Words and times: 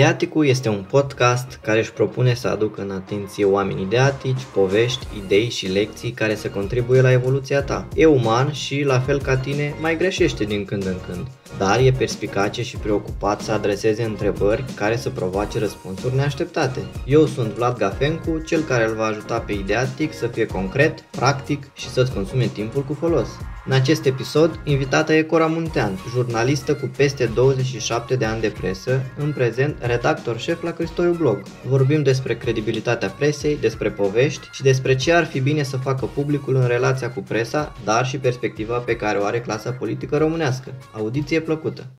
Ideaticul 0.00 0.46
este 0.46 0.68
un 0.68 0.84
podcast 0.90 1.58
care 1.62 1.78
își 1.78 1.92
propune 1.92 2.34
să 2.34 2.48
aducă 2.48 2.82
în 2.82 2.90
atenție 2.90 3.44
oameni 3.44 3.82
ideatici, 3.82 4.46
povești, 4.54 5.06
idei 5.24 5.48
și 5.48 5.66
lecții 5.66 6.10
care 6.10 6.34
să 6.34 6.48
contribuie 6.48 7.00
la 7.00 7.12
evoluția 7.12 7.62
ta. 7.62 7.88
E 7.94 8.06
uman 8.06 8.52
și, 8.52 8.82
la 8.82 9.00
fel 9.00 9.20
ca 9.20 9.36
tine, 9.36 9.74
mai 9.80 9.96
greșește 9.96 10.44
din 10.44 10.64
când 10.64 10.86
în 10.86 10.96
când, 11.06 11.26
dar 11.60 11.80
e 11.80 11.92
perspicace 11.92 12.62
și 12.62 12.76
preocupat 12.76 13.40
să 13.40 13.52
adreseze 13.52 14.02
întrebări 14.02 14.64
care 14.74 14.96
să 14.96 15.10
provoace 15.10 15.58
răspunsuri 15.58 16.14
neașteptate. 16.14 16.80
Eu 17.06 17.26
sunt 17.26 17.52
Vlad 17.52 17.78
Gafencu, 17.78 18.38
cel 18.46 18.62
care 18.62 18.88
îl 18.88 18.94
va 18.94 19.04
ajuta 19.04 19.38
pe 19.38 19.52
Ideatic 19.52 20.12
să 20.12 20.26
fie 20.26 20.46
concret, 20.46 21.00
practic 21.00 21.70
și 21.74 21.88
să-ți 21.88 22.12
consume 22.12 22.46
timpul 22.46 22.82
cu 22.82 22.94
folos. 22.94 23.28
În 23.66 23.72
acest 23.72 24.04
episod, 24.04 24.60
invitata 24.64 25.14
e 25.14 25.22
Cora 25.22 25.46
Muntean, 25.46 25.98
jurnalistă 26.12 26.74
cu 26.74 26.90
peste 26.96 27.26
27 27.26 28.16
de 28.16 28.24
ani 28.24 28.40
de 28.40 28.52
presă, 28.60 29.02
în 29.18 29.32
prezent 29.32 29.76
redactor 29.80 30.38
șef 30.38 30.62
la 30.62 30.70
Cristoiu 30.70 31.12
Blog. 31.12 31.42
Vorbim 31.68 32.02
despre 32.02 32.36
credibilitatea 32.36 33.08
presei, 33.08 33.58
despre 33.60 33.90
povești 33.90 34.48
și 34.52 34.62
despre 34.62 34.96
ce 34.96 35.12
ar 35.12 35.24
fi 35.24 35.40
bine 35.40 35.62
să 35.62 35.76
facă 35.76 36.06
publicul 36.06 36.54
în 36.54 36.66
relația 36.66 37.10
cu 37.10 37.20
presa, 37.20 37.72
dar 37.84 38.06
și 38.06 38.18
perspectiva 38.18 38.76
pe 38.76 38.96
care 38.96 39.18
o 39.18 39.24
are 39.24 39.40
clasa 39.40 39.70
politică 39.70 40.16
românească. 40.16 40.74
Audiție 40.92 41.40
plăcută! 41.50 41.94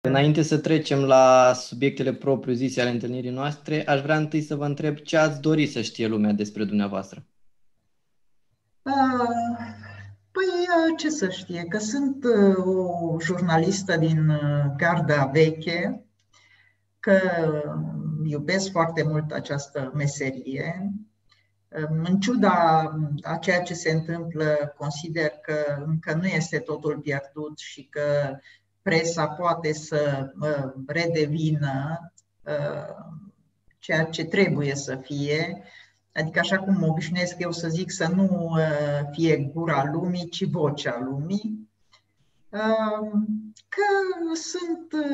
Înainte 0.00 0.42
să 0.42 0.58
trecem 0.58 0.98
la 0.98 1.52
subiectele 1.54 2.14
propriu-zise 2.14 2.80
ale 2.80 2.90
întâlnirii 2.90 3.30
noastre, 3.30 3.86
aș 3.86 4.00
vrea 4.00 4.16
întâi 4.16 4.40
să 4.40 4.54
vă 4.54 4.64
întreb 4.64 4.96
ce 4.96 5.16
ați 5.16 5.40
dori 5.40 5.66
să 5.66 5.80
știe 5.80 6.06
lumea 6.06 6.32
despre 6.32 6.64
dumneavoastră. 6.64 7.26
Ah, 8.82 9.28
păi, 10.32 10.96
ce 10.96 11.10
să 11.10 11.28
știe? 11.28 11.64
Că 11.68 11.78
sunt 11.78 12.24
uh, 12.24 12.64
o 12.64 13.16
jurnalistă 13.20 13.96
din 13.96 14.28
uh, 14.28 14.64
garda 14.76 15.30
veche, 15.32 16.04
că 17.00 17.18
iubesc 18.24 18.70
foarte 18.70 19.02
mult 19.02 19.30
această 19.30 19.92
meserie. 19.94 20.92
În 21.88 22.20
ciuda 22.20 22.82
a 23.22 23.36
ceea 23.36 23.62
ce 23.62 23.74
se 23.74 23.90
întâmplă, 23.90 24.74
consider 24.78 25.28
că 25.28 25.82
încă 25.86 26.14
nu 26.14 26.26
este 26.26 26.58
totul 26.58 26.98
pierdut 26.98 27.58
și 27.58 27.88
că 27.90 28.38
presa 28.82 29.26
poate 29.26 29.72
să 29.72 30.30
redevină 30.86 32.12
ceea 33.78 34.04
ce 34.04 34.24
trebuie 34.24 34.74
să 34.74 34.96
fie, 34.96 35.62
adică 36.14 36.38
așa 36.38 36.58
cum 36.58 36.82
obișnuiesc 36.82 37.38
eu 37.38 37.52
să 37.52 37.68
zic, 37.68 37.90
să 37.90 38.08
nu 38.14 38.56
fie 39.10 39.36
gura 39.36 39.90
lumii, 39.92 40.28
ci 40.28 40.44
vocea 40.50 40.98
lumii, 41.04 41.68
că 43.68 43.86
sunt, 44.34 45.04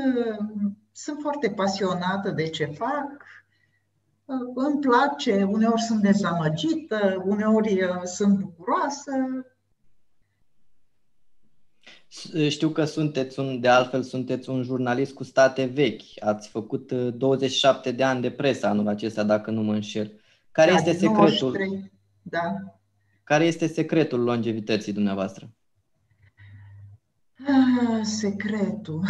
sunt 0.92 1.18
foarte 1.20 1.50
pasionată 1.50 2.30
de 2.30 2.48
ce 2.48 2.64
fac, 2.64 3.24
îmi 4.54 4.80
place, 4.80 5.42
uneori 5.42 5.80
sunt 5.80 6.02
dezamăgită, 6.02 7.22
uneori 7.26 7.80
sunt 8.04 8.38
bucuroasă, 8.38 9.12
știu 12.48 12.68
că 12.68 12.84
sunteți 12.84 13.38
un, 13.38 13.60
de 13.60 13.68
altfel 13.68 14.02
sunteți 14.02 14.50
un 14.50 14.62
jurnalist 14.62 15.14
cu 15.14 15.24
state 15.24 15.64
vechi. 15.64 16.02
Ați 16.20 16.48
făcut 16.48 16.92
27 16.92 17.88
uh, 17.88 17.94
de 17.94 18.04
ani 18.04 18.20
de 18.20 18.30
presă 18.30 18.66
anul 18.66 18.88
acesta, 18.88 19.22
dacă 19.22 19.50
nu 19.50 19.62
mă 19.62 19.72
înșel. 19.72 20.20
Care 20.50 20.70
da, 20.70 20.76
este 20.76 20.92
secretul? 20.92 21.50
93. 21.50 21.92
Da. 22.22 22.40
Care 23.24 23.44
este 23.44 23.66
secretul 23.66 24.20
longevității 24.20 24.92
dumneavoastră? 24.92 25.50
Ah, 27.46 28.00
secretul. 28.02 29.04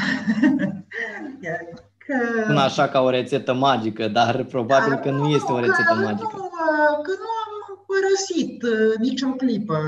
că... 2.06 2.42
Spun 2.42 2.56
așa 2.56 2.88
ca 2.88 3.00
o 3.00 3.10
rețetă 3.10 3.54
magică, 3.54 4.08
dar 4.08 4.44
probabil 4.44 4.94
că 4.94 5.10
nu 5.10 5.28
este 5.28 5.52
o 5.52 5.60
rețetă 5.60 5.94
magică. 5.94 6.36
Nu, 6.36 6.50
că 7.02 7.10
nu 7.22 7.28
am 7.44 7.84
părăsit 7.86 8.62
uh, 8.62 8.96
nicio 8.98 9.28
clipă 9.28 9.78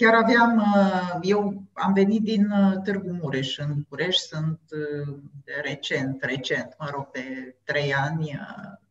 Chiar 0.00 0.14
aveam, 0.14 0.56
uh, 0.56 1.18
eu 1.22 1.64
am 1.72 1.92
venit 1.92 2.22
din 2.22 2.50
uh, 2.50 2.82
Târgu 2.84 3.12
Mureș 3.12 3.58
în 3.58 3.74
București, 3.74 4.22
sunt 4.22 4.60
uh, 4.70 5.14
recent, 5.62 6.22
recent, 6.22 6.74
mă 6.78 6.88
rog, 6.92 7.10
de 7.10 7.56
trei 7.64 7.94
ani, 7.94 8.40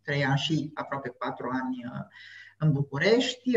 trei 0.02 0.26
ani 0.26 0.38
și 0.38 0.72
aproape 0.74 1.10
patru 1.10 1.50
ani 1.52 1.92
în 2.58 2.72
București. 2.72 3.52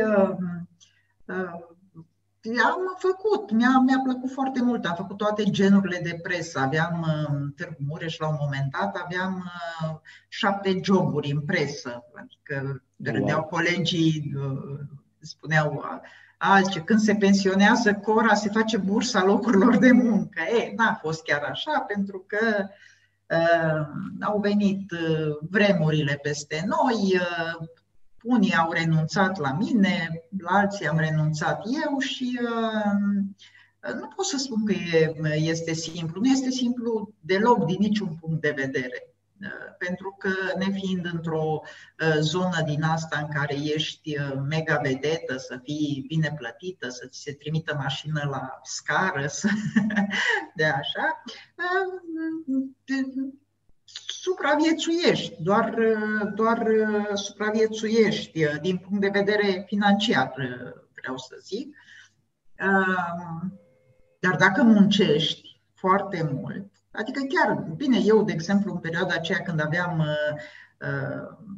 Am 2.44 2.96
făcut, 2.98 3.50
mi-a, 3.50 3.82
mi-a 3.86 4.00
plăcut 4.04 4.30
foarte 4.30 4.62
mult, 4.62 4.84
am 4.84 4.94
făcut 4.94 5.16
toate 5.16 5.44
genurile 5.44 6.00
de 6.02 6.18
presă. 6.22 6.58
Aveam 6.58 7.06
în 7.28 7.52
Târgu 7.56 7.82
Mureș, 7.86 8.18
la 8.18 8.28
un 8.28 8.36
moment 8.40 8.72
dat, 8.80 8.96
aveam 8.96 9.50
șapte 10.28 10.80
joburi 10.82 11.30
în 11.30 11.40
presă. 11.40 12.04
Adică 12.14 12.82
râdeau 13.02 13.38
wow. 13.38 13.48
colegii, 13.48 14.32
spuneau, 15.20 15.84
alții. 16.38 16.84
Când 16.84 17.00
se 17.00 17.14
pensionează 17.14 17.94
Cora, 17.94 18.34
se 18.34 18.48
face 18.48 18.76
bursa 18.76 19.24
locurilor 19.24 19.76
de 19.76 19.92
muncă. 19.92 20.40
E, 20.40 20.72
n-a 20.76 20.98
fost 21.00 21.22
chiar 21.22 21.42
așa, 21.42 21.80
pentru 21.80 22.24
că 22.26 22.66
uh, 23.26 23.86
au 24.20 24.38
venit 24.38 24.90
uh, 24.90 25.36
vremurile 25.50 26.18
peste 26.22 26.64
noi, 26.66 27.14
uh, 27.14 27.68
unii 28.22 28.54
au 28.54 28.72
renunțat 28.72 29.38
la 29.38 29.52
mine, 29.52 30.22
la 30.38 30.50
alții 30.50 30.88
am 30.88 30.98
renunțat 30.98 31.64
eu 31.84 31.98
și 31.98 32.40
uh, 32.42 33.94
nu 34.00 34.06
pot 34.16 34.24
să 34.24 34.36
spun 34.36 34.64
că 34.64 34.72
e, 34.72 35.14
este 35.34 35.72
simplu. 35.72 36.20
Nu 36.20 36.28
este 36.28 36.50
simplu 36.50 37.14
deloc 37.20 37.64
din 37.64 37.76
niciun 37.78 38.16
punct 38.20 38.40
de 38.40 38.54
vedere. 38.56 39.06
Uh, 39.42 39.74
pentru 39.78 40.16
că 40.18 40.30
ne 40.58 40.70
fiind 40.70 41.06
într-o 41.12 41.60
uh, 41.62 42.16
zonă 42.20 42.62
din 42.64 42.82
asta 42.82 43.18
în 43.18 43.28
care 43.34 43.54
ești 43.54 44.18
uh, 44.18 44.42
mega 44.48 44.80
vedetă, 44.82 45.36
să 45.36 45.60
fii 45.62 46.04
bine 46.08 46.34
plătită, 46.38 46.88
să 46.88 47.06
ți 47.06 47.20
se 47.20 47.32
trimită 47.32 47.74
mașină 47.74 48.28
la 48.30 48.60
scară, 48.62 49.26
să... 49.26 49.48
de 50.56 50.64
așa, 50.64 51.22
supraviețuiești, 54.06 55.42
doar, 55.42 55.74
doar 56.34 56.66
supraviețuiești 57.14 58.46
din 58.60 58.76
punct 58.76 59.00
de 59.00 59.10
vedere 59.12 59.64
financiar, 59.66 60.34
vreau 60.94 61.16
să 61.16 61.36
zic. 61.42 61.76
Dar 64.20 64.36
dacă 64.36 64.62
muncești 64.62 65.60
foarte 65.74 66.30
mult, 66.32 66.72
Adică 66.92 67.20
chiar, 67.28 67.54
bine, 67.76 67.98
eu, 68.04 68.24
de 68.24 68.32
exemplu, 68.32 68.72
în 68.72 68.78
perioada 68.78 69.14
aceea 69.14 69.38
când 69.38 69.60
aveam 69.60 69.98
uh, 69.98 70.40
uh, 70.88 71.48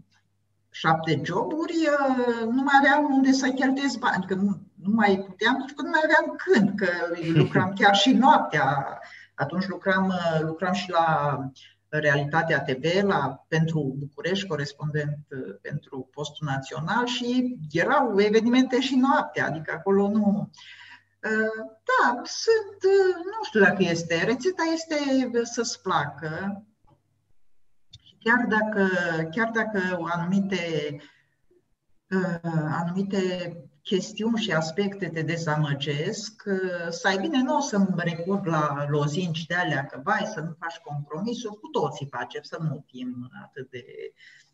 șapte 0.71 1.21
joburi, 1.25 1.89
uh, 2.09 2.47
nu 2.51 2.62
mai 2.62 2.75
aveam 2.78 3.12
unde 3.12 3.33
să 3.33 3.49
cheltuiesc 3.49 3.99
bani, 3.99 4.15
adică 4.16 4.34
nu, 4.34 4.61
nu 4.75 4.95
mai 4.95 5.25
puteam, 5.27 5.56
pentru 5.56 5.75
că 5.75 5.83
nu 5.83 5.91
mai 5.91 6.01
aveam 6.05 6.37
când, 6.37 6.78
că 6.78 6.89
lucram 7.41 7.72
chiar 7.72 7.95
și 7.95 8.12
noaptea. 8.12 8.99
Atunci 9.34 9.66
lucram, 9.66 10.06
uh, 10.06 10.41
lucram 10.41 10.72
și 10.72 10.91
la 10.91 11.39
Realitatea 11.99 12.60
TV 12.62 13.03
la, 13.03 13.44
pentru 13.49 13.94
București, 13.99 14.47
corespondent 14.47 15.19
uh, 15.31 15.56
pentru 15.60 16.09
postul 16.12 16.47
național 16.50 17.06
și 17.06 17.56
erau 17.71 18.21
evenimente 18.21 18.81
și 18.81 18.94
noaptea, 18.94 19.47
adică 19.47 19.72
acolo 19.72 20.09
nu... 20.09 20.50
Da, 21.84 22.22
sunt, 22.22 22.93
nu 23.25 23.44
știu 23.44 23.60
dacă 23.60 23.77
este, 23.83 24.25
rețeta 24.25 24.62
este 24.72 24.97
să-ți 25.43 25.83
placă, 25.83 26.65
chiar 28.19 28.47
dacă, 28.49 28.88
chiar 29.30 29.51
dacă 29.51 29.98
anumite, 30.13 30.97
anumite 32.68 33.57
chestiuni 33.84 34.39
și 34.39 34.53
aspecte 34.53 35.09
te 35.09 35.22
dezamăgesc, 35.22 36.42
să 36.91 37.09
ai 37.09 37.19
bine, 37.19 37.42
nu 37.42 37.57
o 37.57 37.60
să 37.60 37.86
recurg 37.97 38.47
la 38.47 38.86
lozinci 38.89 39.47
de 39.47 39.54
alea, 39.54 39.86
că 39.86 40.01
vai, 40.04 40.31
să 40.34 40.41
nu 40.41 40.57
faci 40.59 40.77
compromisuri, 40.77 41.60
cu 41.60 41.69
toții 41.69 42.09
facem, 42.10 42.42
să 42.42 42.59
nu 42.60 42.84
fim 42.86 43.31
atât 43.45 43.71
de 43.71 43.84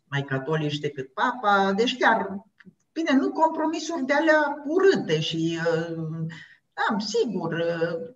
mai 0.07 0.23
catolici 0.23 0.79
decât 0.79 1.13
papa, 1.13 1.73
deci 1.75 1.97
chiar, 1.97 2.45
bine, 2.91 3.13
nu 3.15 3.31
compromisuri 3.31 4.05
de 4.05 4.13
alea 4.13 4.63
urâte 4.65 5.19
și 5.19 5.59
uh, 5.65 6.25
am, 6.89 6.99
sigur. 6.99 7.63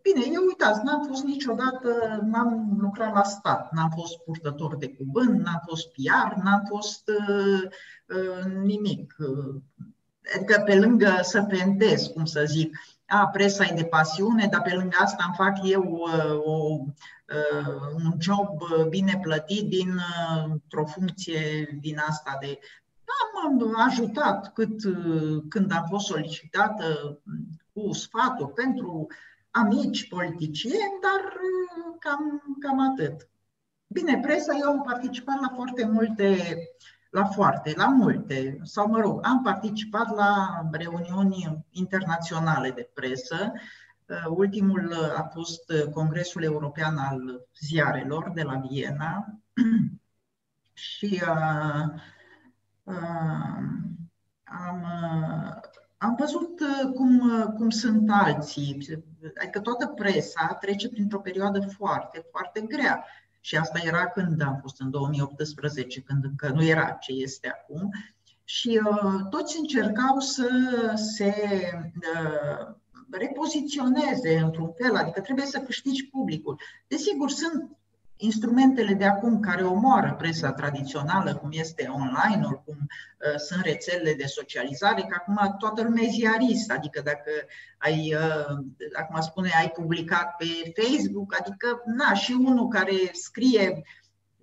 Bine, 0.02 0.26
eu 0.34 0.44
uitați, 0.46 0.84
n-am 0.84 1.04
fost 1.08 1.24
niciodată, 1.24 2.20
n-am 2.24 2.78
lucrat 2.80 3.14
la 3.14 3.24
stat, 3.24 3.72
n-am 3.72 3.90
fost 3.90 4.18
purtător 4.18 4.78
de 4.78 4.90
cuvânt, 4.90 5.44
n-am 5.44 5.62
fost 5.68 5.92
PR, 5.92 6.42
n-am 6.44 6.64
fost 6.68 7.10
uh, 7.30 7.62
uh, 8.18 8.54
nimic. 8.64 9.16
Adică 10.36 10.62
pe 10.66 10.75
lângă 10.75 11.19
să 11.22 11.44
pentez, 11.44 12.07
cum 12.07 12.25
să 12.25 12.44
zic, 12.45 12.77
a, 13.07 13.27
presa 13.27 13.66
e 13.66 13.74
de 13.75 13.86
pasiune, 13.86 14.48
dar 14.51 14.62
pe 14.62 14.74
lângă 14.74 14.98
asta 15.00 15.24
îmi 15.25 15.36
fac 15.38 15.69
eu 15.69 15.83
uh, 15.83 16.39
o, 16.44 16.80
uh, 16.80 17.94
un 17.95 18.12
job 18.19 18.50
bine 18.89 19.19
plătit 19.22 19.69
din, 19.69 19.89
uh, 19.89 20.44
într-o 20.51 20.86
funcție 20.86 21.77
din 21.81 21.98
asta 22.07 22.38
de 22.39 22.60
am 23.44 23.74
ajutat 23.75 24.54
cât, 24.54 24.81
când 25.50 25.72
am 25.72 25.86
fost 25.89 26.06
solicitată 26.06 27.19
cu 27.74 27.94
sfaturi 27.94 28.54
pentru 28.54 29.07
amici 29.51 30.07
politicieni, 30.07 31.00
dar 31.01 31.33
cam, 32.00 32.42
cam 32.60 32.80
atât. 32.80 33.30
Bine, 33.88 34.19
presa, 34.19 34.57
eu 34.62 34.69
am 34.69 34.81
participat 34.81 35.39
la 35.42 35.51
foarte 35.56 35.86
multe, 35.86 36.57
la 37.16 37.26
foarte, 37.26 37.74
la 37.76 37.88
multe, 37.88 38.60
sau 38.64 38.88
mă 38.88 39.00
rog, 39.00 39.20
am 39.24 39.42
participat 39.44 40.16
la 40.16 40.62
reuniuni 40.72 41.66
internaționale 41.70 42.72
de 42.72 42.90
presă. 42.94 43.52
Ultimul 44.30 44.94
a 45.18 45.30
fost 45.34 45.74
Congresul 45.94 46.44
European 46.44 46.98
al 46.98 47.48
Ziarelor 47.60 48.32
de 48.34 48.42
la 48.42 48.56
Viena 48.56 49.26
și 50.74 51.22
uh, 51.28 51.84
uh, 52.84 53.64
am, 54.44 54.82
uh, 54.82 55.54
am 55.98 56.16
văzut 56.20 56.60
cum, 56.94 57.44
cum 57.58 57.70
sunt 57.70 58.10
alții. 58.12 59.02
Adică 59.42 59.60
toată 59.60 59.88
presa 59.88 60.58
trece 60.60 60.90
printr-o 60.90 61.20
perioadă 61.20 61.60
foarte, 61.60 62.26
foarte 62.32 62.62
grea. 62.62 63.06
Și 63.46 63.58
asta 63.58 63.80
era 63.84 64.08
când 64.08 64.42
am 64.42 64.58
fost 64.62 64.82
în 64.82 64.90
2018, 64.90 66.02
când 66.02 66.24
încă 66.24 66.50
nu 66.50 66.64
era 66.64 66.92
ce 66.92 67.12
este 67.12 67.48
acum. 67.48 67.90
Și 68.44 68.82
uh, 68.84 69.28
toți 69.30 69.58
încercau 69.60 70.20
să 70.20 70.50
se 70.96 71.34
uh, 72.14 72.76
repoziționeze 73.12 74.38
într-un 74.38 74.72
fel, 74.74 74.96
adică 74.96 75.22
trebuie 75.22 75.46
să 75.46 75.60
câștigi 75.60 76.08
publicul. 76.08 76.60
Desigur, 76.88 77.30
sunt 77.30 77.78
instrumentele 78.18 78.94
de 78.94 79.06
acum 79.06 79.40
care 79.40 79.64
omoară 79.64 80.16
presa 80.18 80.52
tradițională, 80.52 81.36
cum 81.36 81.50
este 81.52 81.88
online-ul, 81.88 82.62
cum 82.66 82.78
uh, 82.80 83.36
sunt 83.38 83.64
rețelele 83.64 84.14
de 84.14 84.26
socializare, 84.26 85.02
că 85.02 85.16
acum 85.20 85.56
toată 85.58 85.84
lumea 85.84 86.04
e 86.04 86.10
ziarist, 86.10 86.72
adică 86.72 87.02
dacă 87.04 87.32
ai, 87.78 88.16
uh, 88.16 88.58
acum 88.94 89.22
spune, 89.22 89.50
ai 89.58 89.70
publicat 89.70 90.36
pe 90.36 90.46
Facebook, 90.82 91.36
adică, 91.40 91.82
na, 91.86 92.14
și 92.14 92.32
unul 92.32 92.68
care 92.68 92.94
scrie 93.12 93.84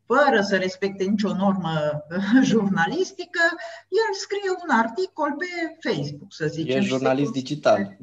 fără 0.06 0.40
să 0.40 0.56
respecte 0.56 1.04
nicio 1.04 1.34
normă 1.34 2.04
uh, 2.10 2.42
jurnalistică, 2.50 3.42
el 3.88 4.14
scrie 4.20 4.50
un 4.64 4.76
articol 4.76 5.34
pe 5.38 5.88
Facebook, 5.90 6.32
să 6.32 6.46
zicem. 6.46 6.80
E 6.80 6.84
jurnalist 6.84 7.32
digital. 7.32 7.96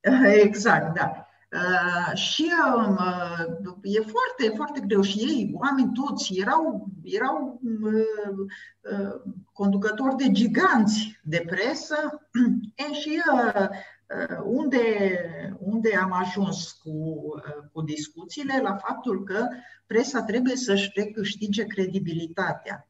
Exact, 0.46 0.94
da. 0.94 1.28
Uh, 1.54 2.16
și 2.16 2.50
uh, 2.76 3.74
e 3.82 4.00
foarte, 4.00 4.56
foarte 4.56 4.80
greu 4.80 5.02
și 5.02 5.18
ei, 5.18 5.50
oameni 5.54 5.92
toți, 5.92 6.38
erau, 6.38 6.88
erau 7.02 7.60
uh, 7.82 8.46
uh, 8.80 9.32
conducători 9.52 10.16
de 10.16 10.30
giganți 10.30 11.20
de 11.22 11.44
presă 11.46 12.28
e, 12.90 12.92
și 12.92 13.22
uh, 13.32 13.68
unde, 14.44 14.84
unde 15.58 15.96
am 15.96 16.12
ajuns 16.12 16.72
cu, 16.72 17.24
cu 17.72 17.82
discuțiile 17.82 18.60
la 18.62 18.76
faptul 18.76 19.24
că 19.24 19.48
presa 19.86 20.22
trebuie 20.22 20.56
să-și 20.56 20.90
recâștige 20.94 21.64
credibilitatea. 21.64 22.88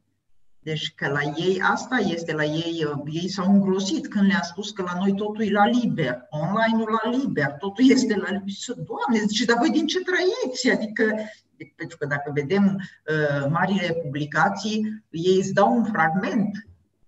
Deci 0.65 0.95
că 0.95 1.09
la 1.09 1.21
ei, 1.37 1.61
asta 1.63 1.97
este 1.97 2.33
la 2.33 2.45
ei, 2.45 2.85
uh, 2.85 3.03
ei 3.13 3.29
s-au 3.29 3.53
îngrozit 3.53 4.09
când 4.09 4.27
le-am 4.27 4.43
spus 4.43 4.71
că 4.71 4.83
la 4.83 4.99
noi 4.99 5.15
totul 5.15 5.43
e 5.43 5.51
la 5.51 5.67
liber, 5.67 6.27
online-ul 6.31 7.01
la 7.03 7.11
liber, 7.11 7.53
totul 7.59 7.91
este 7.91 8.17
la 8.17 8.31
liber. 8.31 8.55
Doamne, 8.67 9.27
zice, 9.27 9.45
dar 9.45 9.59
voi 9.59 9.71
din 9.71 9.87
ce 9.87 9.99
trăiți? 10.01 10.71
Adică, 10.71 11.15
pentru 11.77 11.97
că 11.97 12.07
dacă 12.07 12.31
vedem 12.35 12.65
uh, 12.75 13.47
marile 13.51 13.93
publicații, 14.03 15.05
ei 15.11 15.37
îți 15.37 15.53
dau 15.53 15.77
un 15.77 15.85
fragment 15.85 16.67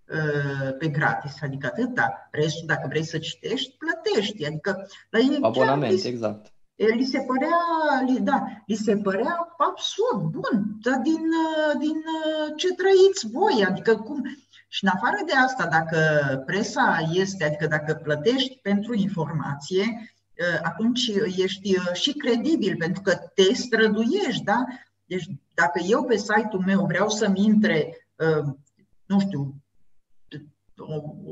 uh, 0.08 0.76
pe 0.78 0.88
gratis, 0.88 1.34
adică 1.42 1.66
atâta. 1.66 2.28
Restul, 2.30 2.66
dacă 2.66 2.86
vrei 2.88 3.04
să 3.04 3.18
citești, 3.18 3.76
plătești. 3.78 4.46
Adică 4.46 4.88
la 5.10 5.18
ei 5.18 5.38
Abonament, 5.40 6.04
exact 6.04 6.55
li 6.76 7.04
se 7.04 7.18
părea, 7.18 7.58
da, 8.20 8.44
li 8.66 8.74
se 8.74 8.96
părea 8.96 9.54
absurd, 9.56 10.30
bun, 10.30 10.64
dar 10.82 10.98
din, 10.98 11.22
din 11.78 12.02
ce 12.56 12.74
trăiți 12.74 13.30
voi, 13.32 13.64
adică 13.64 13.96
cum... 13.96 14.22
Și 14.68 14.84
în 14.84 14.90
afară 14.94 15.16
de 15.26 15.32
asta, 15.32 15.66
dacă 15.66 15.98
presa 16.46 16.98
este, 17.12 17.44
adică 17.44 17.66
dacă 17.66 17.94
plătești 17.94 18.58
pentru 18.62 18.94
informație, 18.94 20.14
atunci 20.62 21.06
ești 21.36 21.74
și 21.92 22.12
credibil, 22.12 22.76
pentru 22.76 23.02
că 23.02 23.14
te 23.34 23.54
străduiești, 23.54 24.44
da? 24.44 24.64
Deci 25.04 25.26
dacă 25.54 25.80
eu 25.88 26.04
pe 26.04 26.16
site-ul 26.16 26.62
meu 26.66 26.86
vreau 26.86 27.08
să-mi 27.08 27.44
intre, 27.44 28.08
nu 29.06 29.20
știu, 29.20 29.54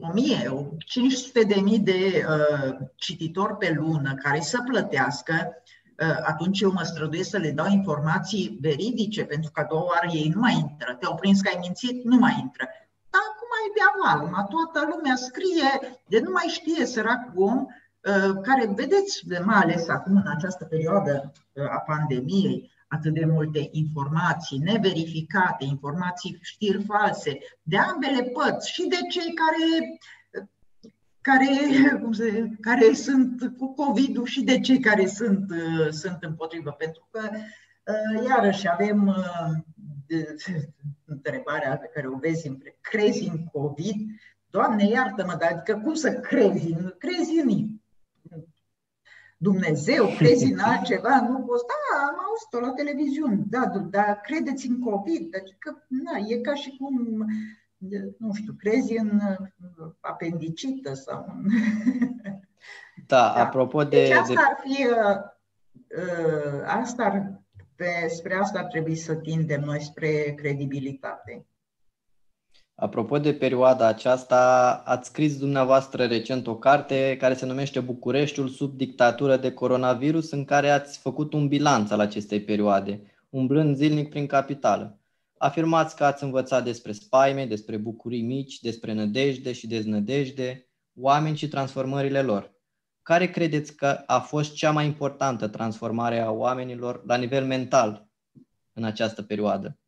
o 0.00 0.12
mie, 0.12 0.48
o 0.48 0.64
500 0.78 1.42
de 1.42 1.60
mii 1.60 1.78
de 1.78 2.24
uh, 2.28 2.76
cititori 2.94 3.56
pe 3.56 3.74
lună 3.76 4.14
care 4.14 4.40
să 4.40 4.62
plătească, 4.66 5.34
uh, 5.98 6.18
atunci 6.26 6.60
eu 6.60 6.72
mă 6.72 6.82
străduiesc 6.82 7.30
să 7.30 7.38
le 7.38 7.50
dau 7.50 7.66
informații 7.70 8.58
veridice, 8.60 9.24
pentru 9.24 9.50
că 9.50 9.60
a 9.60 9.66
doua 9.68 9.84
oară 9.84 10.08
ei 10.12 10.32
nu 10.34 10.40
mai 10.40 10.54
intră. 10.54 10.96
Te-au 11.00 11.14
prins 11.14 11.40
că 11.40 11.48
ai 11.48 11.58
mințit, 11.60 12.04
nu 12.04 12.16
mai 12.16 12.36
intră. 12.40 12.68
Dar 13.10 13.20
acum 13.30 13.50
e 13.66 13.74
de 13.76 13.84
aval, 13.92 14.46
toată 14.48 14.94
lumea 14.94 15.16
scrie, 15.16 16.00
de 16.06 16.20
nu 16.20 16.30
mai 16.30 16.46
știe 16.46 16.86
săracul 16.86 17.42
om, 17.42 17.66
uh, 17.66 18.40
care, 18.42 18.72
vedeți, 18.74 19.24
mai 19.44 19.60
ales 19.60 19.88
acum 19.88 20.16
în 20.16 20.32
această 20.36 20.64
perioadă 20.64 21.32
uh, 21.52 21.64
a 21.70 21.78
pandemiei, 21.78 22.72
atât 22.88 23.14
de 23.14 23.24
multe 23.24 23.68
informații 23.72 24.58
neverificate, 24.58 25.64
informații 25.64 26.38
știri 26.40 26.84
false, 26.84 27.38
de 27.62 27.78
ambele 27.78 28.22
părți 28.22 28.70
și 28.70 28.86
de 28.88 28.98
cei 29.10 29.34
care 29.34 29.98
care, 31.20 31.98
cum 32.02 32.12
se, 32.12 32.48
care 32.60 32.92
sunt 32.92 33.52
cu 33.58 33.74
COVID-ul 33.74 34.26
și 34.26 34.42
de 34.42 34.60
cei 34.60 34.78
care 34.80 35.06
sunt, 35.06 35.52
sunt 35.90 36.16
împotrivă. 36.20 36.70
Pentru 36.70 37.08
că, 37.10 37.30
iarăși, 38.28 38.68
avem 38.68 39.14
întrebarea 41.04 41.76
pe 41.76 41.90
care 41.94 42.06
o 42.08 42.16
vezi 42.16 42.48
în 42.48 42.58
crezi 42.80 43.28
în 43.28 43.44
COVID? 43.44 43.96
Doamne, 44.50 44.88
iartă-mă, 44.88 45.36
dar 45.40 45.52
adică 45.52 45.80
cum 45.84 45.94
să 45.94 46.12
crezi? 46.12 46.74
Crezi 46.98 47.40
în 47.42 47.73
Dumnezeu, 49.36 50.06
crezi 50.18 50.52
în 50.52 50.58
altceva, 50.58 51.20
nu 51.20 51.38
poți, 51.38 51.64
da, 51.66 52.06
am 52.06 52.16
auzit-o 52.28 52.60
la 52.60 52.72
televiziune, 52.72 53.42
da, 53.46 53.66
dar 53.90 54.20
credeți 54.22 54.66
în 54.66 54.80
COVID, 54.80 55.36
adică, 55.40 55.86
na, 55.88 56.18
e 56.28 56.36
ca 56.36 56.54
și 56.54 56.76
cum, 56.76 57.26
nu 58.18 58.32
știu, 58.32 58.54
crezi 58.58 58.96
în 58.96 59.20
apendicită 60.00 60.94
sau 60.94 61.24
în... 61.28 61.50
Da, 63.06 63.32
da. 63.34 63.44
apropo 63.44 63.84
de... 63.84 63.88
Deci 63.96 64.10
asta 64.10 64.40
ar 64.48 64.56
fi, 64.62 64.86
uh, 64.86 65.16
uh, 65.98 66.62
asta 66.66 67.04
ar, 67.04 67.42
pe, 67.76 68.08
spre 68.08 68.34
asta 68.34 68.58
ar 68.58 68.64
trebui 68.64 68.96
să 68.96 69.14
tindem 69.14 69.60
noi 69.60 69.82
spre 69.82 70.34
credibilitate. 70.36 71.46
Apropo 72.76 73.18
de 73.18 73.34
perioada 73.34 73.86
aceasta, 73.86 74.72
ați 74.84 75.08
scris 75.08 75.38
dumneavoastră 75.38 76.04
recent 76.04 76.46
o 76.46 76.56
carte 76.56 77.16
care 77.18 77.34
se 77.34 77.46
numește 77.46 77.80
Bucureștiul 77.80 78.48
sub 78.48 78.76
dictatură 78.76 79.36
de 79.36 79.52
coronavirus, 79.52 80.30
în 80.30 80.44
care 80.44 80.70
ați 80.70 80.98
făcut 80.98 81.32
un 81.32 81.48
bilanț 81.48 81.90
al 81.90 82.00
acestei 82.00 82.40
perioade, 82.40 83.02
umblând 83.30 83.76
zilnic 83.76 84.08
prin 84.08 84.26
capitală. 84.26 84.98
Afirmați 85.38 85.96
că 85.96 86.04
ați 86.04 86.24
învățat 86.24 86.64
despre 86.64 86.92
spaime, 86.92 87.46
despre 87.46 87.76
bucurii 87.76 88.22
mici, 88.22 88.60
despre 88.60 88.92
nădejde 88.92 89.52
și 89.52 89.66
deznădejde, 89.66 90.68
oameni 90.94 91.36
și 91.36 91.48
transformările 91.48 92.22
lor. 92.22 92.52
Care 93.02 93.30
credeți 93.30 93.74
că 93.74 94.02
a 94.06 94.18
fost 94.18 94.54
cea 94.54 94.70
mai 94.70 94.86
importantă 94.86 95.48
transformare 95.48 96.20
a 96.20 96.30
oamenilor 96.30 97.02
la 97.06 97.16
nivel 97.16 97.44
mental 97.44 98.08
în 98.72 98.84
această 98.84 99.22
perioadă? 99.22 99.78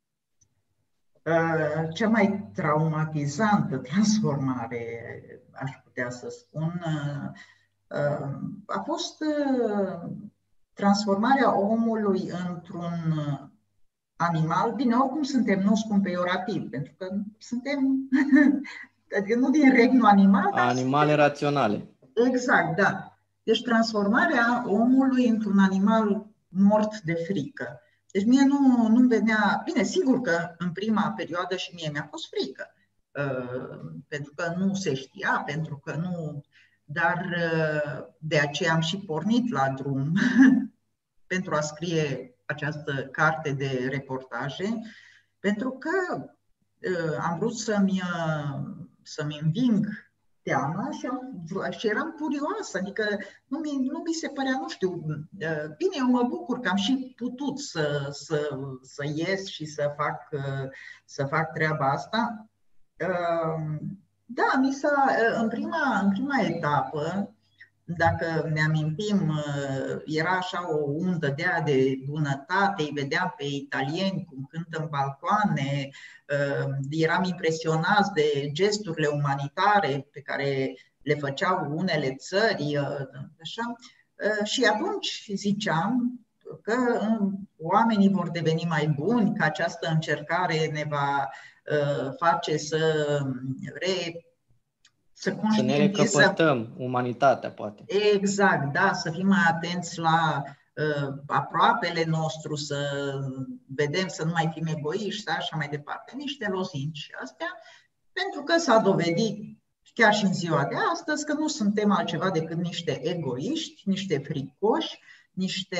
Uh, 1.27 1.89
cea 1.93 2.09
mai 2.09 2.51
traumatizantă 2.55 3.77
transformare, 3.77 4.81
aș 5.53 5.71
putea 5.85 6.11
să 6.11 6.29
spun, 6.29 6.83
uh, 6.85 7.31
uh, 7.87 8.39
a 8.67 8.83
fost 8.85 9.25
transformarea 10.73 11.59
omului 11.59 12.31
într-un 12.49 13.15
animal. 14.17 14.73
Bine, 14.73 14.95
oricum 14.95 15.23
suntem, 15.23 15.61
nu 15.61 15.75
spun 15.75 16.01
peiorativ, 16.01 16.71
pentru 16.71 16.93
că 16.99 17.09
suntem, 17.39 18.09
adică 19.19 19.39
nu 19.39 19.51
din 19.51 19.71
regnul 19.71 20.07
animal, 20.07 20.53
dar 20.55 20.69
Animale 20.69 21.09
suntem... 21.09 21.27
raționale. 21.27 21.89
Exact, 22.27 22.77
da. 22.77 23.19
Deci 23.43 23.63
transformarea 23.63 24.65
omului 24.67 25.29
într-un 25.29 25.59
animal 25.59 26.27
mort 26.49 27.01
de 27.01 27.15
frică. 27.15 27.81
Deci 28.17 28.25
mie 28.25 28.45
nu, 28.45 28.89
nu 28.89 29.07
venea, 29.07 29.63
bine, 29.65 29.83
sigur 29.83 30.21
că 30.21 30.55
în 30.59 30.73
prima 30.73 31.13
perioadă 31.17 31.57
și 31.57 31.75
mie 31.75 31.91
mi-a 31.93 32.07
fost 32.11 32.29
frică, 32.29 32.75
uh, 33.11 33.91
pentru 34.09 34.33
că 34.35 34.55
nu 34.57 34.75
se 34.75 34.95
știa, 34.95 35.43
pentru 35.47 35.77
că 35.77 35.95
nu, 35.95 36.45
dar 36.85 37.27
uh, 37.37 38.05
de 38.19 38.39
aceea 38.39 38.73
am 38.73 38.81
și 38.81 38.99
pornit 38.99 39.51
la 39.51 39.69
drum 39.69 40.13
pentru 41.33 41.55
a 41.55 41.61
scrie 41.61 42.35
această 42.47 43.09
carte 43.13 43.53
de 43.53 43.87
reportaje, 43.91 44.81
pentru 45.39 45.71
că 45.71 46.17
uh, 46.19 47.19
am 47.21 47.39
vrut 47.39 47.57
să-mi, 47.59 48.03
să-mi 49.03 49.41
înving 49.43 49.87
teama 50.47 50.91
și, 50.91 51.07
am, 51.07 51.45
și 51.79 51.87
eram 51.87 52.15
curioasă, 52.19 52.79
adică 52.79 53.05
nu 53.47 53.59
mi, 53.59 53.87
nu 53.93 53.99
mi 54.07 54.13
se 54.13 54.29
părea, 54.29 54.59
nu 54.61 54.69
știu, 54.69 54.91
uh, 54.91 55.67
bine, 55.77 55.97
eu 55.99 56.07
mă 56.07 56.23
bucur 56.23 56.61
că 56.61 56.69
am 56.69 56.77
și 56.77 57.15
putut 57.17 57.59
să, 57.59 58.09
să, 58.11 58.59
să 58.83 59.05
ies 59.15 59.47
și 59.47 59.65
să 59.65 59.93
fac, 59.97 60.29
uh, 60.33 60.69
să 61.05 61.25
fac 61.25 61.53
treaba 61.53 61.91
asta. 61.91 62.47
Uh, 63.01 63.79
da, 64.25 64.59
mi 64.61 64.73
s-a, 64.73 65.05
în 65.37 65.49
prima, 65.49 65.99
în 66.03 66.11
prima 66.11 66.41
etapă, 66.41 67.35
dacă 67.87 68.49
ne 68.53 68.61
amintim, 68.61 69.29
uh, 69.29 70.03
era 70.05 70.31
așa 70.31 70.67
o 70.71 70.77
undă 70.87 71.29
de 71.37 71.45
aia 71.45 71.61
de 71.61 71.95
bunătate, 72.05 72.83
îi 72.83 72.91
vedeam 72.95 73.35
pe 73.37 73.45
italieni 73.45 74.25
cum 74.29 74.49
cântă 74.51 74.79
în 74.79 74.89
balcoane, 74.91 75.89
uh, 76.29 76.71
eram 76.91 77.25
impresionați 77.25 78.13
de 78.13 78.51
gesturile 78.53 79.07
umanitare 79.07 80.09
pe 80.13 80.21
care 80.21 80.75
le 81.03 81.15
făceau 81.15 81.67
unele 81.71 82.15
țări, 82.15 82.77
uh, 82.77 83.07
așa. 83.41 83.77
Și 84.45 84.65
atunci 84.65 85.31
ziceam 85.35 86.21
că 86.63 87.01
oamenii 87.57 88.11
vor 88.11 88.31
deveni 88.31 88.65
mai 88.69 88.89
buni, 88.89 89.35
că 89.35 89.45
această 89.45 89.89
încercare 89.91 90.67
ne 90.73 90.85
va 90.89 91.29
face 92.19 92.57
să 92.57 93.05
re 93.75 94.26
să, 95.19 95.37
să 95.57 95.63
ne 95.63 95.77
recăpătăm 95.77 96.75
umanitatea, 96.77 97.51
poate. 97.51 97.85
Exact, 98.15 98.73
da, 98.73 98.93
să 98.93 99.11
fim 99.11 99.27
mai 99.27 99.45
atenți 99.49 99.99
la 99.99 100.43
uh, 100.45 101.15
aproapele 101.27 102.05
nostru, 102.07 102.55
să 102.55 102.77
vedem 103.75 104.09
să 104.09 104.25
nu 104.25 104.31
mai 104.31 104.51
fim 104.55 104.67
egoiști, 104.67 105.25
da, 105.25 105.33
așa 105.33 105.57
mai 105.57 105.69
departe. 105.69 106.13
Niște 106.17 106.49
lozinci 106.51 107.11
astea, 107.23 107.47
pentru 108.13 108.43
că 108.43 108.59
s-a 108.59 108.79
dovedit 108.79 109.59
chiar 109.95 110.15
și 110.15 110.25
în 110.25 110.33
ziua 110.33 110.65
de 110.65 110.75
astăzi 110.93 111.25
că 111.25 111.33
nu 111.33 111.49
suntem 111.49 111.93
altceva 111.93 112.31
decât 112.31 112.57
niște 112.57 113.09
egoiști, 113.09 113.83
niște 113.85 114.19
fricoși, 114.19 115.01
niște, 115.33 115.77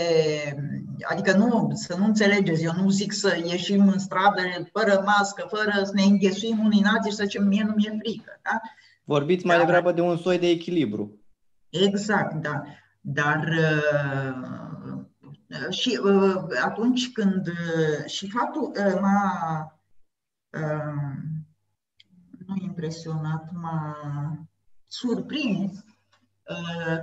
adică 1.03 1.33
nu, 1.33 1.71
să 1.75 1.97
nu 1.99 2.05
înțelegeți, 2.05 2.65
eu 2.65 2.73
nu 2.83 2.91
zic 2.91 3.13
să 3.13 3.39
ieșim 3.45 3.89
în 3.89 3.99
stradă 3.99 4.41
fără 4.73 5.03
mască, 5.05 5.47
fără 5.49 5.85
să 5.85 5.93
ne 5.95 6.03
înghesuim 6.03 6.65
unii 6.65 6.81
în 6.81 6.87
alții 6.87 7.11
și 7.11 7.17
să 7.17 7.25
zicem 7.25 7.47
mie 7.47 7.63
nu 7.63 7.73
mi-e 7.77 7.97
frică. 7.99 8.41
Da? 8.43 8.61
Vorbiți 9.09 9.47
mai 9.47 9.57
da. 9.57 9.65
degrabă 9.65 9.93
de 9.93 10.01
un 10.01 10.17
soi 10.17 10.39
de 10.39 10.49
echilibru. 10.49 11.21
Exact, 11.69 12.35
da. 12.35 12.63
Dar 13.01 13.49
uh, 13.49 15.05
și 15.71 16.01
uh, 16.05 16.35
atunci 16.65 17.13
când 17.13 17.47
uh, 17.47 18.05
și 18.07 18.31
faptul 18.31 18.73
m-a 19.01 19.71
nu 22.47 22.55
impresionat, 22.63 23.51
m-a 23.53 23.97
surprins 24.87 25.85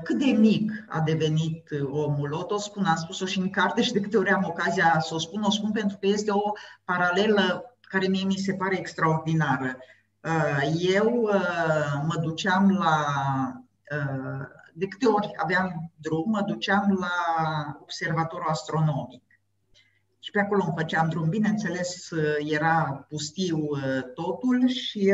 cât 0.03 0.17
de 0.17 0.25
mic 0.25 0.71
a 0.87 0.99
devenit 0.99 1.69
omul. 1.91 2.33
O 2.33 2.43
tot 2.43 2.59
spun, 2.59 2.85
am 2.85 2.95
spus-o 2.95 3.25
și 3.25 3.39
în 3.39 3.49
carte 3.49 3.81
și 3.81 3.91
de 3.91 3.99
câte 3.99 4.17
ori 4.17 4.29
am 4.29 4.43
ocazia 4.43 4.99
să 4.99 5.13
o 5.13 5.17
spun, 5.17 5.41
o 5.41 5.49
spun 5.49 5.71
pentru 5.71 5.97
că 5.97 6.07
este 6.07 6.31
o 6.31 6.51
paralelă 6.83 7.77
care 7.81 8.07
mie 8.07 8.25
mi 8.25 8.35
se 8.35 8.53
pare 8.53 8.77
extraordinară. 8.77 9.77
Uh, 10.23 10.71
eu 10.79 11.21
uh, 11.21 12.03
mă 12.07 12.15
duceam 12.21 12.71
la, 12.71 13.05
uh, 13.91 14.45
de 14.73 14.87
câte 14.87 15.05
ori 15.05 15.31
aveam 15.35 15.91
drum, 15.95 16.29
mă 16.29 16.41
duceam 16.41 16.97
la 16.99 17.11
observatorul 17.81 18.47
astronomic. 18.49 19.23
Și 20.19 20.31
pe 20.31 20.39
acolo 20.39 20.63
îmi 20.63 20.73
făceam 20.77 21.09
drum. 21.09 21.29
Bineînțeles, 21.29 22.09
era 22.39 23.05
pustiu 23.09 23.69
totul 24.13 24.67
și 24.67 25.13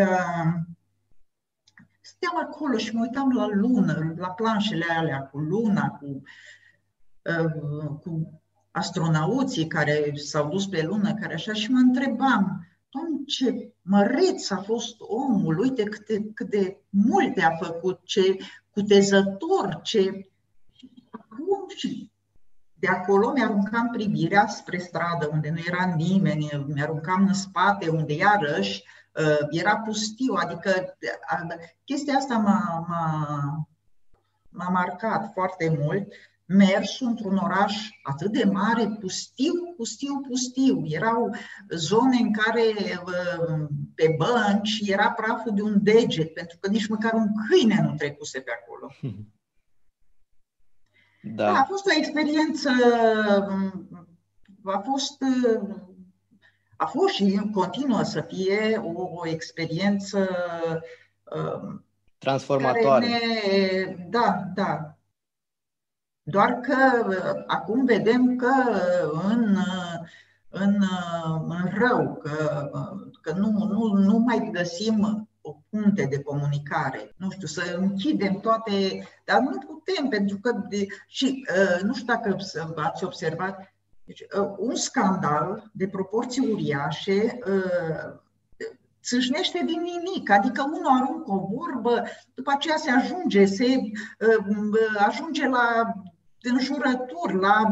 stăteam 2.02 2.38
acolo 2.44 2.78
și 2.78 2.96
mă 2.96 3.02
uitam 3.02 3.32
la 3.32 3.48
lună, 3.48 4.14
la 4.18 4.30
planșele 4.30 4.86
alea 4.90 5.22
cu 5.22 5.38
luna, 5.38 5.90
cu, 5.90 6.22
cu 8.02 8.42
astronauții 8.72 9.68
care 9.68 10.12
s-au 10.16 10.50
dus 10.50 10.68
pe 10.68 10.82
lună, 10.82 11.14
care 11.14 11.34
așa, 11.34 11.54
și 11.54 11.72
mă 11.72 11.78
întrebam, 11.78 12.70
Doamne, 12.90 13.24
ce 13.26 13.74
măreț 13.90 14.50
a 14.50 14.58
fost 14.58 14.96
omul, 15.00 15.60
uite 15.60 15.84
cât 15.84 16.06
de, 16.06 16.32
cât 16.34 16.50
de 16.50 16.78
multe 16.90 17.42
a 17.42 17.56
făcut, 17.66 18.00
ce 18.04 18.38
cutezător, 18.72 19.80
ce... 19.84 20.30
Acum 21.10 21.68
și 21.76 22.12
de 22.74 22.88
acolo 22.88 23.32
mi-aruncam 23.32 23.90
privirea 23.92 24.48
spre 24.48 24.78
stradă, 24.78 25.30
unde 25.32 25.50
nu 25.50 25.60
era 25.68 25.94
nimeni, 25.96 26.66
mi-aruncam 26.68 27.26
în 27.28 27.34
spate, 27.34 27.90
unde 27.90 28.14
iarăși 28.14 28.84
uh, 29.14 29.48
era 29.50 29.78
pustiu, 29.78 30.34
adică 30.34 30.98
chestia 31.84 32.14
asta 32.14 32.38
m-a, 32.38 32.86
m-a, 32.88 33.68
m-a 34.50 34.70
marcat 34.70 35.32
foarte 35.34 35.78
mult 35.80 36.08
mers 36.50 37.00
într-un 37.00 37.38
oraș 37.38 37.90
atât 38.04 38.32
de 38.32 38.44
mare, 38.44 38.98
pustiu, 39.00 39.54
pustiu, 39.78 40.22
pustiu. 40.28 40.82
Erau 40.86 41.36
zone 41.70 42.18
în 42.18 42.34
care 42.34 42.74
pe 43.96 44.16
bănci 44.18 44.82
era 44.86 45.12
praful 45.12 45.54
de 45.54 45.62
un 45.62 45.84
deget, 45.84 46.34
pentru 46.34 46.58
că 46.60 46.70
nici 46.70 46.88
măcar 46.88 47.14
un 47.14 47.28
câine 47.48 47.82
nu 47.82 47.96
trecuse 47.96 48.40
pe 48.40 48.52
acolo. 48.62 48.92
Da. 51.22 51.44
da 51.52 51.60
a 51.60 51.64
fost 51.64 51.86
o 51.86 51.94
experiență, 51.98 52.70
a 54.64 54.78
fost, 54.78 55.18
a 56.78 56.86
fost 56.86 57.14
și 57.14 57.50
continuă 57.54 58.04
să 58.04 58.22
fie 58.22 58.82
o, 58.84 59.02
o 59.14 59.28
experiență 59.28 60.30
transformatoare. 62.18 63.08
Ne, 63.08 63.96
da, 64.10 64.44
da, 64.54 64.89
doar 66.30 66.54
că 66.54 67.06
uh, 67.08 67.44
acum 67.48 67.86
vedem 67.86 68.36
că 68.36 68.52
uh, 68.70 69.22
în, 69.30 69.56
uh, 69.56 70.08
în, 70.50 70.84
în 71.48 71.70
rău, 71.78 72.22
că, 72.24 72.70
că 73.22 73.32
nu, 73.32 73.50
nu, 73.50 73.94
nu 73.94 74.18
mai 74.18 74.50
găsim 74.52 75.28
o 75.42 75.56
punte 75.70 76.08
de 76.10 76.22
comunicare. 76.22 77.14
Nu 77.18 77.30
știu, 77.30 77.48
să 77.48 77.78
închidem 77.80 78.40
toate, 78.40 79.08
dar 79.26 79.40
nu 79.40 79.58
putem, 79.58 80.08
pentru 80.08 80.38
că, 80.42 80.52
de, 80.70 80.88
și 81.08 81.46
nu 81.84 81.94
știu 81.94 82.14
dacă 82.14 82.36
ați 82.76 83.04
observat, 83.04 83.74
deci, 84.04 84.26
un 84.58 84.76
scandal 84.76 85.70
de 85.74 85.88
proporții 85.88 86.52
uriașe 86.52 87.40
țâșnește 89.04 89.64
din 89.66 89.82
nimic, 89.82 90.30
adică 90.30 90.64
unul 90.64 91.02
aruncă 91.02 91.32
o 91.32 91.48
vorbă, 91.56 92.04
după 92.34 92.52
aceea 92.54 92.78
se 92.78 92.92
ajunge, 92.92 93.46
se 93.46 93.66
ajunge 94.98 95.48
la 95.48 95.94
înjurături, 96.42 97.36
la 97.36 97.72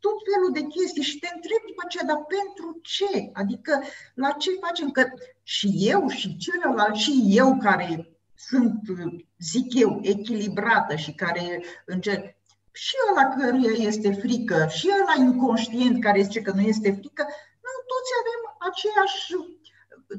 tot 0.00 0.16
felul 0.30 0.52
de 0.52 0.62
chestii 0.62 1.02
și 1.02 1.18
te 1.18 1.28
întrebi 1.34 1.66
după 1.66 1.82
aceea, 1.84 2.04
dar 2.04 2.24
pentru 2.36 2.80
ce? 2.82 3.30
Adică 3.32 3.82
la 4.14 4.30
ce 4.30 4.50
facem? 4.60 4.90
Că 4.90 5.04
și 5.42 5.68
eu 5.78 6.08
și 6.08 6.36
celălalt, 6.36 6.94
și 6.94 7.22
eu 7.26 7.58
care 7.62 8.10
sunt, 8.34 8.80
zic 9.38 9.74
eu, 9.74 9.98
echilibrată 10.02 10.96
și 10.96 11.12
care 11.12 11.64
încerc, 11.86 12.34
și 12.72 12.94
ăla 13.10 13.28
căruia 13.28 13.86
este 13.86 14.12
frică, 14.12 14.66
și 14.70 14.90
ăla 15.00 15.24
inconștient 15.24 16.02
care 16.02 16.22
zice 16.22 16.40
că 16.42 16.52
nu 16.52 16.60
este 16.60 16.90
frică, 16.90 17.22
nu, 17.64 17.72
toți 17.90 18.12
avem 18.20 18.42
aceeași 18.68 19.32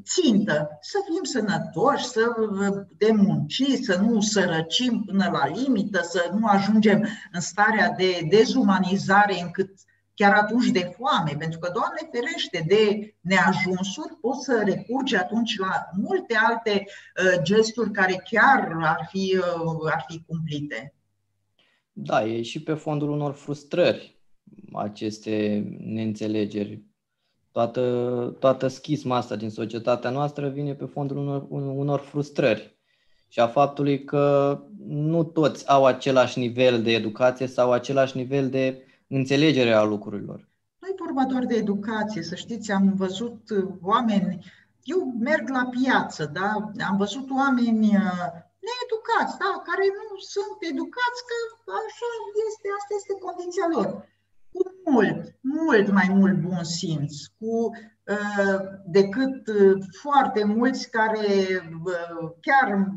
țintă, 0.03 0.77
să 0.81 0.97
fim 1.05 1.23
sănătoși, 1.23 2.05
să 2.05 2.21
putem 2.87 3.15
munci, 3.15 3.63
să 3.81 3.99
nu 4.01 4.21
sărăcim 4.21 5.03
până 5.05 5.29
la 5.31 5.47
limită, 5.47 6.01
să 6.03 6.31
nu 6.39 6.47
ajungem 6.47 7.07
în 7.31 7.39
starea 7.39 7.89
de 7.89 8.27
dezumanizare 8.29 9.41
încât 9.41 9.69
chiar 10.13 10.33
atunci 10.33 10.67
de 10.67 10.95
foame, 10.97 11.35
pentru 11.39 11.59
că, 11.59 11.71
Doamne 11.73 12.09
ferește, 12.11 12.63
de 12.67 13.15
neajunsuri 13.21 14.17
poți 14.21 14.43
să 14.43 14.61
recurgi 14.65 15.15
atunci 15.15 15.57
la 15.57 15.89
multe 15.93 16.35
alte 16.47 16.85
uh, 16.85 17.41
gesturi 17.43 17.91
care 17.91 18.23
chiar 18.29 18.77
ar 18.81 19.07
fi, 19.09 19.37
uh, 19.37 19.91
ar 19.93 20.05
fi 20.07 20.23
cumplite. 20.27 20.93
Da, 21.93 22.25
e 22.25 22.41
și 22.41 22.63
pe 22.63 22.73
fondul 22.73 23.09
unor 23.09 23.33
frustrări 23.33 24.17
aceste 24.73 25.63
neînțelegeri 25.79 26.86
Toată, 27.57 27.81
toată 28.39 28.67
schisma 28.67 29.15
asta 29.15 29.35
din 29.35 29.49
societatea 29.49 30.09
noastră 30.09 30.49
vine 30.49 30.73
pe 30.73 30.85
fondul 30.85 31.17
unor, 31.17 31.45
unor 31.49 31.99
frustrări 31.99 32.77
și 33.27 33.39
a 33.39 33.47
faptului 33.47 34.03
că 34.03 34.59
nu 34.87 35.23
toți 35.23 35.69
au 35.69 35.85
același 35.85 36.39
nivel 36.39 36.83
de 36.83 36.91
educație 36.91 37.47
sau 37.47 37.71
același 37.71 38.17
nivel 38.17 38.49
de 38.49 38.83
înțelegere 39.07 39.73
a 39.73 39.83
lucrurilor. 39.83 40.49
Nu 40.79 40.87
e 40.87 41.03
vorba 41.05 41.23
doar 41.31 41.45
de 41.45 41.55
educație, 41.55 42.21
să 42.21 42.35
știți, 42.35 42.71
am 42.71 42.93
văzut 42.95 43.41
oameni, 43.81 44.45
eu 44.83 44.99
merg 45.19 45.49
la 45.49 45.69
piață, 45.77 46.31
da? 46.33 46.49
am 46.89 46.97
văzut 46.97 47.27
oameni 47.41 47.85
uh, 48.03 48.27
needucați, 48.67 49.33
da? 49.43 49.51
care 49.69 49.85
nu 49.97 50.07
sunt 50.33 50.57
educați, 50.71 51.19
că 51.29 51.37
așa 51.81 52.09
este, 52.47 52.67
asta 52.79 52.93
este 52.99 53.13
condiția 53.25 53.67
lor 53.75 53.89
cu 53.91 54.16
mult, 54.89 55.35
mult 55.41 55.91
mai 55.91 56.07
mult 56.09 56.37
bun 56.39 56.63
simț, 56.63 57.13
cu 57.39 57.71
uh, 58.03 58.59
decât 58.85 59.47
uh, 59.47 59.83
foarte 60.01 60.43
mulți 60.43 60.89
care 60.89 61.27
uh, 61.85 62.31
chiar 62.41 62.87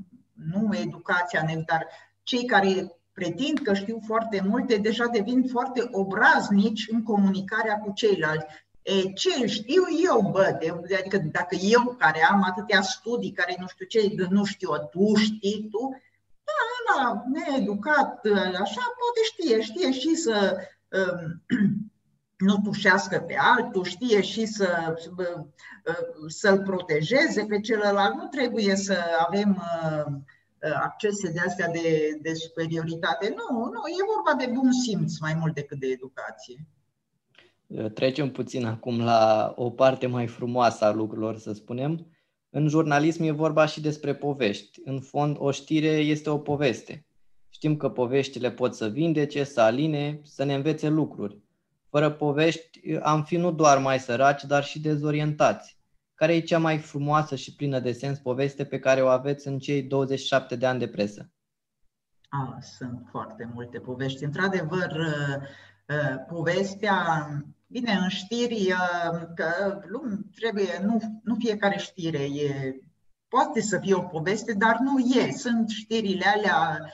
nu 0.52 0.76
educația, 0.76 1.44
dar 1.66 1.86
cei 2.22 2.44
care 2.44 3.00
pretind 3.12 3.58
că 3.58 3.74
știu 3.74 4.00
foarte 4.06 4.42
multe, 4.48 4.76
deja 4.76 5.06
devin 5.06 5.48
foarte 5.48 5.88
obraznici 5.90 6.86
în 6.90 7.02
comunicarea 7.02 7.78
cu 7.78 7.92
ceilalți. 7.92 8.46
E, 8.82 9.12
ce 9.12 9.46
știu 9.46 9.82
eu, 10.08 10.30
bă, 10.32 10.56
de, 10.60 10.94
adică 10.98 11.18
dacă 11.32 11.56
eu 11.60 11.96
care 11.98 12.26
am 12.30 12.42
atâtea 12.42 12.82
studii, 12.82 13.32
care 13.32 13.56
nu 13.58 13.66
știu 13.66 13.86
ce, 13.86 14.14
nu 14.28 14.44
știu, 14.44 14.70
tu 14.90 15.14
știi 15.14 15.68
tu, 15.70 16.00
da, 16.44 16.60
da, 16.94 17.24
needucat, 17.32 18.26
așa, 18.60 18.82
poate 18.98 19.20
știe, 19.22 19.60
știe 19.60 19.92
și 19.92 20.14
să 20.14 20.56
um, 20.56 20.66
nu 22.46 22.60
tușească 22.64 23.18
pe 23.18 23.36
altul, 23.38 23.84
știe 23.84 24.22
și 24.22 24.46
să, 24.46 24.94
să-l 26.26 26.62
protejeze 26.62 27.44
pe 27.48 27.60
celălalt. 27.60 28.14
Nu 28.14 28.26
trebuie 28.26 28.76
să 28.76 28.98
avem 29.26 29.62
uh, 30.06 30.12
accese 30.82 31.32
de 31.32 31.40
astea 31.46 31.68
de, 31.68 32.18
de 32.22 32.34
superioritate. 32.34 33.28
Nu, 33.28 33.64
nu, 33.64 33.80
e 33.88 34.12
vorba 34.14 34.44
de 34.44 34.50
bun 34.54 34.72
simț 34.72 35.18
mai 35.18 35.34
mult 35.34 35.54
decât 35.54 35.78
de 35.78 35.86
educație. 35.86 36.66
Trecem 37.94 38.30
puțin 38.30 38.66
acum 38.66 39.00
la 39.00 39.52
o 39.56 39.70
parte 39.70 40.06
mai 40.06 40.26
frumoasă 40.26 40.84
a 40.84 40.92
lucrurilor, 40.92 41.38
să 41.38 41.52
spunem. 41.52 42.06
În 42.50 42.68
jurnalism 42.68 43.22
e 43.22 43.30
vorba 43.30 43.66
și 43.66 43.80
despre 43.80 44.14
povești. 44.14 44.80
În 44.84 45.00
fond, 45.00 45.36
o 45.38 45.50
știre 45.50 45.88
este 45.88 46.30
o 46.30 46.38
poveste. 46.38 47.04
Știm 47.60 47.76
că 47.76 47.88
poveștile 47.88 48.50
pot 48.50 48.74
să 48.74 48.88
vindece, 48.88 49.44
să 49.44 49.60
aline, 49.60 50.20
să 50.22 50.44
ne 50.44 50.54
învețe 50.54 50.88
lucruri. 50.88 51.38
Fără 51.88 52.10
povești 52.10 52.96
am 53.02 53.24
fi 53.24 53.36
nu 53.36 53.52
doar 53.52 53.78
mai 53.78 53.98
săraci, 53.98 54.44
dar 54.44 54.64
și 54.64 54.80
dezorientați. 54.80 55.78
Care 56.14 56.34
e 56.34 56.40
cea 56.40 56.58
mai 56.58 56.78
frumoasă 56.78 57.36
și 57.36 57.54
plină 57.54 57.80
de 57.80 57.92
sens 57.92 58.18
poveste 58.18 58.64
pe 58.64 58.78
care 58.78 59.02
o 59.02 59.06
aveți 59.06 59.48
în 59.48 59.58
cei 59.58 59.82
27 59.82 60.56
de 60.56 60.66
ani 60.66 60.78
de 60.78 60.88
presă? 60.88 61.30
Ah, 62.28 62.62
sunt 62.78 63.06
foarte 63.10 63.50
multe 63.54 63.78
povești. 63.78 64.24
Într-adevăr, 64.24 64.90
uh, 64.90 65.36
uh, 65.88 66.24
povestea, 66.28 67.28
bine, 67.66 67.92
în 67.92 68.08
știri, 68.08 68.72
uh, 68.72 69.20
că 69.34 69.80
trebuie, 70.34 70.82
nu, 70.84 71.20
nu 71.22 71.34
fiecare 71.38 71.78
știre 71.78 72.22
e, 72.22 72.80
poate 73.28 73.60
să 73.60 73.78
fie 73.78 73.94
o 73.94 74.02
poveste, 74.02 74.52
dar 74.52 74.78
nu 74.78 74.98
e. 74.98 75.32
Sunt 75.32 75.68
știrile 75.68 76.24
alea 76.26 76.90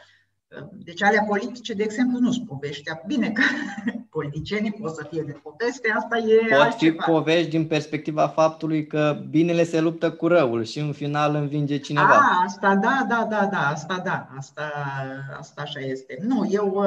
deci 0.84 1.02
alea 1.02 1.22
politice, 1.22 1.74
de 1.74 1.82
exemplu, 1.82 2.18
nu 2.18 2.32
sunt 2.32 2.46
poveștea. 2.46 3.02
Bine 3.06 3.30
că 3.30 3.42
politicienii 4.16 4.72
pot 4.72 4.94
să 4.94 5.06
fie 5.10 5.22
de 5.22 5.32
poveste, 5.32 5.92
asta 5.96 6.16
e 6.16 6.48
Pot 6.48 6.58
altceva. 6.60 7.02
fi 7.02 7.10
povești 7.10 7.50
din 7.50 7.66
perspectiva 7.66 8.28
faptului 8.28 8.86
că 8.86 9.24
binele 9.30 9.64
se 9.64 9.80
luptă 9.80 10.12
cu 10.12 10.26
răul 10.26 10.64
și 10.64 10.78
în 10.78 10.92
final 10.92 11.34
învinge 11.34 11.78
cineva. 11.78 12.14
A, 12.14 12.42
asta 12.44 12.74
da, 12.74 13.06
da, 13.08 13.26
da, 13.30 13.46
da, 13.46 13.68
asta 13.68 13.98
da, 14.04 14.28
asta, 14.36 14.72
asta 15.38 15.62
așa 15.62 15.80
este. 15.80 16.18
Nu, 16.20 16.46
eu 16.50 16.66
uh, 16.66 16.84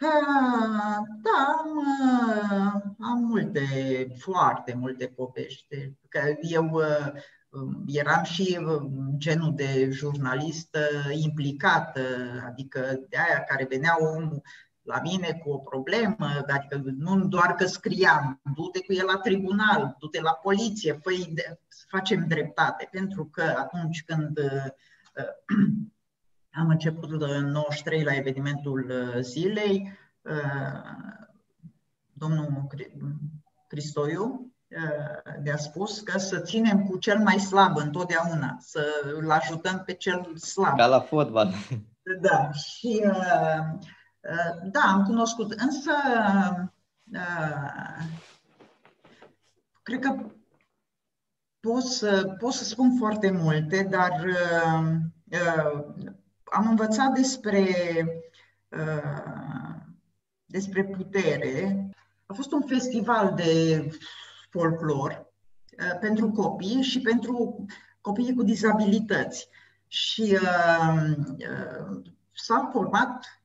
uh, 0.00 0.96
da, 1.22 1.46
am, 1.58 1.76
uh, 1.76 2.82
am 3.00 3.18
multe, 3.18 3.66
foarte 4.18 4.74
multe 4.78 5.06
povești. 5.16 5.92
Că 6.08 6.20
eu 6.40 6.70
uh, 6.72 7.12
Um, 7.12 7.39
eram 7.86 8.22
și 8.22 8.58
um, 8.66 9.14
genul 9.16 9.54
de 9.54 9.88
jurnalist 9.90 10.76
implicat, 11.10 11.98
adică 12.46 12.80
de 13.08 13.16
aia 13.16 13.44
care 13.44 13.66
venea 13.68 13.96
omul 14.00 14.42
la 14.82 15.00
mine 15.00 15.40
cu 15.42 15.50
o 15.50 15.58
problemă, 15.58 16.44
adică 16.46 16.82
nu 16.96 17.26
doar 17.26 17.54
că 17.54 17.66
scriam, 17.66 18.40
du-te 18.54 18.80
cu 18.80 18.92
el 18.92 19.04
la 19.04 19.16
tribunal, 19.16 19.96
du-te 19.98 20.20
la 20.20 20.32
poliție, 20.32 20.92
făi 20.92 21.30
de, 21.32 21.58
facem 21.88 22.26
dreptate, 22.28 22.88
pentru 22.90 23.24
că 23.24 23.42
atunci 23.42 24.04
când 24.04 24.38
uh, 24.38 24.66
am 26.60 26.68
început 26.68 27.22
în 27.22 27.50
93 27.50 28.02
la 28.02 28.14
evenimentul 28.14 28.90
uh, 28.90 29.20
zilei, 29.20 29.98
uh, 30.22 30.82
domnul 32.12 32.66
Cristoiu 33.66 34.49
de 35.42 35.50
a 35.50 35.56
spus 35.56 36.00
că 36.00 36.18
să 36.18 36.38
ținem 36.38 36.86
cu 36.86 36.98
cel 36.98 37.18
mai 37.18 37.38
slab 37.38 37.76
întotdeauna, 37.76 38.56
să 38.60 38.86
îl 39.14 39.30
ajutăm 39.30 39.82
pe 39.86 39.92
cel 39.92 40.36
slab. 40.36 40.76
Ca 40.76 40.86
la 40.86 41.00
fotbal. 41.00 41.52
Da, 42.20 42.50
și 42.52 43.02
uh, 43.04 43.58
uh, 44.20 44.70
da, 44.70 44.80
am 44.80 45.04
cunoscut, 45.04 45.52
însă 45.52 45.92
uh, 47.12 48.04
cred 49.82 49.98
că 50.00 50.16
pot 51.60 51.82
să, 51.82 52.34
pot 52.38 52.52
să 52.52 52.64
spun 52.64 52.96
foarte 52.98 53.30
multe, 53.30 53.86
dar 53.90 54.24
am 56.44 56.68
învățat 56.68 57.12
despre, 57.12 57.66
despre 60.44 60.84
putere. 60.84 61.84
A 62.26 62.32
fost 62.32 62.52
un 62.52 62.62
festival 62.66 63.34
de 63.34 63.84
folclor 64.50 65.26
uh, 65.78 65.98
pentru 66.00 66.30
copii 66.30 66.82
și 66.82 67.00
pentru 67.00 67.64
copiii 68.00 68.34
cu 68.34 68.42
dizabilități. 68.42 69.48
Și 69.86 70.38
uh, 70.42 71.10
uh, 71.28 72.00
s-au 72.32 72.68
format 72.72 73.40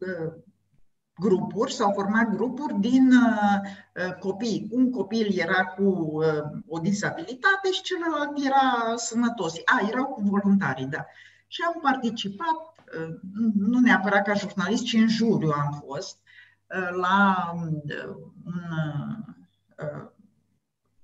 uh, 0.00 0.32
grupuri, 1.18 1.72
s-au 1.72 1.92
format 1.92 2.28
grupuri 2.28 2.80
din 2.80 3.12
uh, 3.12 3.60
uh, 4.06 4.14
copii. 4.14 4.68
Un 4.70 4.90
copil 4.90 5.38
era 5.38 5.64
cu 5.64 5.82
uh, 5.82 6.42
o 6.68 6.78
dizabilitate 6.78 7.70
și 7.72 7.82
celălalt 7.82 8.44
era 8.44 8.94
sănătos. 8.96 9.54
A, 9.64 9.86
erau 9.88 10.04
cu 10.04 10.20
voluntarii, 10.20 10.86
da. 10.86 11.06
Și 11.46 11.62
am 11.66 11.80
participat, 11.82 12.74
uh, 12.98 13.14
nu 13.54 13.78
neapărat 13.78 14.24
ca 14.24 14.32
jurnalist, 14.32 14.84
ci 14.84 14.92
în 14.92 15.08
juriu 15.08 15.50
am 15.50 15.82
fost, 15.86 16.18
uh, 16.76 16.88
la 17.00 17.36
uh, 17.54 17.60
un 18.44 18.54
uh, 19.78 20.14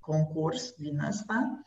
concurs 0.02 0.72
din 0.76 0.98
ăsta. 1.08 1.62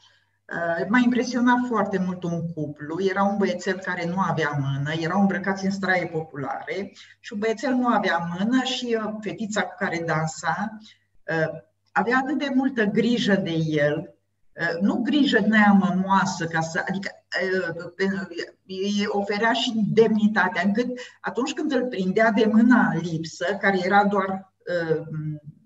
Uh, 0.53 0.85
m-a 0.87 0.99
impresionat 1.03 1.57
foarte 1.67 1.97
mult 1.97 2.23
un 2.23 2.53
cuplu. 2.53 3.03
Era 3.03 3.23
un 3.23 3.37
băiețel 3.37 3.77
care 3.79 4.05
nu 4.05 4.19
avea 4.19 4.59
mână, 4.59 4.93
erau 4.99 5.19
îmbrăcați 5.19 5.65
în 5.65 5.71
straie 5.71 6.05
populare 6.05 6.91
și 7.19 7.33
un 7.33 7.39
băiețel 7.39 7.73
nu 7.73 7.87
avea 7.87 8.29
mână 8.37 8.63
și 8.63 8.97
uh, 8.99 9.13
fetița 9.21 9.61
cu 9.61 9.75
care 9.79 10.03
dansa 10.05 10.77
uh, 10.79 11.61
avea 11.91 12.17
atât 12.17 12.37
de 12.37 12.51
multă 12.53 12.83
grijă 12.83 13.35
de 13.35 13.53
el, 13.65 14.09
nu 14.81 15.01
grijă 15.01 15.39
neamămoasă, 15.39 16.45
ca 16.45 16.61
să, 16.61 16.83
adică 16.87 17.09
îi 18.67 19.05
oferea 19.07 19.53
și 19.53 19.71
demnitatea, 19.93 20.61
încât 20.65 20.99
atunci 21.21 21.53
când 21.53 21.71
îl 21.71 21.85
prindea 21.85 22.31
de 22.31 22.45
mâna 22.51 22.93
lipsă, 23.01 23.45
care 23.59 23.85
era 23.85 24.05
doar 24.05 24.53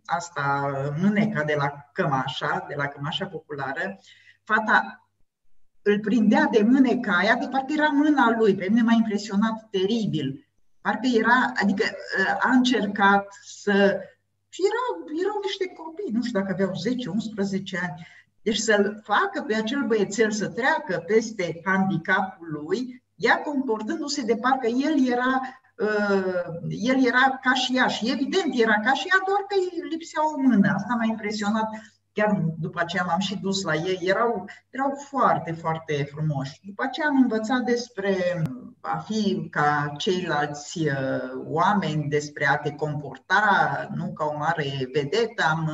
asta, 0.09 0.71
mâneca 1.01 1.43
de 1.43 1.55
la 1.57 1.89
cămașa, 1.93 2.65
de 2.67 2.75
la 2.75 2.87
cămașa 2.87 3.25
populară, 3.25 3.99
fata 4.43 5.09
îl 5.81 5.99
prindea 5.99 6.47
de 6.51 6.61
mâneca 6.63 7.17
aia, 7.17 7.35
de 7.35 7.47
parcă 7.51 7.73
era 7.73 7.87
mâna 7.87 8.35
lui. 8.37 8.55
Pe 8.55 8.67
mine 8.69 8.81
m-a 8.81 8.93
impresionat 8.93 9.67
teribil. 9.71 10.47
Parcă 10.81 11.07
era, 11.17 11.51
adică 11.61 11.83
ă, 11.85 12.37
a 12.39 12.49
încercat 12.51 13.27
să... 13.43 13.99
Și 14.49 14.61
erau, 14.69 15.19
erau 15.23 15.39
niște 15.43 15.67
copii, 15.67 16.11
nu 16.11 16.23
știu 16.23 16.39
dacă 16.39 16.51
aveau 16.51 16.71
10-11 16.71 17.81
ani. 17.81 18.07
Deci 18.41 18.57
să-l 18.57 19.01
facă 19.03 19.41
pe 19.47 19.55
acel 19.55 19.85
băiețel 19.85 20.31
să 20.31 20.47
treacă 20.47 21.03
peste 21.07 21.61
handicapul 21.65 22.47
lui, 22.65 23.03
ea 23.15 23.41
comportându-se 23.41 24.21
de 24.21 24.35
parcă 24.35 24.67
el 24.67 25.07
era 25.07 25.41
Uh, 25.41 25.68
el 26.69 27.05
era 27.05 27.39
ca 27.41 27.53
și 27.53 27.77
ea 27.77 27.87
și 27.87 28.11
evident 28.11 28.59
era 28.59 28.79
ca 28.79 28.93
și 28.93 29.07
ea, 29.07 29.23
doar 29.25 29.39
că 29.47 29.55
îi 29.57 29.89
lipsea 29.89 30.21
o 30.33 30.41
mână. 30.41 30.73
Asta 30.75 30.95
m-a 30.97 31.05
impresionat. 31.05 31.69
Chiar 32.11 32.43
după 32.59 32.79
aceea 32.79 33.03
m-am 33.03 33.19
și 33.19 33.37
dus 33.37 33.63
la 33.63 33.75
ei. 33.75 33.99
Erau, 34.01 34.49
erau 34.69 34.91
foarte, 35.09 35.51
foarte 35.51 36.07
frumoși. 36.11 36.59
După 36.63 36.83
aceea 36.83 37.07
am 37.07 37.21
învățat 37.21 37.61
despre 37.61 38.15
a 38.81 38.97
fi 38.97 39.47
ca 39.51 39.93
ceilalți 39.97 40.87
uh, 40.87 41.43
oameni, 41.45 42.09
despre 42.09 42.47
a 42.47 42.57
te 42.57 42.71
comporta, 42.71 43.87
nu 43.95 44.13
ca 44.13 44.25
o 44.25 44.37
mare 44.37 44.89
vedetă. 44.93 45.43
Am 45.49 45.71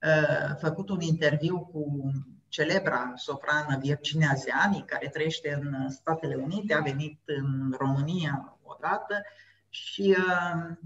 uh, 0.00 0.56
făcut 0.60 0.88
un 0.88 1.00
interviu 1.00 1.58
cu 1.72 2.12
celebra 2.48 3.12
soprană 3.14 3.78
Virginia 3.80 4.32
Zeani, 4.36 4.84
care 4.86 5.08
trăiește 5.08 5.60
în 5.62 5.88
Statele 5.88 6.34
Unite, 6.34 6.74
a 6.74 6.80
venit 6.80 7.20
în 7.24 7.74
România 7.78 8.58
odată 8.82 9.22
și 9.68 10.16
uh, 10.18 10.76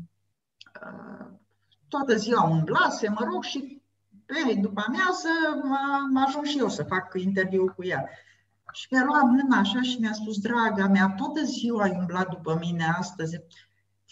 uh, 0.82 1.26
toată 1.88 2.14
ziua 2.14 2.48
umblase, 2.48 3.08
mă 3.08 3.26
rog, 3.32 3.42
și 3.42 3.82
pe 4.26 4.54
după 4.60 4.84
amiază 4.86 5.28
am 6.02 6.16
ajuns 6.26 6.48
și 6.48 6.58
eu 6.58 6.68
să 6.68 6.82
fac 6.82 7.12
interviu 7.14 7.72
cu 7.76 7.84
ea. 7.84 8.08
Și 8.72 8.86
mi-a 8.90 9.04
luat 9.04 9.22
mâna 9.22 9.58
așa 9.58 9.82
și 9.82 9.98
mi-a 10.00 10.12
spus, 10.12 10.38
draga 10.38 10.86
mea, 10.86 11.14
toată 11.16 11.42
ziua 11.42 11.82
ai 11.82 11.96
umblat 11.98 12.28
după 12.28 12.56
mine 12.60 12.84
astăzi. 12.98 13.36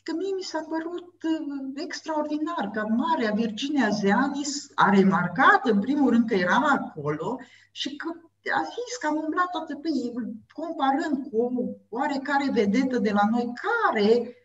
Că 0.02 0.12
mie 0.16 0.34
mi 0.36 0.42
s-a 0.42 0.66
părut 0.68 1.22
uh, 1.22 1.72
extraordinar 1.74 2.70
că 2.72 2.86
Marea 2.88 3.32
Virginia 3.34 3.88
Zeanis 3.88 4.70
a 4.74 4.90
remarcat 4.90 5.66
în 5.66 5.80
primul 5.80 6.10
rând 6.10 6.28
că 6.28 6.34
eram 6.34 6.64
acolo 6.64 7.38
și 7.70 7.96
că 7.96 8.08
zis 8.52 8.96
că 9.00 9.06
am 9.06 9.16
umblat 9.24 9.50
toată 9.50 9.74
pe 9.74 9.88
ei, 9.88 10.12
comparând 10.52 11.28
cu 11.30 11.76
oarecare 11.88 12.50
vedetă 12.52 12.98
de 12.98 13.10
la 13.10 13.22
noi, 13.30 13.52
care, 13.64 14.36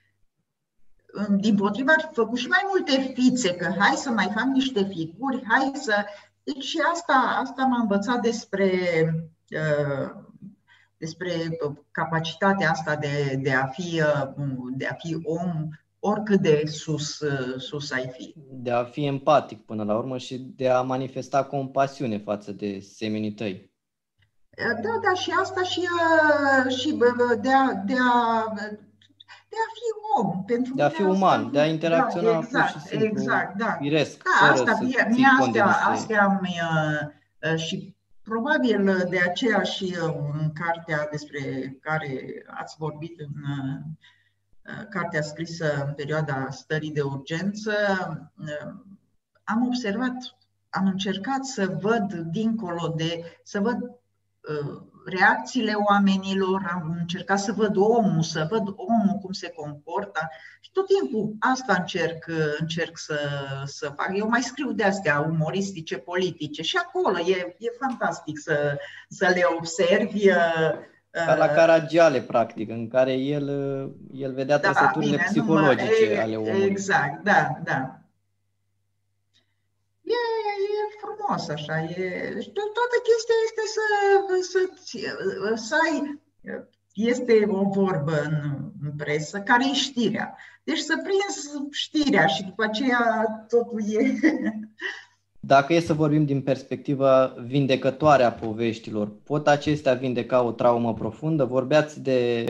din 1.37 1.55
potriva, 1.55 1.91
ar 1.91 2.05
fi 2.07 2.13
făcut 2.13 2.37
și 2.37 2.47
mai 2.47 2.63
multe 2.67 3.13
fițe, 3.13 3.55
că 3.55 3.73
hai 3.77 3.95
să 3.95 4.09
mai 4.09 4.31
fac 4.35 4.45
niște 4.53 4.83
figuri, 4.83 5.43
hai 5.47 5.71
să... 5.73 6.05
Deci 6.43 6.63
și 6.63 6.79
asta, 6.91 7.13
asta 7.43 7.63
m-a 7.65 7.79
învățat 7.79 8.21
despre, 8.21 8.71
uh, 9.49 10.09
despre 10.97 11.31
capacitatea 11.91 12.69
asta 12.69 12.95
de, 12.95 13.39
de, 13.41 13.51
a 13.51 13.67
fi, 13.67 14.01
uh, 14.01 14.27
de 14.77 14.85
a 14.85 14.93
fi 14.93 15.17
om 15.23 15.69
oricât 15.99 16.41
de 16.41 16.63
sus, 16.65 17.19
uh, 17.19 17.55
sus 17.57 17.91
ai 17.91 18.09
fi. 18.13 18.35
De 18.51 18.71
a 18.71 18.83
fi 18.83 19.05
empatic 19.05 19.65
până 19.65 19.83
la 19.83 19.97
urmă 19.97 20.17
și 20.17 20.37
de 20.37 20.69
a 20.69 20.81
manifesta 20.81 21.43
compasiune 21.43 22.17
față 22.17 22.51
de 22.51 22.79
semenii 22.79 23.33
tăi. 23.33 23.71
Da, 24.59 24.99
da, 25.03 25.13
și 25.13 25.31
asta 25.39 25.63
și, 25.63 25.79
uh, 25.79 26.75
și 26.75 26.91
de, 27.41 27.51
a, 27.51 27.73
de, 27.85 27.95
a, 28.11 28.53
de 29.49 29.55
a 29.55 29.69
fi 29.73 29.87
om. 30.17 30.43
Pentru 30.43 30.73
de 30.75 30.83
a 30.83 30.89
fi 30.89 31.01
uman, 31.01 31.39
asta, 31.39 31.49
de 31.51 31.59
a 31.59 31.65
interacționa 31.65 32.31
da, 32.31 32.37
exact, 32.37 32.71
pur 32.71 32.81
și 32.81 32.87
simplu 32.87 33.07
exact, 33.07 33.57
da. 33.57 33.77
firesc, 33.79 34.21
da, 34.23 34.51
asta, 34.51 34.77
mie, 34.81 35.07
mie 35.09 35.27
astea, 35.39 35.65
astea 35.65 36.39
mi, 36.41 36.55
uh, 37.51 37.57
și 37.57 37.95
probabil 38.23 39.07
de 39.09 39.19
aceea 39.19 39.61
și 39.61 39.97
în 40.41 40.51
cartea 40.53 41.07
despre 41.11 41.77
care 41.81 42.43
ați 42.47 42.75
vorbit 42.77 43.19
în 43.19 43.33
cartea 44.89 45.21
scrisă 45.21 45.83
în 45.87 45.93
perioada 45.93 46.47
stării 46.49 46.91
de 46.91 47.01
urgență, 47.01 47.73
am 49.43 49.65
observat, 49.65 50.15
am 50.69 50.85
încercat 50.85 51.45
să 51.45 51.77
văd 51.81 52.13
dincolo 52.13 52.93
de, 52.97 53.39
să 53.43 53.59
văd 53.59 53.81
uh, 53.81 53.98
reacțiile 55.05 55.73
oamenilor, 55.73 56.69
am 56.73 56.95
încercat 56.99 57.39
să 57.39 57.51
văd 57.51 57.75
omul, 57.75 58.21
să 58.21 58.47
văd 58.49 58.73
omul 58.75 59.17
cum 59.21 59.31
se 59.31 59.49
comportă 59.49 60.29
și 60.59 60.71
tot 60.71 60.85
timpul 60.87 61.35
asta 61.39 61.75
încerc, 61.77 62.25
încerc 62.59 62.97
să, 62.97 63.19
să 63.65 63.93
fac. 63.95 64.11
Eu 64.13 64.27
mai 64.27 64.41
scriu 64.41 64.71
de 64.71 64.83
astea 64.83 65.19
umoristice, 65.19 65.97
politice 65.97 66.61
și 66.61 66.77
acolo 66.77 67.19
e, 67.19 67.55
e 67.59 67.69
fantastic 67.79 68.39
să, 68.39 68.77
să 69.09 69.31
le 69.33 69.43
observi 69.57 70.29
uh, 70.29 70.71
ca 71.11 71.35
la 71.35 71.47
Caragiale, 71.47 72.21
practic, 72.21 72.69
în 72.69 72.87
care 72.87 73.13
el, 73.13 73.47
el 74.13 74.33
vedea 74.33 74.57
da, 74.57 74.69
trăsăturile 74.69 75.11
bine, 75.11 75.23
psihologice 75.23 76.13
mă, 76.15 76.21
ale 76.21 76.35
omului. 76.35 76.65
Exact, 76.65 77.23
da, 77.23 77.59
da. 77.63 77.99
E, 80.03 80.11
e 80.11 80.97
frumos 81.29 81.49
așa. 81.49 81.79
E, 81.81 82.29
toată 82.53 82.95
chestia 83.07 83.37
este 83.45 83.63
să, 83.75 83.85
să, 84.41 84.59
să 85.55 85.75
ai 85.85 86.19
este 86.93 87.45
o 87.47 87.69
vorbă 87.69 88.21
în, 88.23 88.71
în 88.83 88.91
presă 88.97 89.39
care 89.39 89.69
e 89.69 89.73
știrea. 89.73 90.35
Deci 90.63 90.77
să 90.77 90.93
prinzi 91.03 91.67
știrea 91.71 92.25
și 92.25 92.43
după 92.43 92.63
aceea 92.63 93.25
totul 93.47 93.81
e 93.87 94.13
Dacă 95.39 95.73
e 95.73 95.79
să 95.79 95.93
vorbim 95.93 96.25
din 96.25 96.41
perspectiva 96.41 97.35
vindecătoare 97.45 98.23
a 98.23 98.31
poveștilor, 98.31 99.11
pot 99.23 99.47
acestea 99.47 99.93
vindeca 99.93 100.41
o 100.41 100.51
traumă 100.51 100.93
profundă? 100.93 101.45
Vorbeați 101.45 102.01
de 102.01 102.45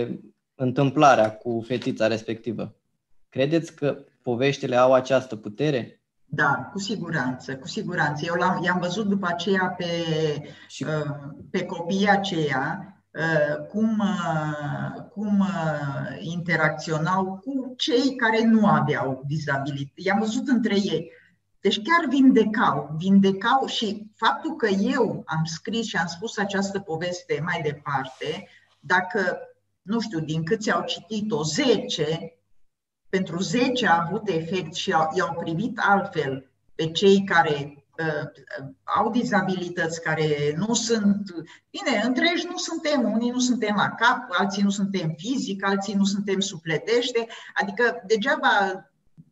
întâmplarea 0.56 1.38
cu 1.38 1.64
fetița 1.68 2.08
respectivă. 2.08 2.76
Credeți 3.30 3.76
că 3.76 3.98
poveștile 4.22 4.76
au 4.76 4.94
această 4.94 5.36
putere? 5.36 5.99
Da, 6.32 6.70
cu 6.72 6.80
siguranță, 6.80 7.58
cu 7.58 7.68
siguranță. 7.68 8.26
Eu 8.26 8.34
l-am, 8.34 8.64
i-am 8.64 8.80
văzut 8.80 9.08
după 9.08 9.28
aceea 9.28 9.76
pe, 9.78 9.86
și... 10.68 10.84
Uh, 10.84 11.30
pe 11.52 11.66
copiii 11.66 12.10
aceia 12.10 12.94
uh, 13.12 13.66
cum, 13.68 14.00
uh, 14.00 15.02
cum 15.12 15.46
interacționau 16.20 17.38
cu 17.44 17.74
cei 17.78 18.16
care 18.16 18.44
nu 18.44 18.68
aveau 18.68 19.24
dizabilități. 19.28 20.08
I-am 20.08 20.20
văzut 20.20 20.48
între 20.48 20.76
ei. 20.76 21.12
Deci 21.62 21.82
chiar 21.82 22.06
vindecau, 22.10 22.96
vindecau 22.98 23.66
și 23.66 24.12
faptul 24.16 24.56
că 24.56 24.68
eu 24.68 25.24
am 25.26 25.44
scris 25.44 25.88
și 25.88 25.96
am 25.96 26.08
spus 26.08 26.38
această 26.38 26.80
poveste 26.80 27.42
mai 27.44 27.62
departe, 27.64 28.48
dacă, 28.80 29.38
nu 29.82 30.00
știu, 30.00 30.20
din 30.20 30.44
câți 30.44 30.72
au 30.72 30.84
citit-o, 30.84 31.44
10, 31.44 32.39
pentru 33.10 33.40
10 33.40 33.88
a 33.88 34.06
avut 34.08 34.28
efect 34.28 34.74
și 34.74 34.94
au, 34.94 35.10
i-au 35.16 35.34
privit 35.34 35.80
altfel 35.82 36.50
pe 36.76 36.92
cei 36.92 37.24
care 37.24 37.86
uh, 37.98 38.30
au 38.84 39.12
dizabilități, 39.12 40.02
care 40.02 40.56
nu 40.58 40.74
sunt. 40.74 41.36
Bine, 41.70 42.02
întregi 42.06 42.46
nu 42.50 42.58
suntem, 42.58 43.12
unii 43.12 43.30
nu 43.30 43.40
suntem 43.40 43.76
la 43.76 43.90
cap, 43.90 44.28
alții 44.30 44.64
nu 44.64 44.70
suntem 44.70 45.14
fizic, 45.18 45.66
alții 45.66 45.94
nu 45.94 46.04
suntem 46.04 46.40
supletește, 46.40 47.28
adică 47.54 48.04
degeaba 48.08 48.50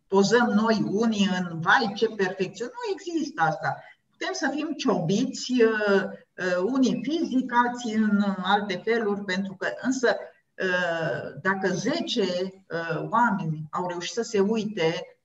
pozăm 0.07 0.45
noi 0.45 0.83
unii 0.91 1.29
în 1.39 1.59
vai, 1.59 1.93
ce 1.95 2.07
perfecțiune. 2.07 2.71
Nu 2.73 2.93
există 2.93 3.41
asta. 3.41 3.83
Putem 4.11 4.33
să 4.33 4.51
fim 4.53 4.73
ciobiți, 4.77 5.51
uh, 5.51 6.03
uh, 6.03 6.63
unii 6.63 6.99
fizic, 7.01 7.51
alții 7.65 7.93
în 7.93 8.23
alte 8.43 8.81
feluri, 8.83 9.23
pentru 9.23 9.55
că 9.59 9.67
însă 9.81 10.15
uh, 10.19 10.36
dacă 11.41 11.67
10 11.67 12.23
oameni 13.09 13.67
au 13.71 13.87
reușit 13.87 14.13
să 14.13 14.21
se 14.21 14.39
uite 14.39 15.17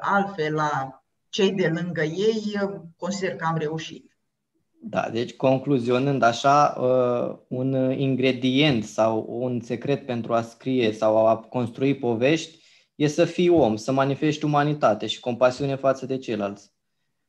altfel 0.00 0.54
la 0.54 1.02
cei 1.28 1.52
de 1.52 1.68
lângă 1.68 2.02
ei, 2.02 2.58
consider 2.96 3.36
că 3.36 3.44
am 3.44 3.56
reușit. 3.56 4.16
Da, 4.80 5.08
deci 5.12 5.36
concluzionând 5.36 6.22
așa, 6.22 6.76
un 7.48 7.90
ingredient 7.98 8.84
sau 8.84 9.26
un 9.28 9.60
secret 9.60 10.06
pentru 10.06 10.34
a 10.34 10.42
scrie 10.42 10.92
sau 10.92 11.26
a 11.26 11.36
construi 11.36 11.96
povești 11.96 12.64
e 12.94 13.06
să 13.06 13.24
fii 13.24 13.48
om, 13.48 13.76
să 13.76 13.92
manifesti 13.92 14.44
umanitate 14.44 15.06
și 15.06 15.20
compasiune 15.20 15.76
față 15.76 16.06
de 16.06 16.18
ceilalți. 16.18 16.72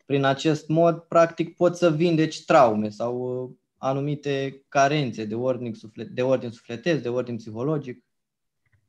Prin 0.06 0.24
acest 0.24 0.68
mod, 0.68 0.98
practic, 0.98 1.56
poți 1.56 1.80
să 1.80 1.92
vindeci 1.92 2.46
traume 2.46 2.90
sau 2.90 3.18
uh, 3.18 3.50
anumite 3.86 4.66
carențe 4.70 5.26
de 5.26 5.36
ordin, 5.36 5.74
suflet, 5.74 6.08
de 6.08 6.22
ordin 6.22 6.52
sufletesc, 6.52 7.02
de 7.02 7.10
ordin 7.10 7.36
psihologic. 7.36 8.04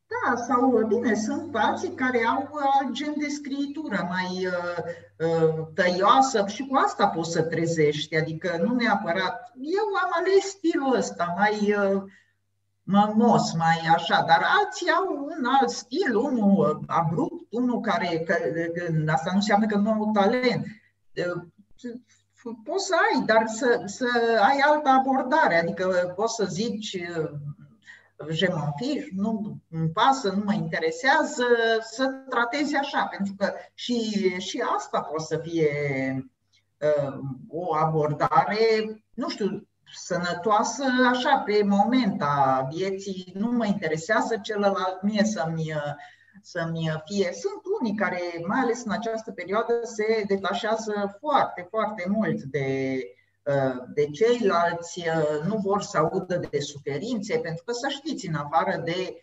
Da, 0.06 0.36
sau 0.36 0.70
uh, 0.70 0.86
bine, 0.86 1.14
sunt 1.14 1.56
alții 1.56 1.94
care 1.94 2.24
au 2.24 2.48
uh, 2.52 2.60
alt 2.80 2.92
gen 2.92 3.14
de 3.18 3.28
scritură 3.28 4.08
mai 4.08 4.46
uh, 4.46 5.66
tăioasă 5.74 6.44
și 6.46 6.66
cu 6.66 6.76
asta 6.76 7.08
poți 7.08 7.32
să 7.32 7.42
trezești, 7.42 8.16
adică 8.16 8.60
nu 8.62 8.74
neapărat. 8.74 9.52
Eu 9.54 9.84
am 10.04 10.10
ales 10.12 10.44
stilul 10.44 10.96
ăsta 10.96 11.34
mai 11.36 11.74
uh, 11.74 12.02
mămos, 12.82 13.52
mai 13.52 13.78
așa, 13.94 14.24
dar 14.26 14.42
alții 14.58 14.90
au 14.90 15.24
un 15.38 15.44
alt 15.60 15.70
stil, 15.70 16.16
unul 16.16 16.80
abrupt, 16.86 17.46
unul 17.50 17.80
care, 17.80 18.18
că, 18.18 18.34
asta 19.06 19.30
nu 19.30 19.36
înseamnă 19.36 19.66
că 19.66 19.76
nu 19.76 19.90
au 19.90 20.10
talent. 20.14 20.66
Poți 22.64 22.86
să 22.86 22.94
ai, 22.94 23.24
dar 23.24 23.46
să, 23.46 23.82
să 23.84 24.06
ai 24.42 24.58
altă 24.58 24.88
abordare, 24.88 25.58
adică 25.58 26.12
poți 26.16 26.34
să 26.34 26.44
zici 26.44 26.96
je 28.30 28.48
m'en 28.48 28.72
nu 29.14 29.60
îmi 29.70 29.88
pasă, 29.88 30.30
nu 30.30 30.42
mă 30.44 30.52
interesează, 30.54 31.44
să 31.80 32.06
tratezi 32.28 32.76
așa, 32.76 33.04
pentru 33.04 33.34
că 33.38 33.52
și, 33.74 34.00
și 34.38 34.64
asta 34.76 35.00
poate 35.00 35.24
să 35.24 35.38
fie 35.38 35.70
uh, 36.78 37.18
o 37.48 37.74
abordare, 37.74 39.02
nu 39.14 39.28
știu, 39.28 39.68
sănătoasă 39.94 40.84
așa 41.10 41.38
pe 41.38 41.62
moment 41.64 42.22
a 42.22 42.68
vieții, 42.72 43.32
nu 43.34 43.50
mă 43.50 43.66
interesează 43.66 44.36
celălalt, 44.42 45.02
mie 45.02 45.24
să-mi, 45.24 45.72
să-mi 46.46 47.02
fie. 47.04 47.32
Sunt 47.32 47.62
unii 47.80 47.94
care, 47.94 48.20
mai 48.46 48.60
ales 48.60 48.84
în 48.84 48.90
această 48.90 49.32
perioadă, 49.32 49.80
se 49.82 50.24
detașează 50.26 51.16
foarte, 51.20 51.66
foarte 51.70 52.04
mult 52.08 52.42
de, 52.42 52.98
de 53.94 54.06
ceilalți, 54.06 55.04
nu 55.46 55.56
vor 55.56 55.82
să 55.82 55.98
audă 55.98 56.40
de 56.50 56.60
suferințe, 56.60 57.38
pentru 57.38 57.64
că 57.64 57.72
să 57.72 57.88
știți, 57.88 58.26
în 58.26 58.34
afară 58.34 58.82
de 58.84 59.18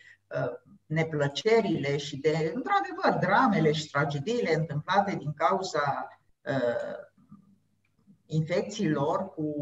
neplăcerile 0.86 1.96
și 1.96 2.16
de, 2.16 2.52
într-adevăr, 2.54 3.18
dramele 3.20 3.72
și 3.72 3.90
tragediile 3.90 4.54
întâmplate 4.54 5.14
din 5.14 5.32
cauza 5.36 6.08
infecțiilor 8.26 9.34
cu 9.34 9.54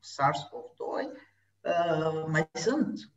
SARS-CoV-2, 0.00 1.04
uh, 1.60 2.24
mai 2.26 2.50
sunt 2.52 3.10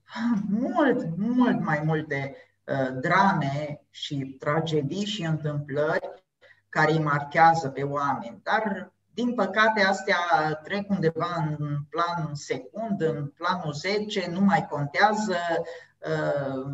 mult, 0.50 1.18
mult 1.18 1.64
mai 1.64 1.82
multe 1.86 2.36
uh, 2.36 2.51
drame 3.00 3.82
și 3.90 4.36
tragedii 4.40 5.06
și 5.06 5.26
întâmplări 5.26 6.24
care 6.70 6.92
îi 6.92 7.00
marchează 7.00 7.70
pe 7.70 7.84
oameni. 7.84 8.40
Dar, 8.44 8.94
din 9.14 9.34
păcate, 9.34 9.82
astea 9.82 10.20
trec 10.64 10.90
undeva 10.90 11.46
în 11.48 11.78
plan 11.90 12.36
secund, 12.36 13.02
în 13.02 13.28
planul 13.28 13.74
10, 13.74 14.30
nu 14.32 14.40
mai 14.40 14.68
contează. 14.70 15.36
Uh, 16.00 16.72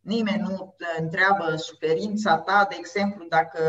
nimeni 0.00 0.42
nu 0.42 0.74
întreabă 0.98 1.56
suferința 1.56 2.38
ta, 2.38 2.66
de 2.70 2.76
exemplu, 2.78 3.26
dacă 3.28 3.60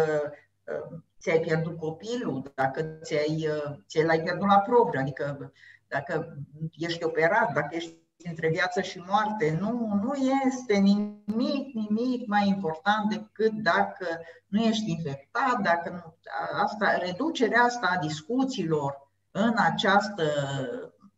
ți-ai 1.19 1.39
pierdut 1.39 1.77
copilul, 1.77 2.51
dacă 2.55 2.81
ți-ai, 3.03 3.47
ți 3.87 4.03
l-ai 4.03 4.21
pierdut 4.21 4.47
la 4.47 4.59
propriu, 4.59 4.99
adică 4.99 5.51
dacă 5.87 6.37
ești 6.77 7.03
operat, 7.03 7.53
dacă 7.53 7.75
ești 7.75 8.02
între 8.27 8.49
viață 8.49 8.81
și 8.81 9.03
moarte. 9.07 9.57
Nu, 9.59 9.99
nu 10.03 10.13
este 10.45 10.73
nimic, 10.73 11.73
nimic 11.73 12.27
mai 12.27 12.47
important 12.47 13.09
decât 13.09 13.51
dacă 13.51 14.05
nu 14.47 14.61
ești 14.61 14.91
infectat, 14.91 15.61
dacă 15.63 15.89
nu, 15.89 16.15
asta, 16.63 16.97
reducerea 16.97 17.61
asta 17.61 17.87
a 17.95 17.99
discuțiilor 17.99 19.11
în 19.31 19.53
această 19.57 20.23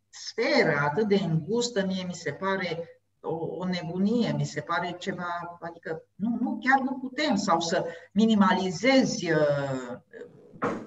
sferă 0.10 0.80
atât 0.84 1.08
de 1.08 1.16
îngustă, 1.16 1.86
mie 1.86 2.04
mi 2.08 2.14
se 2.14 2.32
pare 2.32 3.00
o, 3.22 3.36
o 3.36 3.66
nebunie, 3.66 4.34
mi 4.38 4.46
se 4.46 4.62
pare 4.62 4.96
ceva, 5.00 5.58
adică 5.62 6.04
nu, 6.16 6.38
nu, 6.40 6.60
chiar 6.64 6.80
nu 6.80 6.92
putem, 6.92 7.36
sau 7.36 7.60
să 7.60 7.86
minimalizezi 8.12 9.32
uh, 9.32 9.98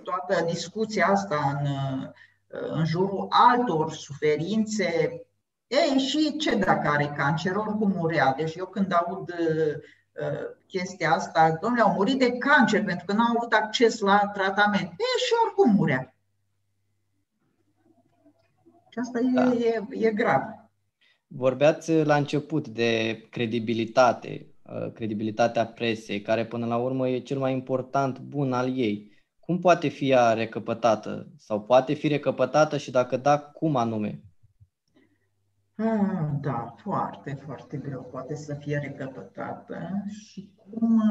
toată 0.02 0.44
discuția 0.44 1.07
asta 1.07 1.59
în, 1.59 1.66
uh, 1.66 2.09
în 2.48 2.85
jurul 2.85 3.26
altor 3.28 3.92
suferințe. 3.92 5.22
Ei, 5.68 5.98
și 5.98 6.37
ce 6.37 6.57
dacă 6.57 6.88
are 6.88 7.12
cancer, 7.16 7.57
oricum 7.57 7.92
murea. 7.96 8.35
Deci 8.37 8.54
eu 8.54 8.66
când 8.66 8.92
aud 8.92 9.28
uh, 9.28 10.57
chestia 10.66 11.11
asta, 11.12 11.59
domnule, 11.61 11.83
au 11.83 11.92
murit 11.92 12.18
de 12.18 12.31
cancer 12.31 12.85
pentru 12.85 13.04
că 13.07 13.12
n-au 13.12 13.37
avut 13.37 13.52
acces 13.52 13.98
la 13.98 14.31
tratament. 14.33 14.90
E, 14.90 15.18
și 15.26 15.33
oricum 15.44 15.74
murea. 15.74 16.14
Și 18.88 18.98
asta 18.98 19.20
da. 19.35 19.52
e, 19.52 19.83
e, 19.90 20.07
e 20.07 20.11
grav. 20.12 20.42
Vorbeați 21.26 21.92
la 22.02 22.16
început 22.16 22.68
de 22.68 23.22
credibilitate, 23.31 24.46
uh, 24.62 24.92
credibilitatea 24.92 25.66
presei, 25.66 26.22
care 26.22 26.46
până 26.46 26.66
la 26.66 26.76
urmă 26.76 27.09
e 27.09 27.18
cel 27.18 27.38
mai 27.38 27.52
important 27.52 28.18
bun 28.18 28.52
al 28.52 28.78
ei. 28.78 29.16
Cum 29.40 29.59
poate 29.59 29.88
fi 29.88 30.11
ea 30.11 30.33
recăpătată? 30.33 31.26
Sau 31.37 31.61
poate 31.62 31.92
fi 31.92 32.09
recăpătată 32.09 32.76
și 32.76 32.90
dacă 32.90 33.16
da, 33.16 33.38
cum 33.38 33.76
anume? 33.76 34.22
Ah, 35.81 36.29
da, 36.41 36.75
foarte, 36.83 37.38
foarte 37.45 37.77
greu 37.77 38.09
poate 38.11 38.35
să 38.35 38.55
fie 38.55 38.79
recăpătată 38.79 40.05
și 40.09 40.51
cum... 40.71 41.03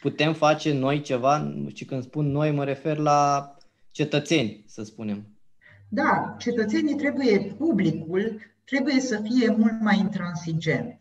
Putem 0.00 0.34
face 0.34 0.72
noi 0.72 1.00
ceva 1.00 1.54
și 1.74 1.84
când 1.84 2.02
spun 2.02 2.26
noi 2.26 2.50
mă 2.50 2.64
refer 2.64 2.96
la 2.96 3.54
cetățeni, 3.90 4.64
să 4.66 4.82
spunem. 4.82 5.26
Da, 5.88 6.34
cetățenii 6.38 6.94
trebuie, 6.94 7.54
publicul 7.58 8.40
trebuie 8.64 9.00
să 9.00 9.20
fie 9.22 9.50
mult 9.50 9.80
mai 9.80 9.98
intransigent. 9.98 11.00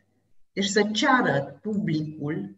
Deci 0.53 0.65
să 0.65 0.89
ceară 0.91 1.59
publicul, 1.61 2.55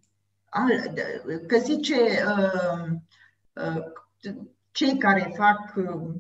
că 1.48 1.58
zice 1.58 1.96
uh, 1.96 2.92
uh, 3.54 3.84
cei 4.72 4.98
care 4.98 5.34
fac 5.36 5.76
uh, 5.76 6.16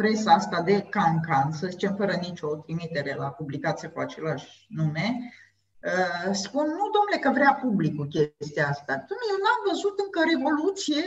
presa 0.00 0.32
asta 0.32 0.58
de 0.62 0.86
cancan, 0.96 1.52
să 1.52 1.66
zicem 1.66 1.94
fără 2.00 2.14
nicio 2.20 2.56
trimitere 2.56 3.14
la 3.18 3.28
publicație 3.38 3.88
cu 3.88 4.00
același 4.00 4.66
nume, 4.68 5.06
spun, 6.44 6.66
nu 6.78 6.86
domnule 6.96 7.18
că 7.20 7.30
vrea 7.38 7.58
publicul 7.64 8.06
chestia 8.16 8.66
asta. 8.74 8.92
Domnule, 9.08 9.30
eu 9.32 9.40
n-am 9.44 9.60
văzut 9.70 9.94
încă 10.04 10.20
revoluție 10.32 11.02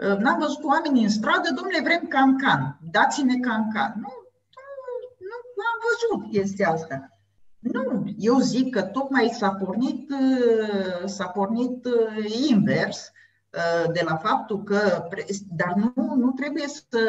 Ă, 0.00 0.14
n-am 0.14 0.38
văzut 0.38 0.64
oameni 0.64 1.02
în 1.02 1.08
stradă, 1.08 1.48
domnule, 1.54 1.80
vrem 1.82 2.06
cancan, 2.08 2.78
dați-ne 2.90 3.38
cancan. 3.38 3.92
Nu, 3.96 4.12
nu, 5.28 5.36
nu 5.56 5.62
am 5.72 5.78
văzut 5.88 6.32
chestia 6.32 6.70
asta. 6.70 7.08
Nu, 7.58 8.14
eu 8.18 8.38
zic 8.38 8.74
că 8.74 8.82
tocmai 8.82 9.28
s-a 9.28 9.50
pornit, 9.50 10.10
ă, 10.10 11.06
s-a 11.06 11.26
pornit 11.26 11.84
ă, 11.84 11.90
invers 12.48 13.12
de 13.92 14.02
la 14.04 14.16
faptul 14.16 14.62
că, 14.62 15.08
dar 15.56 15.74
nu, 15.74 16.14
nu 16.14 16.30
trebuie 16.30 16.66
să, 16.66 17.00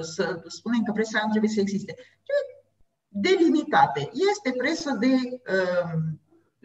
să 0.00 0.42
spunem 0.46 0.82
că 0.82 0.92
presa 0.92 1.20
nu 1.24 1.30
trebuie 1.30 1.50
să 1.50 1.60
existe. 1.60 1.94
Delimitate. 3.08 4.10
Este 4.30 4.52
presă 4.56 4.96
de 5.00 5.16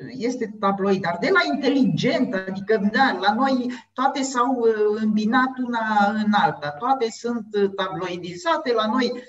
este 0.08 0.56
tabloid, 0.60 1.02
dar 1.02 1.18
de 1.22 1.30
la 1.32 1.54
inteligent, 1.54 2.34
adică 2.34 2.90
da, 2.92 3.18
la 3.20 3.34
noi 3.34 3.72
toate 3.94 4.22
s-au 4.22 4.56
uh, 4.56 5.02
îmbinat 5.02 5.58
una 5.66 6.14
în 6.26 6.34
alta, 6.34 6.70
toate 6.70 7.08
sunt 7.10 7.46
uh, 7.56 7.72
tabloidizate, 7.76 8.74
la 8.74 8.88
noi 8.88 9.24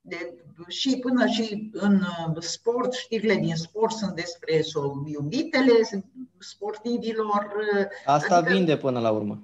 de, 0.00 0.44
și 0.68 0.98
până 1.00 1.26
și 1.26 1.70
în 1.72 1.94
uh, 1.94 2.36
sport, 2.38 2.92
știrile 2.92 3.34
din 3.34 3.56
sport 3.56 3.92
sunt 3.92 4.14
despre 4.14 4.60
iubitele 5.04 5.72
sportivilor. 6.38 7.56
Asta 8.04 8.36
adică, 8.36 8.52
vinde 8.52 8.76
până 8.76 9.00
la 9.00 9.10
urmă. 9.10 9.42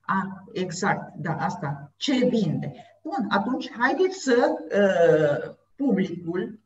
A, 0.00 0.44
exact, 0.52 1.14
da, 1.16 1.36
asta. 1.36 1.92
Ce 1.96 2.12
vinde? 2.24 2.72
Bun, 3.02 3.26
atunci 3.28 3.70
haideți 3.78 4.18
să 4.18 4.48
uh, 4.74 5.54
publicul 5.76 6.60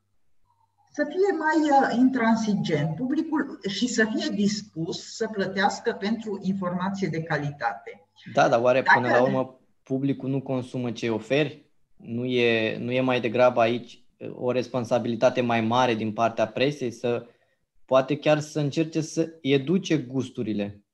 să 0.92 1.06
fie 1.08 1.37
mai 1.38 1.70
uh, 1.70 1.98
intransigent 1.98 2.96
publicul 2.96 3.60
și 3.68 3.87
să 3.87 4.04
fie 4.14 4.34
dispus 4.34 5.14
să 5.14 5.28
plătească 5.32 5.92
pentru 5.92 6.38
informație 6.42 7.08
de 7.08 7.22
calitate. 7.22 8.06
Da, 8.32 8.48
dar 8.48 8.60
oare 8.60 8.82
Dacă... 8.82 9.00
până 9.00 9.12
la 9.12 9.22
urmă 9.22 9.58
publicul 9.82 10.28
nu 10.28 10.42
consumă 10.42 10.90
ce 10.90 11.10
oferi? 11.10 11.63
Nu 12.04 12.24
e, 12.24 12.78
nu 12.78 12.92
e 12.92 13.00
mai 13.00 13.20
degrabă 13.20 13.60
aici 13.60 14.04
uh, 14.18 14.30
o 14.34 14.50
responsabilitate 14.50 15.40
mai 15.40 15.60
mare 15.60 15.94
din 15.94 16.12
partea 16.12 16.46
presei 16.46 16.90
să 16.90 17.26
poate 17.84 18.16
chiar 18.16 18.40
să 18.40 18.60
încerce 18.60 19.00
să 19.00 19.38
educe 19.40 19.98
gusturile? 19.98 20.84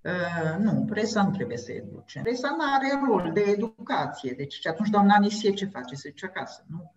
Uh, 0.00 0.56
nu, 0.58 0.84
presa 0.84 1.22
nu 1.22 1.30
trebuie 1.30 1.56
să 1.56 1.72
educe. 1.72 2.20
Presa 2.22 2.48
nu 2.56 2.64
are 2.74 3.00
rol 3.06 3.30
de 3.32 3.40
educație. 3.40 4.34
Deci 4.36 4.66
atunci 4.66 4.88
doamna 4.88 5.14
Anisie 5.14 5.52
ce 5.52 5.64
face? 5.64 5.94
Se 5.94 6.08
duce 6.08 6.26
acasă. 6.26 6.64
Nu? 6.68 6.94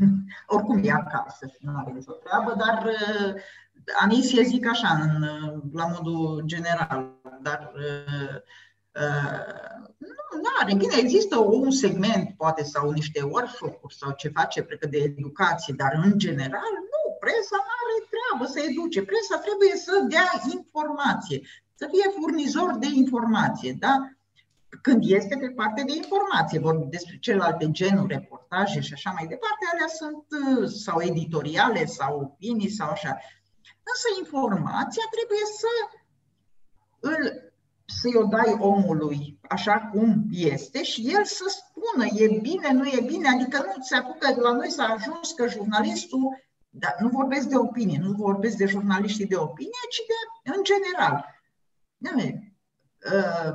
Oricum 0.54 0.80
e 0.84 0.90
acasă 0.90 1.46
și 1.46 1.56
nu 1.60 1.72
are 1.76 1.92
nicio 1.92 2.12
treabă, 2.12 2.54
dar 2.58 2.84
uh, 2.84 3.34
Anisie 4.00 4.42
zic 4.42 4.66
așa, 4.66 4.88
în, 4.88 5.22
la 5.72 5.86
modul 5.86 6.42
general, 6.44 7.10
dar 7.42 7.72
uh, 7.74 8.40
uh, 8.92 9.68
nu, 10.64 10.72
nu 10.72 10.74
are. 10.74 10.74
Bine, 10.74 10.96
există 10.98 11.36
un 11.38 11.70
segment, 11.70 12.36
poate, 12.36 12.62
sau 12.64 12.90
niște 12.90 13.22
workshop-uri 13.22 13.94
sau 13.94 14.10
ce 14.16 14.28
face, 14.28 14.64
cred 14.66 14.78
că 14.78 14.86
de 14.86 14.98
educație, 14.98 15.74
dar 15.76 15.92
în 16.04 16.18
general, 16.18 16.72
nu, 16.92 17.00
presa 17.20 17.58
nu 17.66 17.72
are 17.82 17.96
treabă 18.14 18.44
să 18.52 18.58
educe. 18.68 19.02
Presa 19.02 19.36
trebuie 19.46 19.74
să 19.86 20.04
dea 20.08 20.30
informație, 20.56 21.38
să 21.74 21.88
fie 21.92 22.06
furnizor 22.20 22.70
de 22.78 22.88
informație, 23.02 23.72
da? 23.78 23.94
când 24.82 25.02
este 25.06 25.36
pe 25.36 25.50
partea 25.50 25.84
de 25.84 25.92
informație, 25.96 26.58
vorbim 26.58 26.88
despre 26.90 27.18
celelalte 27.18 27.70
genuri, 27.70 28.14
reportaje 28.14 28.80
și 28.80 28.92
așa 28.92 29.10
mai 29.10 29.26
departe, 29.26 29.64
alea 29.72 29.90
sunt 30.00 30.24
uh, 30.40 30.68
sau 30.84 31.00
editoriale 31.00 31.84
sau 31.84 32.20
opinii 32.20 32.70
sau 32.70 32.88
așa. 32.90 33.12
Însă 33.90 34.08
informația 34.18 35.02
trebuie 35.10 35.44
să 35.60 35.70
îl 37.00 37.47
să-i 37.90 38.14
o 38.14 38.24
dai 38.24 38.56
omului 38.58 39.38
așa 39.48 39.78
cum 39.92 40.24
este 40.30 40.82
și 40.82 41.14
el 41.14 41.24
să 41.24 41.44
spună 41.48 42.04
e 42.04 42.38
bine, 42.40 42.72
nu 42.72 42.84
e 42.86 43.00
bine, 43.06 43.28
adică 43.28 43.56
nu 43.56 43.82
se 43.82 43.94
apucă, 43.94 44.40
la 44.40 44.52
noi 44.52 44.70
s-a 44.70 44.84
ajuns 44.84 45.32
că 45.32 45.48
jurnalistul, 45.48 46.46
dar 46.70 46.96
nu 47.00 47.08
vorbesc 47.08 47.48
de 47.48 47.56
opinie, 47.56 47.98
nu 47.98 48.12
vorbesc 48.12 48.56
de 48.56 48.66
jurnaliștii 48.66 49.26
de 49.26 49.36
opinie, 49.36 49.84
ci 49.90 50.00
de 50.06 50.50
în 50.52 50.62
general. 50.62 51.24
Uh, 53.12 53.52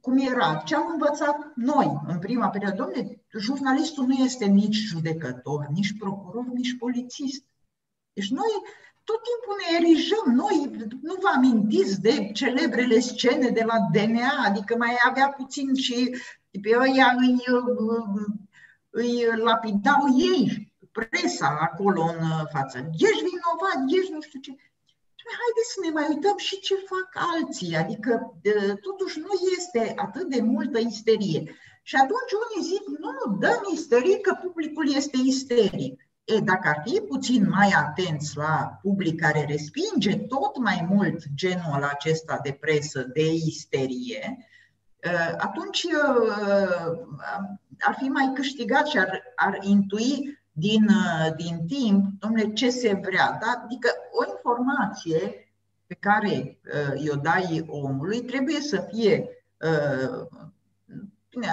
cum 0.00 0.18
era, 0.18 0.62
ce 0.64 0.74
am 0.74 0.90
învățat 0.92 1.36
noi 1.54 2.00
în 2.06 2.18
prima 2.18 2.48
perioadă. 2.48 2.76
Domnule, 2.76 3.24
jurnalistul 3.38 4.06
nu 4.06 4.14
este 4.14 4.44
nici 4.44 4.76
judecător, 4.76 5.66
nici 5.72 5.96
procuror, 5.98 6.44
nici 6.44 6.76
polițist. 6.78 7.44
Deci 8.12 8.30
noi 8.30 8.50
tot 9.04 9.20
timpul 9.28 9.56
ne 9.60 9.68
erijăm. 9.78 10.26
Noi, 10.42 10.56
nu 11.02 11.14
vă 11.20 11.28
amintiți 11.34 12.00
de 12.00 12.30
celebrele 12.32 12.98
scene 12.98 13.48
de 13.48 13.64
la 13.64 13.76
DNA, 13.92 14.44
adică 14.44 14.76
mai 14.76 14.94
avea 15.08 15.28
puțin 15.28 15.74
și 15.74 16.16
pe 16.62 16.70
ăia 16.78 17.16
îi, 17.18 17.36
îi 18.90 19.26
lapidau 19.36 20.02
ei, 20.16 20.72
presa 20.92 21.58
acolo 21.60 22.02
în 22.02 22.20
față. 22.52 22.78
Ești 22.92 23.24
vinovat, 23.30 23.78
ești 23.98 24.12
nu 24.12 24.20
știu 24.20 24.40
ce 24.40 24.56
haideți 25.40 25.72
să 25.74 25.78
ne 25.84 25.90
mai 25.90 26.06
uităm 26.08 26.36
și 26.36 26.60
ce 26.60 26.74
fac 26.92 27.08
alții, 27.34 27.76
adică 27.76 28.12
totuși 28.80 29.18
nu 29.18 29.32
este 29.56 29.92
atât 29.96 30.26
de 30.28 30.40
multă 30.40 30.78
isterie. 30.78 31.56
Și 31.82 31.96
atunci 31.96 32.32
unii 32.42 32.68
zic, 32.70 32.84
nu, 33.02 33.10
nu, 33.18 33.36
dăm 33.38 33.62
isterie 33.72 34.18
că 34.20 34.38
publicul 34.42 34.94
este 34.94 35.18
isteric. 35.24 36.03
E, 36.24 36.38
dacă 36.40 36.68
ar 36.68 36.82
fi 36.84 37.00
puțin 37.08 37.48
mai 37.48 37.68
atenți 37.68 38.36
la 38.36 38.78
public 38.82 39.20
care 39.20 39.44
respinge 39.44 40.16
tot 40.16 40.58
mai 40.58 40.86
mult 40.90 41.24
genul 41.34 41.82
acesta 41.82 42.40
de 42.42 42.52
presă, 42.60 43.02
de 43.12 43.32
isterie, 43.32 44.46
atunci 45.36 45.86
ar 47.78 47.94
fi 47.98 48.08
mai 48.08 48.32
câștigat 48.34 48.86
și 48.86 48.98
ar, 48.98 49.22
ar 49.36 49.58
intui 49.62 50.38
din, 50.56 50.88
uh, 50.88 51.34
din 51.36 51.66
timp, 51.66 52.04
domnule, 52.18 52.52
ce 52.52 52.70
se 52.70 53.00
vrea. 53.02 53.38
Da? 53.40 53.62
Adică 53.64 53.90
o 54.10 54.30
informație 54.30 55.48
pe 55.86 55.94
care 55.94 56.58
uh, 56.74 57.02
i-o 57.02 57.14
dai 57.14 57.64
omului 57.68 58.20
trebuie 58.20 58.60
să 58.60 58.88
fie 58.92 59.28
uh, 59.58 60.26
bine, 61.28 61.48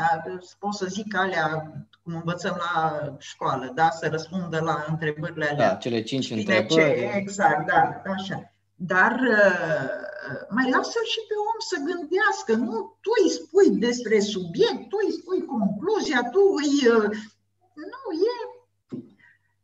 pot 0.59 0.73
să 0.73 0.85
zic 0.85 1.15
alea, 1.15 1.73
cum 2.11 2.19
învățăm 2.19 2.61
la 2.73 3.15
școală, 3.19 3.71
da, 3.75 3.89
să 3.89 4.07
răspundă 4.07 4.59
la 4.59 4.85
întrebările 4.89 5.45
alea. 5.45 5.69
Da, 5.69 5.75
cele 5.75 6.01
cinci 6.01 6.23
Știne 6.23 6.39
întrebări. 6.39 6.99
Ce? 6.99 7.11
Exact, 7.15 7.67
da, 7.67 8.01
așa. 8.11 8.53
Dar 8.75 9.11
uh, 9.11 9.89
mai 10.49 10.69
lasă-l 10.69 11.07
și 11.13 11.21
pe 11.27 11.35
om 11.51 11.59
să 11.69 11.77
gândească, 11.89 12.53
nu? 12.53 12.97
Tu 13.03 13.11
îi 13.21 13.29
spui 13.29 13.69
despre 13.87 14.19
subiect, 14.19 14.81
tu 14.89 14.97
îi 15.05 15.17
spui 15.19 15.45
concluzia, 15.45 16.21
tu 16.33 16.41
îi... 16.61 16.75
Uh, 16.95 17.09
nu, 17.91 18.01
e... 18.31 18.35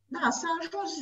Da, 0.05 0.29
s-a 0.29 0.49
ajuns 0.59 0.93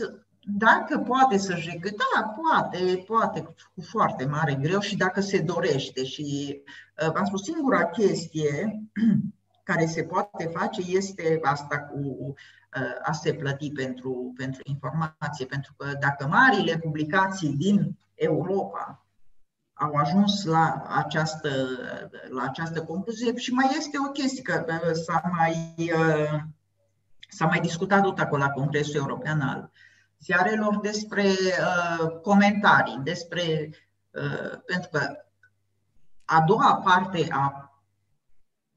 dacă 0.47 0.97
poate 0.97 1.38
să 1.38 1.55
joacă, 1.55 1.89
da, 1.89 2.36
poate, 2.41 3.03
poate, 3.08 3.55
cu 3.75 3.81
foarte 3.81 4.25
mare 4.25 4.58
greu 4.62 4.79
și 4.79 4.97
dacă 4.97 5.21
se 5.21 5.39
dorește. 5.39 6.05
Și 6.05 6.62
uh, 7.01 7.12
v-am 7.13 7.25
spus, 7.25 7.43
singura 7.43 7.86
chestie 7.86 8.81
care 9.65 9.86
se 9.86 10.04
poate 10.04 10.49
face 10.54 10.82
este 10.88 11.39
asta 11.41 11.80
cu 11.80 11.97
uh, 11.99 12.99
a 13.04 13.12
se 13.12 13.34
plăti 13.34 13.71
pentru, 13.71 14.34
pentru 14.36 14.62
informație. 14.63 15.45
Pentru 15.45 15.73
că 15.78 15.86
dacă 15.99 16.28
marile 16.28 16.78
publicații 16.78 17.56
din 17.56 17.97
Europa 18.13 19.06
au 19.73 19.93
ajuns 19.93 20.43
la 20.43 20.84
această, 20.88 21.49
la 22.30 22.43
această 22.43 22.84
concluzie 22.84 23.36
și 23.38 23.51
mai 23.54 23.73
este 23.78 23.97
o 24.08 24.12
chestie 24.12 24.41
că 24.41 24.65
uh, 24.67 24.91
s-a 24.93 25.21
mai, 25.38 25.91
s-a 27.30 27.45
mai 27.45 27.60
discutat 27.60 28.04
tot 28.04 28.19
acolo 28.19 28.43
la 28.43 28.49
Congresul 28.49 28.95
European 28.95 29.41
al 29.41 29.71
ziarelor 30.19 30.80
despre 30.80 31.23
uh, 31.23 32.19
comentarii, 32.21 32.99
despre. 33.04 33.69
Uh, 34.12 34.60
pentru 34.65 34.89
că 34.91 35.25
a 36.25 36.41
doua 36.41 36.82
parte 36.84 37.28
a 37.30 37.74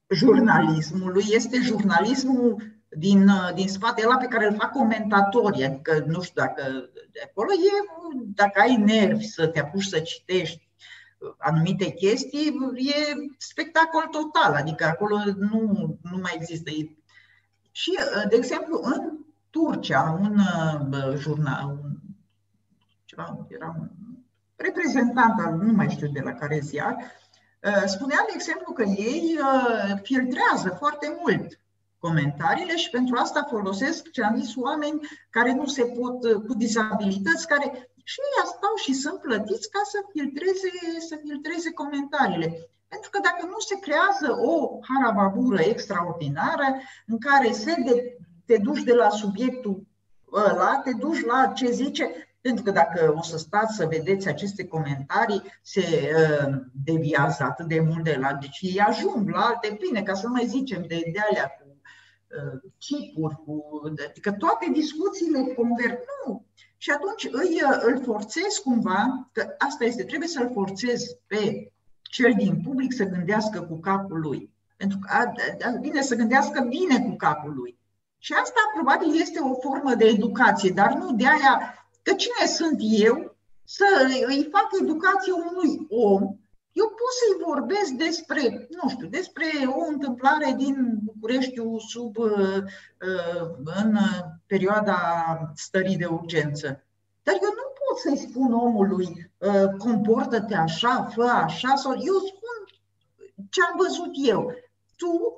jurnalismului 0.08 1.24
este 1.28 1.60
jurnalismul 1.60 2.62
din, 2.88 3.28
uh, 3.28 3.50
din 3.54 3.68
spate, 3.68 4.02
ăla 4.04 4.16
pe 4.16 4.26
care 4.26 4.46
îl 4.46 4.54
fac 4.54 4.72
comentatorii, 4.72 5.64
adică 5.64 6.04
nu 6.06 6.22
știu 6.22 6.42
dacă 6.42 6.90
de 7.12 7.20
acolo 7.24 7.52
e, 7.52 7.70
dacă 8.34 8.60
ai 8.60 8.76
nervi 8.76 9.24
să 9.24 9.46
te 9.46 9.60
apuci 9.60 9.84
să 9.84 10.00
citești 10.00 10.68
anumite 11.38 11.90
chestii, 11.90 12.54
e 12.76 13.14
spectacol 13.38 14.06
total, 14.10 14.54
adică 14.54 14.84
acolo 14.84 15.16
nu, 15.36 15.98
nu 16.02 16.18
mai 16.20 16.32
există. 16.34 16.70
Și, 17.70 17.98
uh, 17.98 18.28
de 18.28 18.36
exemplu, 18.36 18.80
în 18.82 19.18
Turcia, 19.50 20.18
un 20.20 20.38
uh, 20.92 21.16
jurnal, 21.16 21.78
un, 21.82 21.96
ceva, 23.04 23.46
era 23.48 23.76
un 23.78 23.88
reprezentant 24.56 25.40
al, 25.40 25.54
nu 25.54 25.72
mai 25.72 25.90
știu 25.90 26.08
de 26.08 26.20
la 26.20 26.32
care 26.32 26.58
ziar, 26.58 26.96
uh, 27.62 27.82
spunea, 27.86 28.24
de 28.26 28.32
exemplu, 28.34 28.72
că 28.72 28.82
ei 28.82 29.38
uh, 29.40 30.00
filtrează 30.02 30.76
foarte 30.78 31.16
mult 31.20 31.60
comentariile 31.98 32.76
și 32.76 32.90
pentru 32.90 33.16
asta 33.18 33.46
folosesc, 33.48 34.10
ce 34.10 34.22
am 34.22 34.40
zis, 34.40 34.54
oameni 34.56 35.00
care 35.30 35.52
nu 35.52 35.66
se 35.66 35.84
pot, 35.84 36.46
cu 36.46 36.54
dizabilități, 36.54 37.46
care 37.46 37.90
și 38.04 38.20
ei 38.20 38.46
stau 38.46 38.74
și 38.76 38.92
sunt 38.92 39.20
plătiți 39.20 39.70
ca 39.70 39.80
să 39.84 39.98
filtreze, 40.12 40.70
să 41.08 41.18
filtreze 41.22 41.70
comentariile. 41.70 42.68
Pentru 42.88 43.10
că 43.10 43.18
dacă 43.22 43.46
nu 43.46 43.58
se 43.58 43.78
creează 43.78 44.40
o 44.40 44.78
harababură 44.88 45.60
extraordinară 45.60 46.66
în 47.06 47.18
care 47.18 47.52
se 47.52 47.74
de, 47.84 48.16
te 48.46 48.56
duci 48.56 48.82
de 48.82 48.92
la 48.92 49.08
subiectul 49.08 49.86
ăla, 50.32 50.80
te 50.84 50.92
duci 50.92 51.24
la 51.24 51.46
ce 51.46 51.70
zice, 51.70 52.27
pentru 52.40 52.64
că 52.64 52.70
dacă 52.70 53.14
o 53.16 53.22
să 53.22 53.38
stați 53.38 53.76
să 53.76 53.86
vedeți 53.86 54.28
aceste 54.28 54.66
comentarii, 54.66 55.42
se 55.62 55.80
uh, 55.80 56.54
deviază 56.84 57.42
atât 57.42 57.66
de 57.66 57.80
mult 57.80 58.04
de 58.04 58.16
la... 58.20 58.32
Deci 58.32 58.58
ei 58.60 58.80
ajung 58.80 59.30
la 59.30 59.40
alte 59.40 59.78
bine, 59.80 60.02
ca 60.02 60.14
să 60.14 60.26
nu 60.26 60.32
mai 60.32 60.46
zicem 60.46 60.84
de, 60.88 61.02
de 61.12 61.18
alea 61.30 61.46
cu 61.46 61.66
uh, 61.66 62.60
chipuri, 62.78 63.34
cu, 63.34 63.80
adică 64.08 64.32
toate 64.32 64.70
discuțiile 64.72 65.54
converg. 65.54 65.98
Nu. 66.26 66.44
Și 66.76 66.90
atunci 66.90 67.28
îi, 67.30 67.60
îl 67.80 68.02
forțez 68.04 68.56
cumva, 68.64 69.28
că 69.32 69.54
asta 69.58 69.84
este, 69.84 70.04
trebuie 70.04 70.28
să-l 70.28 70.50
forțez 70.52 71.02
pe 71.26 71.72
cel 72.02 72.32
din 72.36 72.60
public 72.60 72.92
să 72.92 73.04
gândească 73.04 73.60
cu 73.60 73.78
capul 73.78 74.20
lui. 74.20 74.50
Pentru 74.76 74.98
că 74.98 75.08
a, 75.12 75.32
a, 75.68 75.78
bine 75.80 76.02
să 76.02 76.14
gândească 76.14 76.66
bine 76.68 77.00
cu 77.00 77.16
capul 77.16 77.54
lui. 77.54 77.78
Și 78.18 78.32
asta 78.32 78.60
probabil 78.74 79.20
este 79.20 79.38
o 79.38 79.54
formă 79.54 79.94
de 79.94 80.04
educație, 80.04 80.70
dar 80.70 80.92
nu 80.92 81.12
de 81.12 81.26
aia 81.26 81.87
că 82.02 82.14
cine 82.14 82.46
sunt 82.46 82.76
eu 82.80 83.36
să 83.64 83.84
îi 84.26 84.48
fac 84.52 84.68
educație 84.80 85.32
unui 85.32 85.86
om. 85.88 86.20
Eu 86.72 86.86
pot 86.86 87.12
să-i 87.20 87.44
vorbesc 87.46 87.90
despre, 87.90 88.68
nu 88.82 88.88
știu, 88.88 89.06
despre 89.06 89.46
o 89.66 89.84
întâmplare 89.88 90.54
din 90.56 90.98
Bucureștiu 91.02 91.78
sub, 91.78 92.16
uh, 92.16 92.56
uh, 92.56 93.50
în 93.64 93.98
perioada 94.46 94.98
stării 95.54 95.96
de 95.96 96.06
urgență. 96.06 96.84
Dar 97.22 97.34
eu 97.42 97.48
nu 97.48 97.72
pot 97.78 97.98
să-i 97.98 98.28
spun 98.28 98.52
omului, 98.52 99.30
uh, 99.38 99.70
comportă-te 99.78 100.54
așa, 100.54 101.08
fă 101.14 101.22
așa, 101.22 101.74
sau 101.74 101.92
eu 101.92 102.14
spun 102.18 102.56
ce 103.50 103.60
am 103.62 103.74
văzut 103.76 104.12
eu. 104.14 104.52
Tu 104.96 105.34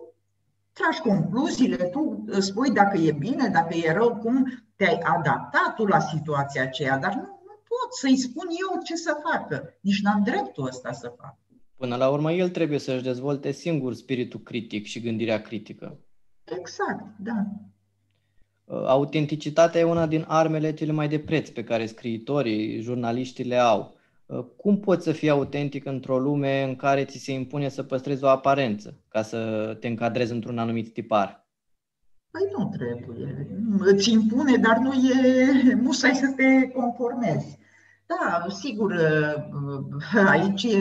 tragi 0.80 1.00
concluziile, 1.00 1.76
tu 1.76 2.24
spui 2.38 2.70
dacă 2.70 2.96
e 2.96 3.12
bine, 3.12 3.48
dacă 3.48 3.74
e 3.74 3.92
rău, 3.92 4.16
cum 4.16 4.62
te-ai 4.76 4.98
adaptat 4.98 5.74
tu 5.76 5.84
la 5.84 5.98
situația 5.98 6.62
aceea, 6.62 6.98
dar 6.98 7.14
nu, 7.14 7.20
nu 7.20 7.54
pot 7.68 7.94
să-i 8.00 8.16
spun 8.16 8.46
eu 8.48 8.82
ce 8.82 8.96
să 8.96 9.16
facă. 9.30 9.78
Nici 9.80 10.02
n-am 10.02 10.22
dreptul 10.22 10.66
ăsta 10.66 10.92
să 10.92 11.12
fac. 11.20 11.36
Până 11.76 11.96
la 11.96 12.08
urmă, 12.08 12.32
el 12.32 12.48
trebuie 12.48 12.78
să-și 12.78 13.02
dezvolte 13.02 13.50
singur 13.50 13.94
spiritul 13.94 14.40
critic 14.40 14.84
și 14.86 15.00
gândirea 15.00 15.42
critică. 15.42 15.98
Exact, 16.44 17.04
da. 17.18 17.44
Autenticitatea 18.86 19.80
e 19.80 19.84
una 19.84 20.06
din 20.06 20.24
armele 20.28 20.74
cele 20.74 20.92
mai 20.92 21.08
de 21.08 21.18
preț 21.18 21.48
pe 21.48 21.64
care 21.64 21.86
scriitorii, 21.86 22.80
jurnaliștii 22.80 23.44
le 23.44 23.56
au. 23.56 23.99
Uh, 24.30 24.44
cum 24.56 24.80
poți 24.80 25.04
să 25.04 25.12
fii 25.12 25.30
autentic 25.30 25.84
într-o 25.84 26.18
lume 26.18 26.62
în 26.62 26.76
care 26.76 27.04
ți 27.04 27.18
se 27.18 27.32
impune 27.32 27.68
să 27.68 27.82
păstrezi 27.82 28.24
o 28.24 28.28
aparență 28.28 29.00
ca 29.08 29.22
să 29.22 29.76
te 29.80 29.88
încadrezi 29.88 30.32
într-un 30.32 30.58
anumit 30.58 30.92
tipar? 30.92 31.48
Păi 32.30 32.42
nu 32.56 32.68
trebuie. 32.68 33.48
Îți 33.78 34.10
impune, 34.10 34.56
dar 34.56 34.76
nu 34.76 34.92
e 34.92 35.74
musai 35.74 36.14
să 36.14 36.32
te 36.36 36.68
conformezi. 36.68 37.58
Da, 38.06 38.46
sigur, 38.48 38.90
uh, 38.90 40.26
aici 40.26 40.62
e 40.62 40.78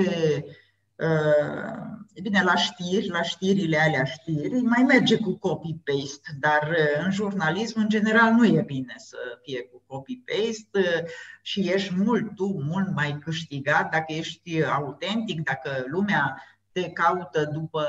uh, 0.95 1.89
E 2.19 2.21
bine, 2.21 2.43
la 2.43 2.55
știri, 2.55 3.07
la 3.07 3.21
știrile 3.21 3.77
alea 3.77 4.03
știri, 4.03 4.62
mai 4.62 4.83
merge 4.88 5.17
cu 5.17 5.38
copy-paste, 5.38 6.29
dar 6.39 6.69
uh, 6.69 7.03
în 7.05 7.12
jurnalism, 7.12 7.79
în 7.79 7.89
general, 7.89 8.31
nu 8.33 8.45
e 8.45 8.62
bine 8.62 8.93
să 8.97 9.17
fie 9.41 9.62
cu 9.62 9.83
copy-paste 9.88 10.79
uh, 10.79 11.09
și 11.49 11.69
ești 11.69 11.93
mult, 11.95 12.35
tu, 12.35 12.45
mult 12.45 12.95
mai 12.95 13.19
câștigat 13.23 13.91
dacă 13.91 14.13
ești 14.13 14.63
autentic, 14.63 15.43
dacă 15.43 15.85
lumea 15.88 16.43
te 16.71 16.89
caută 16.89 17.49
după, 17.53 17.85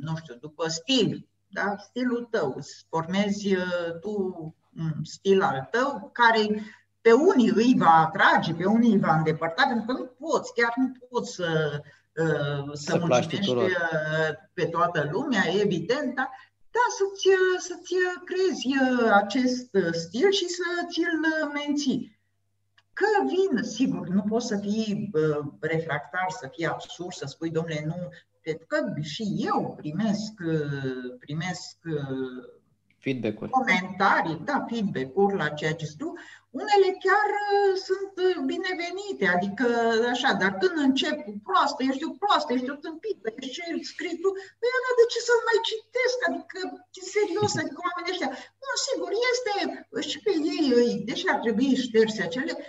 nu 0.00 0.16
știu, 0.16 0.34
după 0.40 0.68
stil, 0.68 1.28
da? 1.48 1.74
stilul 1.78 2.28
tău, 2.30 2.54
îți 2.56 2.86
formezi 2.88 3.54
uh, 3.54 4.00
tu 4.00 4.10
un 4.76 5.04
stil 5.04 5.42
al 5.42 5.68
tău 5.70 6.10
care 6.12 6.62
pe 7.00 7.12
unii 7.12 7.52
îi 7.54 7.74
va 7.78 7.90
atrage, 7.90 8.54
pe 8.54 8.64
unii 8.64 8.92
îi 8.92 9.00
va 9.00 9.16
îndepărta, 9.16 9.62
pentru 9.66 9.84
că 9.86 9.92
nu 9.92 10.04
poți, 10.04 10.52
chiar 10.54 10.72
nu 10.76 10.92
poți 11.08 11.34
să 11.34 11.80
Uh, 12.16 12.70
să 12.72 12.98
mulțumești 12.98 13.50
uh, 13.50 13.68
pe 14.52 14.64
toată 14.64 15.08
lumea, 15.12 15.42
evident, 15.60 16.14
da, 16.14 16.30
da 16.70 16.84
să-ți, 16.98 17.28
uh, 17.28 17.58
să-ți 17.58 17.94
creezi 18.24 18.66
acest 19.12 19.70
stil 19.92 20.30
și 20.30 20.46
să 20.48 20.62
ți-l 20.88 21.48
menții. 21.52 22.20
Că 22.92 23.04
vin, 23.26 23.62
sigur, 23.62 24.08
nu 24.08 24.22
poți 24.22 24.46
să 24.46 24.56
fii 24.56 25.10
refractar, 25.60 26.26
să 26.28 26.48
fii 26.52 26.66
absurd, 26.66 27.12
să 27.12 27.26
spui, 27.26 27.50
domnule, 27.50 27.82
nu, 27.86 28.08
pentru 28.40 28.66
că 28.66 29.00
și 29.00 29.34
eu 29.38 29.74
primesc, 29.76 30.32
primesc 31.18 31.76
feedback-uri. 33.04 33.50
comentarii, 33.58 34.38
da, 34.50 34.56
feedback-uri 34.70 35.40
la 35.42 35.48
ceea 35.58 35.74
ce 35.80 35.86
tu. 36.00 36.08
Unele 36.60 36.88
chiar 37.06 37.28
uh, 37.48 37.72
sunt 37.88 38.12
uh, 38.26 38.38
binevenite, 38.52 39.26
adică 39.36 39.66
așa, 40.14 40.30
dar 40.40 40.50
când 40.60 40.76
încep 40.88 41.16
cu 41.26 41.32
proastă, 41.46 41.80
ești 41.82 42.08
o 42.08 42.10
proastă, 42.22 42.50
ești 42.52 42.74
o 42.74 42.82
tâmpită, 42.84 43.26
ești 43.38 43.54
ce 43.56 43.62
scrii 43.92 44.20
tu, 44.22 44.30
păi 44.58 44.74
Ana, 44.76 44.90
de 44.98 45.04
ce 45.12 45.18
să 45.28 45.34
mai 45.48 45.58
citesc? 45.68 46.18
Adică, 46.28 46.58
serios, 47.16 47.52
adică 47.60 47.80
oamenii 47.86 48.12
ăștia, 48.14 48.30
nu, 48.62 48.70
sigur, 48.86 49.10
este 49.30 49.52
și 50.10 50.18
pe 50.24 50.32
ei, 50.56 50.90
deși 51.08 51.26
ar 51.32 51.38
trebui 51.44 51.82
șterse 51.86 52.20
acele, 52.22 52.52
da, 52.58 52.60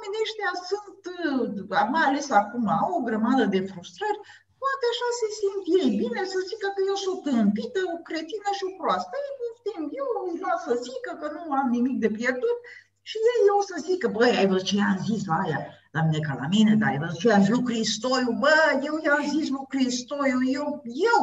oamenii 0.00 0.24
ăștia 0.26 0.52
sunt, 0.70 1.02
uh, 1.24 1.88
mai 1.94 2.04
ales 2.08 2.26
acum, 2.40 2.64
au 2.82 2.90
o 2.98 3.06
grămadă 3.08 3.44
de 3.54 3.60
frustrări, 3.70 4.20
poate 4.62 4.84
așa 4.92 5.08
se 5.20 5.28
simt 5.38 5.64
ei 5.78 5.90
bine 6.02 6.20
să 6.32 6.38
zică 6.50 6.68
că 6.74 6.80
eu 6.90 6.96
sunt 7.02 7.14
o 7.16 7.22
tâmpită, 7.26 7.80
o 7.94 7.96
cretină 8.08 8.50
și 8.58 8.66
o 8.68 8.72
proastă. 8.80 9.14
Ei, 9.16 9.34
poftim, 9.38 9.82
eu 10.00 10.06
îi 10.28 10.40
las 10.44 10.60
să 10.68 10.74
zică 10.86 11.10
că 11.20 11.26
nu 11.36 11.42
am 11.60 11.68
nimic 11.76 11.96
de 12.04 12.10
pierdut 12.18 12.58
și 13.10 13.16
ei 13.32 13.44
o 13.58 13.60
să 13.68 13.76
zică, 13.88 14.06
băi, 14.16 14.38
ai 14.40 14.50
văzut 14.50 14.68
ce 14.68 14.76
i-am 14.76 14.98
zis 15.08 15.22
la 15.30 15.36
aia, 15.44 15.60
la 15.96 16.00
mine 16.06 16.20
ca 16.26 16.34
la 16.42 16.46
mine, 16.54 16.72
dar 16.80 16.88
ai 16.90 17.02
văzut 17.04 17.18
ce 17.20 17.28
i-am 17.28 17.44
zis 17.44 17.52
lui 17.54 17.66
Cristoiu, 17.68 18.30
bă, 18.42 18.56
eu 18.88 18.94
i-am 19.04 19.24
zis 19.34 19.46
lui 19.54 19.70
Cristoiu, 19.72 20.38
eu, 20.58 20.66
eu, 21.12 21.22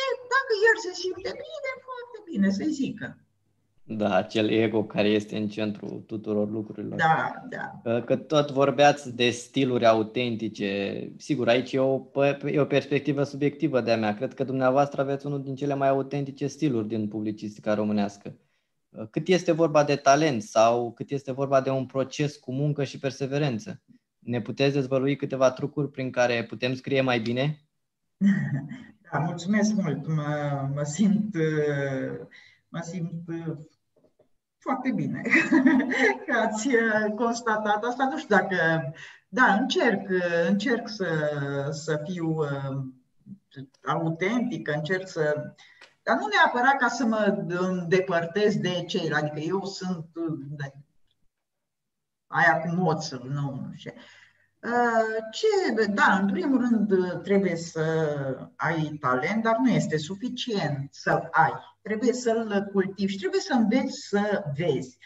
E, 0.00 0.04
dacă 0.34 0.52
el 0.68 0.76
se 0.84 0.92
simte 1.02 1.30
bine, 1.44 1.70
foarte 1.86 2.18
bine, 2.28 2.48
să-i 2.56 2.72
zică. 2.80 3.08
Da, 3.90 4.14
acel 4.14 4.48
ego 4.50 4.84
care 4.84 5.08
este 5.08 5.36
în 5.36 5.48
centrul 5.48 6.02
tuturor 6.06 6.50
lucrurilor. 6.50 6.98
Da, 6.98 7.32
da. 7.82 8.00
Că 8.00 8.16
tot 8.16 8.50
vorbeați 8.50 9.16
de 9.16 9.30
stiluri 9.30 9.86
autentice. 9.86 11.12
Sigur, 11.16 11.48
aici 11.48 11.72
e 11.72 11.78
o, 11.78 12.00
e 12.44 12.60
o 12.60 12.64
perspectivă 12.64 13.22
subiectivă 13.22 13.80
de-a 13.80 13.96
mea. 13.96 14.14
Cred 14.14 14.34
că 14.34 14.44
dumneavoastră 14.44 15.00
aveți 15.00 15.26
unul 15.26 15.42
din 15.42 15.54
cele 15.54 15.74
mai 15.74 15.88
autentice 15.88 16.46
stiluri 16.46 16.88
din 16.88 17.08
publicistica 17.08 17.74
românească. 17.74 18.36
Cât 19.10 19.28
este 19.28 19.52
vorba 19.52 19.84
de 19.84 19.96
talent 19.96 20.42
sau 20.42 20.92
cât 20.92 21.10
este 21.10 21.32
vorba 21.32 21.60
de 21.60 21.70
un 21.70 21.86
proces 21.86 22.36
cu 22.36 22.52
muncă 22.52 22.84
și 22.84 22.98
perseverență? 22.98 23.82
Ne 24.18 24.40
puteți 24.40 24.74
dezvălui 24.74 25.16
câteva 25.16 25.50
trucuri 25.50 25.90
prin 25.90 26.10
care 26.10 26.44
putem 26.44 26.74
scrie 26.74 27.00
mai 27.00 27.20
bine? 27.20 27.60
Da, 29.12 29.18
mulțumesc 29.18 29.74
mult. 29.74 30.06
Mă, 30.06 30.68
mă 30.74 30.82
simt, 30.82 31.34
mă 32.68 32.80
simt 32.82 33.22
foarte 34.68 34.90
bine 34.90 35.22
că 36.26 36.38
ați 36.38 36.68
constatat 37.16 37.84
asta. 37.84 38.08
Nu 38.10 38.18
știu 38.18 38.36
dacă... 38.36 38.56
Da, 39.30 39.52
încerc, 39.52 40.08
încerc 40.48 40.88
să, 40.88 41.06
să 41.70 42.02
fiu 42.04 42.36
autentic, 43.84 44.68
încerc 44.68 45.08
să 45.08 45.54
dar 46.08 46.16
nu 46.16 46.26
neapărat 46.26 46.76
ca 46.76 46.88
să 46.88 47.04
mă 47.04 47.44
îndepărtez 47.48 48.56
de 48.56 48.84
ceilalți, 48.86 49.30
adică 49.30 49.46
eu 49.46 49.64
sunt 49.64 50.06
aia 52.26 52.60
cu 52.60 52.74
moță, 52.74 53.20
nu, 53.24 53.40
nu 53.40 53.72
știu. 53.76 53.92
Ce, 55.30 55.86
da, 55.86 56.18
în 56.20 56.30
primul 56.30 56.60
rând 56.60 57.22
trebuie 57.22 57.56
să 57.56 57.82
ai 58.56 58.96
talent, 59.00 59.42
dar 59.42 59.56
nu 59.56 59.70
este 59.70 59.96
suficient 59.96 60.94
să 60.94 61.28
ai. 61.30 61.52
Trebuie 61.82 62.12
să-l 62.12 62.68
cultivi 62.72 63.12
și 63.12 63.18
trebuie 63.18 63.40
să 63.40 63.54
înveți 63.54 64.08
să 64.08 64.44
vezi. 64.56 64.98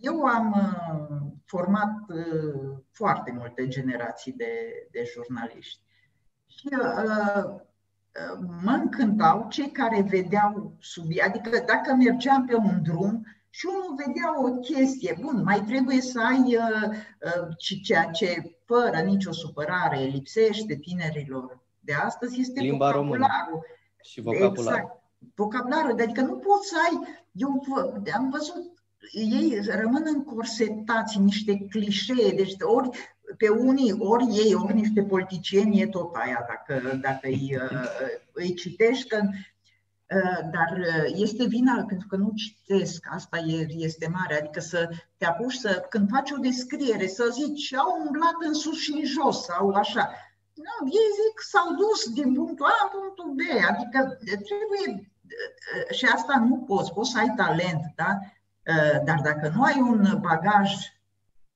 Eu 0.00 0.22
am 0.22 0.54
format 1.44 1.92
foarte 2.90 3.32
multe 3.38 3.68
generații 3.68 4.32
de, 4.32 4.52
de 4.90 5.02
jurnaliști 5.12 5.80
și 6.46 6.68
mă 8.62 8.70
încântau 8.70 9.46
cei 9.48 9.70
care 9.70 10.02
vedeau 10.02 10.76
subiect, 10.80 11.24
adică 11.24 11.64
dacă 11.66 11.94
mergeam 11.94 12.46
pe 12.46 12.54
un 12.54 12.82
drum 12.82 13.26
și 13.50 13.66
unul 13.66 14.04
vedea 14.06 14.44
o 14.44 14.50
chestie, 14.50 15.16
bun, 15.20 15.42
mai 15.42 15.60
trebuie 15.60 16.00
să 16.00 16.20
ai 16.20 16.56
uh, 16.56 16.96
uh, 17.20 17.78
ceea 17.82 18.04
ce 18.04 18.56
fără 18.64 19.00
nicio 19.04 19.32
supărare 19.32 19.98
lipsește 19.98 20.74
tinerilor 20.74 21.62
de 21.80 21.92
astăzi 21.92 22.40
este 22.40 22.60
Limba 22.60 22.90
vocabularul. 22.90 23.26
Română 23.28 23.62
și 24.02 24.20
vocabularul. 24.20 24.80
Exact. 24.80 25.02
Vocabularul, 25.34 26.00
adică 26.00 26.20
nu 26.20 26.36
poți 26.36 26.68
să 26.68 26.76
ai, 26.88 27.18
eu 27.32 27.62
am 28.16 28.30
văzut 28.30 28.74
ei 29.12 29.60
rămân 29.66 30.02
încorsetați 30.06 31.16
în 31.16 31.24
niște 31.24 31.66
clișee, 31.70 32.30
deci 32.36 32.54
ori 32.60 32.88
pe 33.36 33.48
unii, 33.48 33.94
ori 33.98 34.24
ei, 34.24 34.54
ori 34.54 34.74
niște 34.74 35.02
politicieni, 35.02 35.80
e 35.80 35.86
tot 35.86 36.14
aia, 36.14 36.46
dacă, 36.48 36.96
dacă 36.96 37.26
îi, 37.26 37.56
uh, 37.56 37.88
îi 38.42 38.54
citești, 38.54 39.08
că, 39.08 39.20
uh, 39.26 40.38
dar 40.52 40.78
uh, 40.78 41.12
este 41.14 41.44
vina 41.44 41.84
pentru 41.88 42.06
că 42.08 42.16
nu 42.16 42.32
citesc, 42.34 43.06
asta 43.10 43.38
e, 43.38 43.66
este 43.68 44.08
mare, 44.12 44.38
adică 44.38 44.60
să 44.60 44.88
te 45.16 45.24
apuci 45.24 45.54
să, 45.54 45.86
când 45.88 46.08
faci 46.08 46.30
o 46.30 46.36
descriere, 46.36 47.06
să 47.06 47.28
zici, 47.32 47.74
au 47.74 48.02
umblat 48.06 48.36
în 48.46 48.54
sus 48.54 48.78
și 48.78 48.92
în 48.92 49.04
jos, 49.04 49.44
sau 49.44 49.70
așa. 49.70 50.10
Nu, 50.54 50.86
ei 50.86 51.08
zic, 51.20 51.40
s-au 51.40 51.74
dus 51.74 52.12
din 52.12 52.34
punctul 52.34 52.66
A 52.66 52.90
în 52.92 52.98
punctul 52.98 53.34
B, 53.38 53.40
adică 53.70 54.18
trebuie, 54.18 55.13
și 55.90 56.04
asta 56.14 56.44
nu 56.48 56.56
poți, 56.56 56.92
poți 56.92 57.10
să 57.10 57.18
ai 57.18 57.32
talent, 57.36 57.92
da? 57.94 58.18
Dar 59.04 59.20
dacă 59.22 59.52
nu 59.54 59.62
ai 59.62 59.80
un 59.80 60.18
bagaj 60.20 60.72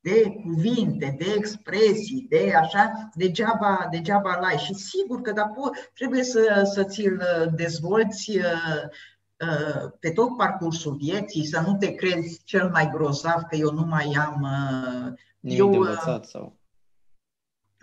de 0.00 0.42
cuvinte, 0.42 1.14
de 1.18 1.34
expresii, 1.36 2.26
de 2.28 2.52
așa, 2.56 3.10
degeaba, 3.14 3.88
degeaba 3.90 4.38
l-ai. 4.40 4.56
Și 4.56 4.74
sigur 4.74 5.20
că 5.20 5.32
da, 5.32 5.52
trebuie 5.94 6.22
să, 6.22 6.70
să 6.74 6.84
ți-l 6.84 7.22
dezvolți 7.54 8.36
uh, 8.36 8.82
uh, 9.36 9.90
pe 10.00 10.10
tot 10.10 10.36
parcursul 10.36 10.96
vieții, 10.96 11.46
să 11.46 11.62
nu 11.66 11.76
te 11.76 11.94
crezi 11.94 12.40
cel 12.44 12.70
mai 12.70 12.90
grozav 12.92 13.42
că 13.48 13.56
eu 13.56 13.72
nu 13.72 13.84
mai 13.86 14.16
am... 14.26 14.42
Uh, 14.42 15.12
Nimic 15.40 15.58
eu, 15.58 15.70
de 15.70 15.76
învățat 15.76 16.24
sau... 16.24 16.57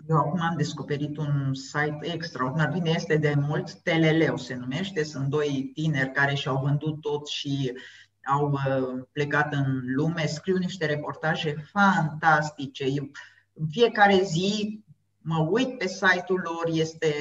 Eu 0.08 0.16
acum 0.16 0.40
am 0.40 0.56
descoperit 0.56 1.16
un 1.16 1.54
site 1.54 1.98
extraordinar, 2.00 2.70
bine 2.72 2.90
este 2.90 3.16
de 3.16 3.34
mult, 3.36 3.72
Teleleu 3.72 4.36
se 4.36 4.54
numește, 4.54 5.02
sunt 5.02 5.26
doi 5.28 5.70
tineri 5.74 6.12
care 6.12 6.34
și-au 6.34 6.60
vândut 6.62 7.00
tot 7.00 7.28
și 7.28 7.72
uh, 7.74 7.80
au 8.26 8.50
uh, 8.50 9.02
plecat 9.12 9.52
în 9.52 9.82
lume, 9.94 10.26
scriu 10.26 10.56
niște 10.56 10.86
reportaje 10.86 11.54
fantastice. 11.72 12.84
Eu, 12.84 13.10
în 13.52 13.66
fiecare 13.70 14.22
zi 14.22 14.80
mă 15.18 15.48
uit 15.50 15.78
pe 15.78 15.86
site-ul 15.86 16.40
lor, 16.44 16.64
este, 16.66 17.14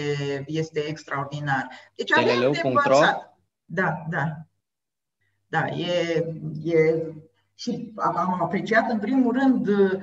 este 0.48 0.80
extraordinar. 0.80 1.70
Deci 1.96 2.12
avem 2.12 2.52
de 2.52 2.62
învățat. 2.64 3.38
Da, 3.66 4.06
da. 4.10 4.48
Da, 5.48 5.68
e, 5.68 6.26
e 6.64 7.04
și 7.56 7.92
am 7.96 8.42
apreciat 8.42 8.90
în 8.90 9.00
primul 9.00 9.34
rând 9.34 9.68
uh, 9.68 10.02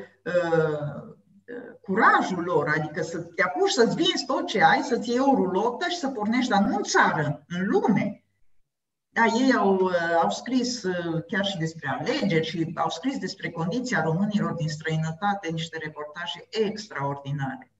curajul 1.82 2.44
lor, 2.44 2.68
adică 2.68 3.02
să 3.02 3.18
te 3.18 3.42
apuci 3.42 3.70
să-ți 3.70 3.94
vinzi 3.94 4.24
tot 4.26 4.46
ce 4.46 4.62
ai, 4.62 4.80
să-ți 4.82 5.08
iei 5.08 5.18
o 5.18 5.34
rulotă 5.34 5.88
și 5.88 5.96
să 5.96 6.08
pornești, 6.08 6.50
dar 6.50 6.60
nu 6.60 6.76
în 6.76 6.82
țară, 6.82 7.44
în 7.48 7.66
lume. 7.66 8.24
Da, 9.08 9.24
ei 9.24 9.52
au, 9.54 9.74
uh, 9.74 10.20
au 10.22 10.30
scris 10.30 10.82
uh, 10.82 11.22
chiar 11.26 11.44
și 11.44 11.56
despre 11.56 11.88
alegeri 11.88 12.46
și 12.46 12.72
au 12.74 12.88
scris 12.88 13.18
despre 13.18 13.50
condiția 13.50 14.02
românilor 14.02 14.52
din 14.52 14.68
străinătate 14.68 15.50
niște 15.50 15.78
reportaje 15.78 16.46
extraordinare. 16.50 17.72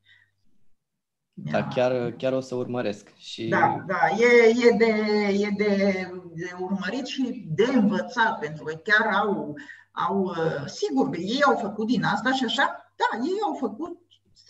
Da, 1.33 1.69
chiar, 1.69 2.11
chiar 2.11 2.33
o 2.33 2.41
să 2.41 2.55
urmăresc. 2.55 3.17
Și... 3.17 3.49
Da, 3.49 3.85
da, 3.87 4.09
e, 4.19 4.49
e, 4.67 4.77
de, 4.77 4.93
e 5.33 5.49
de, 5.57 6.11
de 6.35 6.51
urmărit 6.61 7.07
și 7.07 7.47
de 7.49 7.65
învățat, 7.73 8.39
pentru 8.39 8.65
că 8.65 8.75
chiar 8.75 9.15
au, 9.15 9.57
au, 9.93 10.23
uh, 10.23 10.67
sigur, 10.67 11.09
ei 11.17 11.43
au 11.43 11.57
făcut 11.57 11.87
din 11.87 12.05
asta 12.05 12.33
și 12.33 12.45
așa, 12.45 12.82
da, 13.03 13.19
ei 13.25 13.39
au 13.45 13.55
făcut 13.55 14.03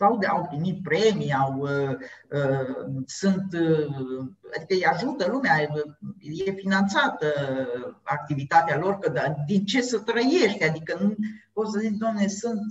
sau 0.02 0.18
de 0.18 0.26
au 0.26 0.46
primit 0.48 0.82
premii, 0.82 1.32
au, 1.32 1.58
uh, 1.58 1.96
uh, 2.30 3.02
sunt, 3.06 3.52
uh, 3.52 4.26
adică 4.56 4.74
îi 4.74 4.86
ajută 4.86 5.28
lumea, 5.30 5.60
e 6.20 6.50
finanțată 6.50 7.26
activitatea 8.02 8.78
lor, 8.78 8.98
că 8.98 9.10
da, 9.10 9.34
din 9.46 9.64
ce 9.64 9.80
să 9.80 9.98
trăiești, 9.98 10.64
adică 10.64 10.98
nu 11.00 11.14
poți 11.52 11.72
să 11.72 11.78
zici, 11.78 11.96
domne, 11.96 12.26
sunt, 12.26 12.62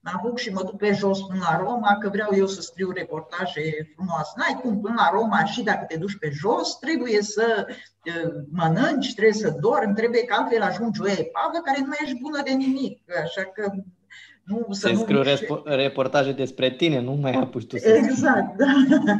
mă 0.00 0.10
apuc 0.14 0.38
și 0.38 0.52
mă 0.52 0.62
duc 0.62 0.76
pe 0.76 0.92
jos 0.92 1.20
până 1.20 1.46
la 1.50 1.56
Roma, 1.56 1.98
că 1.98 2.08
vreau 2.08 2.34
eu 2.34 2.46
să 2.46 2.60
scriu 2.60 2.90
reportaje 2.90 3.92
frumoase. 3.94 4.32
N-ai 4.36 4.60
cum 4.62 4.80
până 4.80 4.94
la 4.96 5.10
Roma 5.12 5.44
și 5.44 5.62
dacă 5.62 5.84
te 5.84 5.96
duci 5.96 6.18
pe 6.18 6.30
jos, 6.30 6.78
trebuie 6.78 7.22
să 7.22 7.66
mănânci, 8.50 9.14
trebuie 9.14 9.34
să 9.34 9.56
dormi, 9.60 9.94
trebuie 9.94 10.24
că 10.24 10.34
altfel 10.34 10.62
ajungi 10.62 11.00
o 11.00 11.08
epavă 11.08 11.58
care 11.64 11.80
nu 11.80 11.86
mai 11.86 11.98
ești 12.02 12.20
bună 12.20 12.42
de 12.44 12.50
nimic. 12.50 13.00
Așa 13.24 13.42
că 13.42 13.72
nu, 14.44 14.66
să 14.70 14.88
Se 14.88 14.94
scriu 14.94 15.22
nu... 15.48 15.62
reportaje 15.64 16.32
despre 16.32 16.70
tine, 16.70 17.00
nu 17.00 17.12
mai 17.12 17.32
apuci 17.32 17.66
tu 17.66 17.78
să 17.78 17.88
Exact, 17.88 18.56
da. 18.56 18.66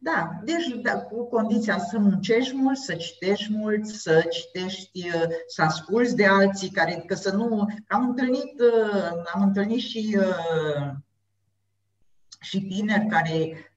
Da, 0.00 0.40
deci 0.44 0.66
da, 0.82 1.00
cu 1.00 1.28
condiția 1.28 1.78
să 1.78 1.98
muncești 1.98 2.56
mult, 2.56 2.76
să 2.76 2.94
citești 2.94 3.52
mult, 3.52 3.86
să 3.86 4.26
citești, 4.30 5.08
uh, 5.08 5.22
să 5.46 5.62
asculți 5.62 6.16
de 6.16 6.26
alții, 6.26 6.70
care, 6.70 7.02
că 7.06 7.14
să 7.14 7.34
nu... 7.36 7.66
Am 7.88 8.08
întâlnit, 8.08 8.60
uh, 8.60 9.22
am 9.34 9.42
întâlnit 9.42 9.80
și, 9.80 10.18
uh, 10.18 10.90
și 12.40 12.60
tineri 12.60 13.06
care 13.06 13.70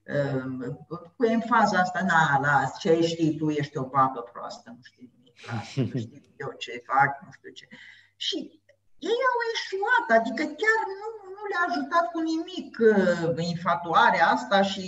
cu 1.16 1.24
enfaza 1.24 1.78
asta, 1.78 2.00
na, 2.06 2.38
la 2.40 2.70
ce 2.78 3.00
știi 3.06 3.36
tu, 3.36 3.50
ești 3.50 3.76
o 3.76 3.84
babă 3.84 4.20
proastă, 4.32 4.70
nu 4.70 4.82
știi 4.82 5.12
nimic, 5.14 5.92
nu 5.92 6.00
știu 6.00 6.20
eu 6.36 6.54
ce 6.58 6.82
fac, 6.86 7.22
nu 7.24 7.28
știu 7.32 7.50
ce. 7.50 7.68
Și 8.16 8.59
ei 9.08 9.20
au 9.30 9.38
eșuat, 9.52 10.06
adică 10.18 10.42
chiar 10.60 10.80
nu, 11.00 11.06
nu 11.36 11.42
le-a 11.50 11.64
ajutat 11.68 12.04
cu 12.12 12.20
nimic 12.32 12.70
uh, 12.92 13.46
infatuarea 13.52 14.26
asta 14.26 14.62
și 14.62 14.84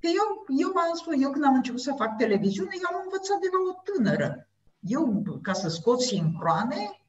că 0.00 0.08
eu, 0.20 0.28
eu 0.64 0.70
am 0.76 0.94
spus, 0.94 1.14
eu 1.18 1.30
când 1.30 1.44
am 1.44 1.54
început 1.54 1.80
să 1.80 2.00
fac 2.02 2.16
televiziune, 2.16 2.74
eu 2.74 2.96
am 2.96 3.02
învățat 3.04 3.38
de 3.40 3.48
la 3.52 3.60
o 3.70 3.72
tânără. 3.86 4.48
Eu, 4.80 5.22
ca 5.42 5.52
să 5.52 5.68
scot 5.68 6.00
sincroane, 6.00 7.01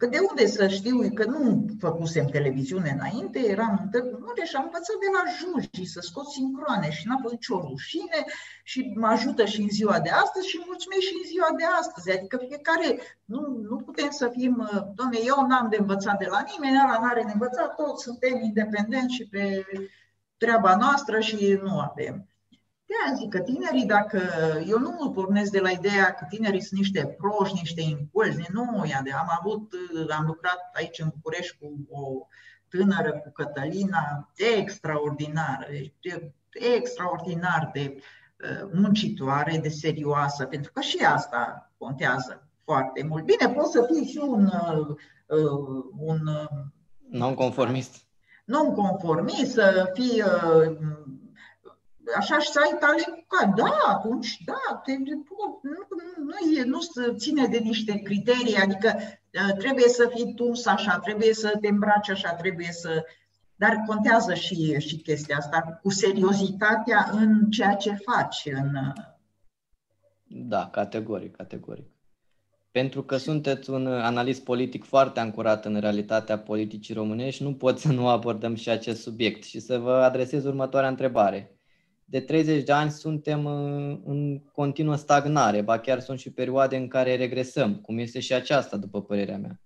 Că 0.00 0.06
de 0.06 0.18
unde 0.28 0.46
să 0.46 0.68
știu 0.68 1.10
că 1.14 1.24
nu 1.24 1.66
făcusem 1.78 2.26
televiziune 2.26 2.90
înainte, 2.90 3.38
eram 3.38 3.78
în 3.82 3.88
tăcunure 3.88 4.44
și 4.44 4.56
am 4.56 4.64
învățat 4.64 4.96
de 5.04 5.10
la 5.16 5.22
juji 5.38 5.84
să 5.92 6.00
scot 6.02 6.26
sincroane 6.26 6.90
și 6.90 7.06
n-a 7.06 7.18
fost 7.22 7.32
nicio 7.32 7.60
rușine 7.68 8.20
și 8.62 8.92
mă 8.96 9.06
ajută 9.06 9.44
și 9.44 9.60
în 9.60 9.68
ziua 9.68 10.00
de 10.00 10.10
astăzi 10.10 10.48
și 10.48 10.62
mulțumesc 10.66 11.00
și 11.00 11.14
în 11.22 11.28
ziua 11.28 11.50
de 11.56 11.64
astăzi. 11.80 12.10
Adică 12.16 12.36
fiecare, 12.36 12.88
nu, 13.24 13.40
nu 13.70 13.76
putem 13.76 14.10
să 14.10 14.28
fim, 14.28 14.54
doamne, 14.94 15.18
eu 15.24 15.46
n-am 15.46 15.68
de 15.70 15.76
învățat 15.80 16.18
de 16.18 16.26
la 16.30 16.44
nimeni, 16.50 16.82
ăla 16.84 16.98
n-are 17.02 17.22
de 17.26 17.32
învățat, 17.32 17.74
toți 17.74 18.02
suntem 18.02 18.34
independenți 18.42 19.14
și 19.14 19.28
pe 19.28 19.64
treaba 20.36 20.76
noastră 20.76 21.20
și 21.20 21.58
nu 21.62 21.78
avem. 21.78 22.29
De 22.90 23.14
zic 23.16 23.30
că 23.30 23.40
tinerii, 23.40 23.86
dacă 23.86 24.20
eu 24.66 24.78
nu 24.78 24.96
mă 24.98 25.10
pornesc 25.10 25.50
de 25.50 25.60
la 25.60 25.70
ideea 25.70 26.14
că 26.14 26.26
tinerii 26.28 26.62
sunt 26.62 26.80
niște 26.80 27.16
proști, 27.18 27.58
niște 27.58 27.80
impulsi, 27.80 28.52
nu, 28.52 28.84
ia 28.86 29.00
de, 29.04 29.10
am 29.10 29.30
avut, 29.40 29.72
am 30.18 30.26
lucrat 30.26 30.70
aici 30.72 30.98
în 30.98 31.10
București 31.14 31.58
cu 31.58 31.86
o 31.90 32.26
tânără, 32.68 33.10
cu 33.12 33.30
Cătălina, 33.32 34.32
extraordinară, 34.56 35.66
extraordinar 36.76 37.70
de 37.72 37.94
uh, 37.96 38.70
muncitoare, 38.72 39.58
de 39.62 39.68
serioasă, 39.68 40.44
pentru 40.44 40.72
că 40.72 40.80
și 40.80 41.04
asta 41.04 41.72
contează 41.78 42.48
foarte 42.64 43.04
mult. 43.08 43.24
Bine, 43.24 43.52
poți 43.54 43.72
să 43.72 43.88
fii 43.92 44.06
și 44.06 44.18
un, 44.18 44.44
uh, 44.44 44.86
uh 45.26 45.84
un 45.96 46.26
uh, 46.26 46.48
non-conformist. 47.10 47.94
Non-conformist, 48.44 49.52
să 49.52 49.90
fii 49.94 50.22
uh, 50.22 50.76
așa 52.16 52.38
și 52.38 52.48
să 52.48 52.60
ai 52.64 52.78
talent 52.78 53.24
ca, 53.28 53.52
da, 53.56 53.78
atunci, 53.88 54.38
da, 54.44 54.80
te, 54.84 54.92
nu, 54.96 55.60
nu, 55.62 55.86
nu, 56.24 56.58
e, 56.58 56.64
nu 56.64 56.80
se 56.80 57.14
ține 57.14 57.46
de 57.46 57.58
niște 57.58 57.98
criterii, 57.98 58.56
adică 58.56 58.94
uh, 58.96 59.56
trebuie 59.58 59.88
să 59.88 60.10
fii 60.14 60.34
tu 60.34 60.50
așa, 60.64 60.98
trebuie 60.98 61.34
să 61.34 61.52
te 61.60 61.68
îmbraci 61.68 62.10
așa, 62.10 62.34
trebuie 62.34 62.72
să... 62.72 63.04
Dar 63.56 63.82
contează 63.86 64.34
și, 64.34 64.78
și 64.78 64.96
chestia 64.96 65.36
asta, 65.36 65.78
cu 65.82 65.90
seriozitatea 65.90 67.10
în 67.12 67.50
ceea 67.50 67.74
ce 67.74 67.98
faci. 68.04 68.42
În... 68.52 68.72
Da, 70.26 70.68
categoric, 70.72 71.36
categoric. 71.36 71.86
Pentru 72.70 73.02
că 73.02 73.16
sunteți 73.16 73.70
un 73.70 73.86
analist 73.86 74.44
politic 74.44 74.84
foarte 74.84 75.20
ancorat 75.20 75.64
în 75.64 75.80
realitatea 75.80 76.38
politicii 76.38 76.94
românești, 76.94 77.42
nu 77.42 77.54
pot 77.54 77.78
să 77.78 77.92
nu 77.92 78.08
abordăm 78.08 78.54
și 78.54 78.70
acest 78.70 79.02
subiect 79.02 79.44
și 79.44 79.60
să 79.60 79.78
vă 79.78 79.92
adresez 79.92 80.44
următoarea 80.44 80.88
întrebare 80.88 81.59
de 82.10 82.20
30 82.20 82.64
de 82.64 82.72
ani 82.72 82.90
suntem 82.90 83.46
în 84.04 84.42
continuă 84.52 84.96
stagnare, 84.96 85.60
ba 85.60 85.78
chiar 85.78 86.00
sunt 86.00 86.18
și 86.18 86.32
perioade 86.32 86.76
în 86.76 86.88
care 86.88 87.16
regresăm, 87.16 87.76
cum 87.76 87.98
este 87.98 88.20
și 88.20 88.32
aceasta, 88.32 88.76
după 88.76 89.02
părerea 89.02 89.38
mea. 89.38 89.60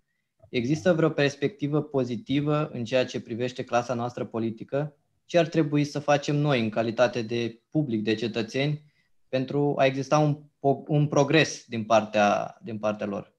Există 0.48 0.92
vreo 0.92 1.08
perspectivă 1.08 1.82
pozitivă 1.82 2.68
în 2.72 2.84
ceea 2.84 3.04
ce 3.04 3.20
privește 3.20 3.64
clasa 3.64 3.94
noastră 3.94 4.24
politică? 4.24 4.96
Ce 5.24 5.38
ar 5.38 5.46
trebui 5.46 5.84
să 5.84 5.98
facem 5.98 6.36
noi 6.36 6.60
în 6.60 6.70
calitate 6.70 7.22
de 7.22 7.60
public, 7.70 8.02
de 8.02 8.14
cetățeni, 8.14 8.82
pentru 9.28 9.74
a 9.78 9.84
exista 9.84 10.18
un, 10.18 10.38
un 10.86 11.06
progres 11.06 11.64
din 11.66 11.84
partea, 11.84 12.58
din 12.62 12.78
partea 12.78 13.06
lor? 13.06 13.32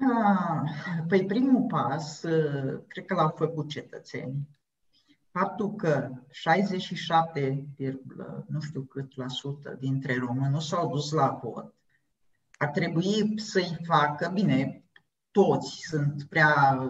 Ah, 0.00 1.02
păi 1.08 1.24
primul 1.24 1.66
pas, 1.68 2.20
cred 2.86 3.04
că 3.06 3.14
l-au 3.14 3.34
făcut 3.36 3.68
cetățenii 3.68 4.48
faptul 5.32 5.74
că 5.74 6.10
67, 6.30 7.66
nu 8.46 8.60
știu 8.60 8.82
cât 8.82 9.16
la 9.16 9.28
sută 9.28 9.76
dintre 9.80 10.18
români 10.18 10.52
nu 10.52 10.60
s-au 10.60 10.88
dus 10.88 11.10
la 11.10 11.40
vot, 11.42 11.74
ar 12.58 12.68
trebui 12.68 13.32
să-i 13.36 13.78
facă, 13.84 14.30
bine, 14.34 14.84
toți 15.30 15.80
sunt 15.88 16.24
prea 16.28 16.80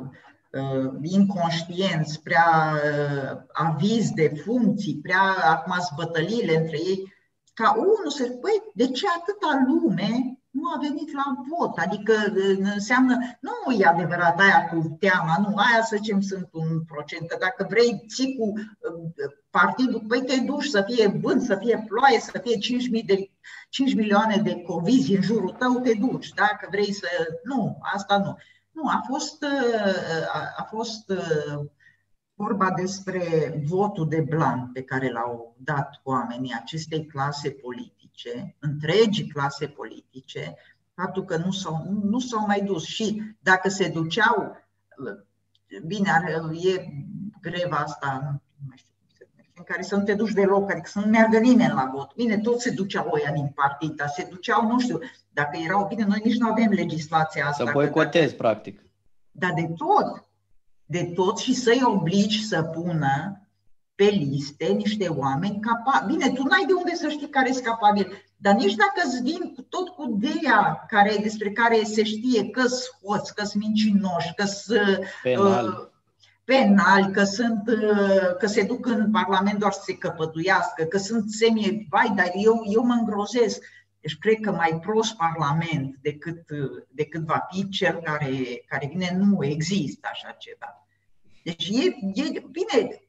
uh, 0.53 0.93
inconștienți, 1.03 2.23
prea 2.23 2.73
uh, 2.75 3.41
avizi 3.53 4.13
de 4.13 4.29
funcții, 4.45 5.01
prea 5.03 5.23
acum 5.45 5.75
bătăliile 5.97 6.57
între 6.57 6.77
ei, 6.77 7.13
ca 7.55 7.75
unul 7.77 8.11
să 8.11 8.29
păi, 8.41 8.63
de 8.75 8.87
ce 8.87 9.07
atâta 9.19 9.65
lume 9.67 10.42
nu 10.53 10.63
a 10.75 10.79
venit 10.81 11.13
la 11.13 11.25
vot. 11.49 11.77
Adică 11.77 12.13
înseamnă, 12.75 13.17
nu 13.41 13.73
e 13.73 13.85
adevărat 13.85 14.41
aia 14.41 14.69
cu 14.69 14.97
teama, 14.99 15.37
nu, 15.39 15.57
aia 15.57 15.83
să 15.83 15.97
zicem 15.97 16.21
sunt 16.21 16.49
un 16.53 16.85
procent, 16.85 17.29
că 17.29 17.37
dacă 17.41 17.67
vrei 17.69 18.05
ții 18.09 18.37
cu 18.37 18.53
partidul, 19.51 20.05
păi 20.09 20.23
te 20.23 20.41
duci 20.41 20.65
să 20.65 20.85
fie 20.87 21.07
vânt, 21.23 21.43
să 21.43 21.57
fie 21.57 21.85
ploaie, 21.89 22.21
să 22.21 22.41
fie 22.43 22.59
5, 22.59 22.87
de, 23.05 23.31
5 23.69 23.95
milioane 23.95 24.37
de 24.37 24.63
covizi 24.63 25.17
în 25.17 25.23
jurul 25.23 25.51
tău, 25.59 25.81
te 25.81 25.95
duci. 25.95 26.29
Dacă 26.29 26.67
vrei 26.71 26.93
să... 26.93 27.07
Nu, 27.45 27.79
asta 27.95 28.19
nu. 28.19 28.37
Nu, 28.73 28.89
a 28.89 29.03
fost, 29.09 29.45
a, 30.33 30.55
a 30.57 30.63
fost 30.63 31.13
vorba 32.35 32.71
despre 32.71 33.23
votul 33.65 34.09
de 34.09 34.21
blanc 34.21 34.73
pe 34.73 34.83
care 34.83 35.13
l-au 35.13 35.57
dat 35.59 36.01
oamenii 36.03 36.55
acestei 36.61 37.07
clase 37.07 37.51
politice 37.51 37.97
politice, 38.13 38.57
întregii 38.59 39.27
clase 39.27 39.67
politice, 39.67 40.55
faptul 40.95 41.25
că 41.25 41.37
nu 41.37 41.51
s-au, 41.51 42.01
nu 42.03 42.19
s-au 42.19 42.47
mai 42.47 42.61
dus 42.61 42.85
și 42.85 43.23
dacă 43.41 43.69
se 43.69 43.89
duceau, 43.89 44.57
bine, 45.87 46.11
e 46.63 46.87
greva 47.41 47.77
asta, 47.77 48.21
nu 48.23 48.67
mai 48.69 48.77
știu 48.77 48.91
în 49.55 49.65
care 49.65 49.83
să 49.83 49.97
nu 49.97 50.03
te 50.03 50.15
duci 50.15 50.33
deloc, 50.33 50.71
adică 50.71 50.89
să 50.89 50.99
nu 50.99 51.07
meargă 51.07 51.39
nimeni 51.39 51.73
la 51.73 51.91
vot. 51.95 52.15
Bine, 52.15 52.39
toți 52.39 52.63
se 52.63 52.71
duceau 52.71 53.09
oia 53.11 53.33
din 53.33 53.53
partid, 53.55 53.91
dar 53.91 54.09
se 54.09 54.27
duceau, 54.31 54.67
nu 54.67 54.81
știu, 54.81 54.99
dacă 55.31 55.59
erau, 55.65 55.87
bine, 55.87 56.05
noi 56.05 56.21
nici 56.25 56.39
nu 56.39 56.51
avem 56.51 56.71
legislația 56.71 57.47
asta. 57.47 57.65
Să 57.65 57.71
boicotezi, 57.73 58.37
dacă... 58.37 58.43
practic. 58.43 58.83
Dar 59.31 59.53
de 59.53 59.67
tot, 59.77 60.31
de 60.93 61.05
tot 61.15 61.39
și 61.39 61.55
să-i 61.55 61.83
obligi 61.85 62.47
să 62.47 62.63
pună 62.63 63.37
pe 63.95 64.05
liste 64.05 64.67
niște 64.67 65.09
oameni 65.09 65.61
capabili. 65.61 66.17
Bine, 66.17 66.33
tu 66.33 66.43
n-ai 66.43 66.65
de 66.67 66.73
unde 66.73 66.95
să 66.95 67.09
știi 67.09 67.29
care 67.29 67.53
sunt 67.53 67.65
capabili, 67.65 68.25
dar 68.37 68.55
nici 68.55 68.75
dacă 68.75 69.01
îți 69.05 69.23
vin 69.23 69.67
tot 69.69 69.89
cu 69.89 70.19
ideea 70.19 70.85
care, 70.89 71.17
despre 71.23 71.51
care 71.51 71.83
se 71.85 72.03
știe 72.03 72.51
că 72.51 72.61
sunt 72.61 72.99
hoți, 73.05 73.35
că 73.35 73.45
sunt 73.45 73.63
mincinoși, 73.63 74.35
că 74.37 74.45
sunt 74.45 75.05
penali. 75.23 75.67
Uh, 75.67 75.91
penali, 76.45 77.13
că, 77.13 77.25
sunt, 77.25 77.63
uh, 77.69 78.37
că 78.39 78.47
se 78.47 78.63
duc 78.63 78.87
în 78.87 79.11
Parlament 79.11 79.59
doar 79.59 79.73
să 79.73 79.83
se 79.85 79.97
căpătuiască, 79.97 80.85
că 80.85 80.99
sunt 80.99 81.31
semi 81.31 81.87
vai, 81.91 82.13
dar 82.17 82.31
eu, 82.35 82.63
eu 82.65 82.83
mă 82.85 82.93
îngrozesc. 82.93 83.65
Deci 84.01 84.19
cred 84.19 84.41
că 84.41 84.53
mai 84.53 84.79
prost 84.81 85.17
Parlament 85.17 85.97
decât, 86.01 86.43
decât 86.89 87.25
va 87.25 87.47
fi 87.51 87.69
cel 87.69 88.01
care, 88.05 88.31
care 88.67 88.87
vine, 88.93 89.17
nu 89.19 89.45
există 89.45 90.09
așa 90.13 90.37
ceva. 90.39 90.82
Deci 91.43 91.69
e, 91.69 91.85
e 92.15 92.43
bine, 92.51 93.03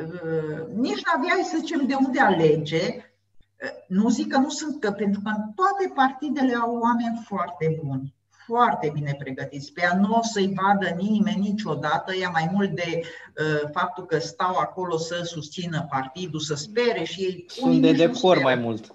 Uh, 0.00 0.66
nici 0.74 1.02
n-aveai 1.04 1.42
să 1.50 1.56
zicem 1.58 1.86
de 1.86 1.94
unde 1.94 2.20
alege. 2.20 2.86
Uh, 2.86 3.70
nu 3.88 4.08
zic 4.08 4.32
că 4.32 4.38
nu 4.38 4.48
sunt, 4.48 4.80
că 4.80 4.90
pentru 4.90 5.20
că 5.24 5.28
în 5.28 5.52
toate 5.54 5.92
partidele 5.94 6.54
au 6.54 6.78
oameni 6.78 7.22
foarte 7.24 7.80
buni, 7.84 8.14
foarte 8.46 8.90
bine 8.94 9.16
pregătiți. 9.18 9.72
Pe 9.72 9.80
ea 9.80 9.96
nu 9.96 10.14
o 10.14 10.22
să-i 10.22 10.54
vadă 10.62 10.88
nimeni 10.88 11.40
niciodată, 11.40 12.14
ea 12.14 12.28
mai 12.28 12.48
mult 12.52 12.70
de 12.70 13.00
uh, 13.00 13.70
faptul 13.72 14.06
că 14.06 14.18
stau 14.18 14.56
acolo 14.56 14.96
să 14.96 15.20
susțină 15.24 15.86
partidul, 15.90 16.40
să 16.40 16.54
spere 16.54 17.04
și 17.04 17.20
ei... 17.20 17.44
Sunt 17.48 17.82
de 17.82 17.92
decor 17.92 18.38
mai 18.38 18.54
mult. 18.54 18.94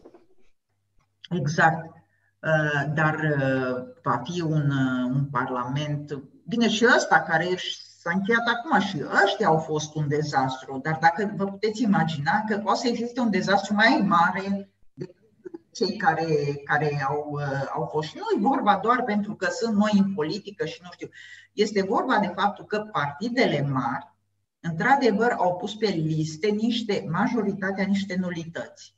Exact. 1.30 1.96
Uh, 2.42 2.94
dar 2.94 3.16
uh, 3.16 3.84
va 4.04 4.22
fi 4.24 4.42
un, 4.42 4.70
uh, 4.70 5.12
un 5.14 5.26
parlament, 5.32 6.22
bine 6.48 6.70
și 6.70 6.88
ăsta 6.96 7.20
care 7.20 7.52
își 7.52 7.87
S-a 8.08 8.14
încheiat 8.14 8.48
acum 8.48 8.80
și 8.80 9.04
ăștia 9.24 9.48
au 9.48 9.58
fost 9.58 9.96
un 9.96 10.08
dezastru, 10.08 10.80
dar 10.84 10.98
dacă 11.02 11.34
vă 11.36 11.46
puteți 11.46 11.82
imagina 11.82 12.44
că 12.48 12.58
poate 12.58 12.80
să 12.80 12.88
existe 12.88 13.20
un 13.20 13.30
dezastru 13.30 13.74
mai 13.74 14.06
mare 14.08 14.70
decât 14.94 15.62
cei 15.72 15.98
care, 15.98 16.26
care 16.64 17.06
au, 17.08 17.30
uh, 17.32 17.68
au 17.76 17.86
fost. 17.92 18.08
Și 18.08 18.16
nu 18.18 18.24
e 18.36 18.50
vorba 18.50 18.80
doar 18.84 19.04
pentru 19.04 19.36
că 19.36 19.48
sunt 19.50 19.76
noi 19.76 19.92
în 19.94 20.14
politică 20.14 20.66
și 20.66 20.80
nu 20.84 20.90
știu. 20.92 21.10
Este 21.54 21.84
vorba 21.84 22.20
de 22.20 22.32
faptul 22.36 22.66
că 22.66 22.80
partidele 22.80 23.62
mari, 23.62 24.16
într-adevăr, 24.60 25.32
au 25.38 25.56
pus 25.56 25.76
pe 25.76 25.88
liste 25.88 26.48
niște, 26.48 27.08
majoritatea 27.10 27.86
niște 27.86 28.16
nulități 28.20 28.97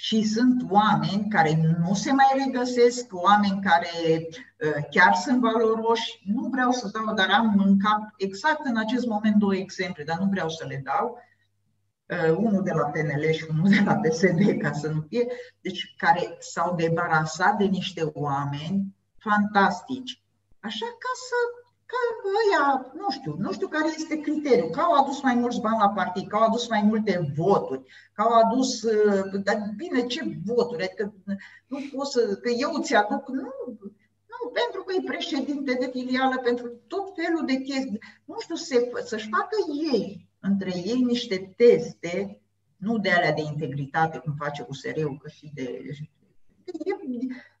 și 0.00 0.22
sunt 0.22 0.62
oameni 0.70 1.28
care 1.28 1.76
nu 1.78 1.94
se 1.94 2.12
mai 2.12 2.44
regăsesc, 2.44 3.06
oameni 3.10 3.60
care 3.62 4.26
uh, 4.26 4.84
chiar 4.90 5.14
sunt 5.14 5.40
valoroși. 5.40 6.22
Nu 6.24 6.48
vreau 6.48 6.70
să 6.72 6.90
dau, 6.92 7.14
dar 7.14 7.28
am 7.30 7.62
în 7.66 7.78
cap 7.78 8.14
exact 8.16 8.66
în 8.66 8.76
acest 8.76 9.06
moment 9.06 9.36
două 9.36 9.54
exemple, 9.54 10.04
dar 10.04 10.18
nu 10.18 10.28
vreau 10.30 10.48
să 10.48 10.66
le 10.68 10.82
dau. 10.84 11.18
Uh, 12.06 12.36
unul 12.36 12.62
de 12.62 12.72
la 12.72 12.84
PNL 12.84 13.30
și 13.32 13.46
unul 13.50 13.68
de 13.68 13.82
la 13.84 13.94
PSD, 13.94 14.60
ca 14.62 14.72
să 14.72 14.88
nu 14.88 15.04
fie, 15.08 15.26
deci 15.60 15.94
care 15.96 16.36
s-au 16.38 16.74
debarasat 16.74 17.56
de 17.56 17.64
niște 17.64 18.10
oameni 18.12 18.94
fantastici. 19.16 20.22
Așa 20.60 20.86
ca 20.86 21.12
să 21.28 21.57
că 21.90 21.98
ăia, 22.40 22.92
nu 22.94 23.10
știu, 23.10 23.34
nu 23.38 23.52
știu 23.52 23.68
care 23.68 23.88
este 23.96 24.20
criteriul, 24.20 24.70
că 24.70 24.80
au 24.80 24.92
adus 24.92 25.22
mai 25.22 25.34
mulți 25.34 25.60
bani 25.60 25.82
la 25.84 25.88
partid, 25.88 26.28
că 26.28 26.36
au 26.36 26.44
adus 26.48 26.68
mai 26.68 26.82
multe 26.82 27.32
voturi, 27.36 27.82
că 28.12 28.22
au 28.22 28.32
adus, 28.42 28.82
uh, 28.82 29.42
dar 29.44 29.56
bine, 29.76 30.06
ce 30.06 30.20
voturi, 30.44 30.84
adică 30.84 31.14
nu 31.66 31.78
pot 31.92 32.06
să, 32.06 32.38
că 32.42 32.48
eu 32.48 32.82
ți 32.82 32.94
aduc, 32.94 33.28
nu, 33.28 33.52
nu, 34.32 34.38
pentru 34.60 34.82
că 34.82 34.94
e 34.94 35.10
președinte 35.12 35.72
de 35.80 35.88
filială, 35.92 36.36
pentru 36.38 36.66
tot 36.86 37.06
felul 37.14 37.46
de 37.46 37.56
chestii, 37.56 38.02
nu 38.24 38.36
știu, 38.40 38.54
se, 38.54 38.90
să-și 39.04 39.28
facă 39.36 39.56
ei, 39.92 40.28
între 40.40 40.72
ei, 40.76 41.00
niște 41.00 41.54
teste, 41.56 42.42
nu 42.76 42.98
de 42.98 43.10
alea 43.10 43.32
de 43.32 43.42
integritate, 43.42 44.18
cum 44.18 44.34
face 44.38 44.66
USR-ul, 44.68 45.18
că 45.22 45.28
și 45.28 45.50
de... 45.54 45.64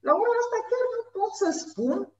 La 0.06 0.12
ora 0.20 0.32
asta 0.42 0.58
chiar 0.70 0.84
nu 0.94 1.20
pot 1.20 1.32
să 1.42 1.64
spun 1.64 2.12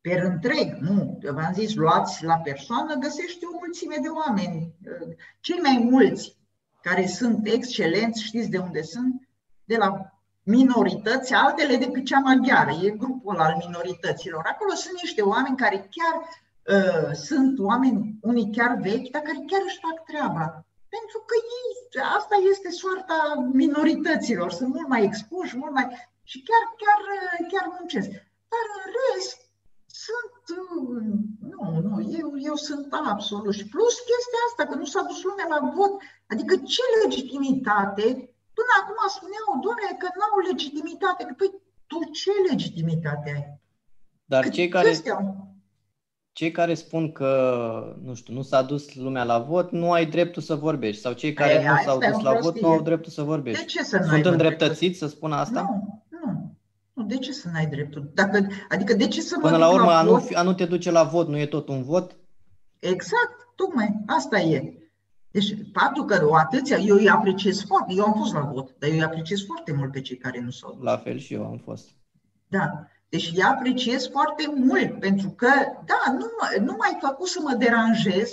per 0.00 0.22
întreg, 0.22 0.74
nu, 0.80 1.18
v-am 1.22 1.52
zis, 1.52 1.74
luați 1.74 2.24
la 2.24 2.36
persoană, 2.36 2.94
găsești 2.94 3.44
o 3.44 3.56
mulțime 3.58 3.96
de 4.02 4.08
oameni, 4.08 4.74
cei 5.40 5.58
mai 5.58 5.88
mulți 5.90 6.36
care 6.82 7.06
sunt 7.06 7.46
excelenți, 7.46 8.22
știți 8.22 8.48
de 8.48 8.58
unde 8.58 8.82
sunt? 8.82 9.28
De 9.64 9.76
la 9.76 10.20
minorități, 10.42 11.34
altele 11.34 11.76
decât 11.76 12.04
cea 12.04 12.18
maghiară. 12.18 12.70
E 12.70 12.90
grupul 12.90 13.36
al 13.38 13.54
minorităților. 13.66 14.42
Acolo 14.46 14.74
sunt 14.74 15.00
niște 15.02 15.22
oameni 15.22 15.56
care 15.56 15.88
chiar 15.96 16.14
uh, 16.22 17.12
sunt 17.12 17.58
oameni, 17.58 18.18
unii 18.20 18.50
chiar 18.56 18.76
vechi, 18.80 19.10
dar 19.10 19.22
care 19.22 19.44
chiar 19.46 19.62
își 19.64 19.82
fac 19.86 20.04
treaba. 20.04 20.64
Pentru 20.96 21.18
că 21.28 21.34
ei, 21.60 22.02
asta 22.18 22.36
este 22.50 22.70
soarta 22.70 23.48
minorităților. 23.52 24.50
Sunt 24.52 24.74
mult 24.74 24.88
mai 24.88 25.02
expuși, 25.04 25.56
mult 25.56 25.72
mai. 25.72 25.86
și 26.22 26.42
chiar, 26.48 26.62
chiar, 26.82 27.00
chiar 27.52 27.66
muncesc. 27.78 28.08
Dar 28.52 28.64
în 28.76 28.86
rest, 28.98 29.38
sunt. 30.04 30.42
Uh, 30.60 31.02
nu, 31.52 31.80
nu, 31.88 31.94
eu, 32.20 32.28
eu 32.50 32.54
sunt 32.54 32.86
absolut. 33.14 33.54
Și 33.54 33.68
plus 33.74 33.94
chestia 34.08 34.42
asta, 34.48 34.62
că 34.66 34.74
nu 34.74 34.84
s-a 34.84 35.02
dus 35.02 35.22
lumea 35.22 35.46
la 35.54 35.60
vot. 35.76 35.92
Adică 36.32 36.56
ce 36.56 36.82
legitimitate 37.02 38.30
Până 38.60 38.72
acum 38.80 39.00
spuneau, 39.16 39.46
domnule, 39.64 39.92
că 40.02 40.08
nu 40.16 40.24
au 40.30 40.38
legitimitate. 40.50 41.22
Păi 41.38 41.50
tu 41.90 41.98
ce 42.18 42.30
legitimitate 42.50 43.28
ai? 43.36 43.44
Dar 44.24 44.48
cei 44.48 44.68
care, 44.68 44.92
cei 46.32 46.50
care 46.50 46.74
spun 46.74 47.12
că, 47.12 47.32
nu 48.02 48.14
știu, 48.14 48.34
nu 48.34 48.42
s-a 48.42 48.62
dus 48.62 48.94
lumea 48.94 49.24
la 49.24 49.38
vot, 49.38 49.70
nu 49.70 49.92
ai 49.92 50.06
dreptul 50.06 50.42
să 50.42 50.54
vorbești. 50.54 51.00
Sau 51.00 51.12
cei 51.12 51.32
care 51.32 51.52
Ei, 51.52 51.64
nu 51.64 51.76
s-au 51.84 51.98
dus 51.98 52.22
la 52.22 52.38
vot, 52.40 52.60
nu 52.60 52.68
au 52.68 52.80
dreptul 52.80 53.12
să 53.12 53.22
vorbești. 53.22 53.60
De 53.60 53.66
ce 53.66 53.82
să 53.82 54.06
Sunt 54.08 54.24
îndreptățiți 54.24 54.98
să 54.98 55.06
spună 55.06 55.34
asta? 55.34 55.60
Nu, 55.60 56.09
nu. 57.00 57.06
Nu, 57.06 57.14
de 57.14 57.18
ce 57.18 57.32
să 57.32 57.48
n-ai 57.52 57.66
dreptul? 57.66 58.10
Dacă, 58.14 58.46
adică 58.68 58.94
de 58.94 59.08
ce 59.08 59.20
să 59.20 59.38
Până 59.38 59.56
la 59.56 59.72
urmă, 59.72 59.86
la 59.86 59.98
a, 59.98 60.02
nu, 60.02 60.26
a 60.34 60.42
nu 60.42 60.52
te 60.52 60.64
duce 60.64 60.90
la 60.90 61.02
vot, 61.02 61.28
nu 61.28 61.38
e 61.38 61.46
tot 61.46 61.68
un 61.68 61.82
vot? 61.82 62.16
Exact, 62.78 63.48
tocmai, 63.54 63.94
asta 64.06 64.38
e. 64.40 64.74
Deci 65.30 65.54
faptul 65.72 66.04
că 66.04 66.26
o 66.26 66.34
atâția, 66.34 66.76
eu 66.76 66.96
îi 66.96 67.08
apreciez 67.08 67.64
foarte, 67.64 67.92
eu 67.96 68.04
am 68.04 68.14
fost 68.14 68.32
la 68.32 68.40
vot, 68.40 68.74
dar 68.78 68.88
eu 68.88 68.94
îi 68.94 69.02
apreciez 69.02 69.44
foarte 69.46 69.72
mult 69.72 69.92
pe 69.92 70.00
cei 70.00 70.16
care 70.16 70.40
nu 70.40 70.50
s-au 70.50 70.72
dus. 70.74 70.84
La 70.84 70.96
fel 70.96 71.18
și 71.18 71.34
eu 71.34 71.44
am 71.44 71.60
fost. 71.64 71.88
Da. 72.48 72.86
Deci 73.08 73.30
îi 73.34 73.42
apreciez 73.42 74.08
foarte 74.08 74.44
mult, 74.56 75.00
pentru 75.00 75.28
că, 75.30 75.50
da, 75.84 76.00
nu, 76.12 76.26
nu 76.64 76.74
mai 76.78 76.98
făcut 77.00 77.28
să 77.28 77.40
mă 77.42 77.54
deranjez. 77.54 78.28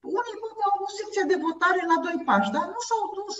Unii 0.00 0.40
văd 0.42 0.56
au 0.64 0.72
avut 0.74 0.92
secția 1.00 1.24
de 1.32 1.42
votare 1.46 1.82
la 1.90 1.98
doi 2.06 2.18
pași, 2.24 2.50
dar 2.50 2.66
nu 2.74 2.80
s-au 2.88 3.04
dus, 3.18 3.36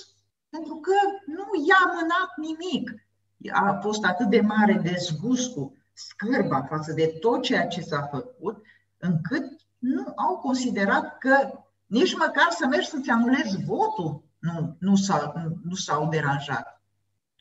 pentru 0.49 0.75
că 0.87 0.97
nu 1.37 1.45
i-a 1.69 1.85
mânat 1.97 2.31
nimic. 2.47 3.04
A 3.53 3.79
fost 3.83 4.05
atât 4.05 4.27
de 4.27 4.41
mare 4.41 4.81
dezgustul, 4.83 5.73
scârba 5.93 6.67
față 6.69 6.93
de 6.93 7.07
tot 7.21 7.43
ceea 7.43 7.67
ce 7.67 7.81
s-a 7.81 8.09
făcut, 8.11 8.65
încât 8.99 9.45
nu 9.79 10.13
au 10.17 10.37
considerat 10.37 11.19
că 11.19 11.65
nici 11.87 12.17
măcar 12.17 12.47
să 12.51 12.67
mergi 12.67 12.89
să-ți 12.89 13.11
anulezi 13.11 13.65
votul 13.65 14.23
nu, 14.39 14.77
nu, 14.79 14.97
s-au, 14.97 15.33
nu, 15.37 15.57
nu 15.65 15.75
s-au 15.75 16.09
deranjat. 16.09 16.83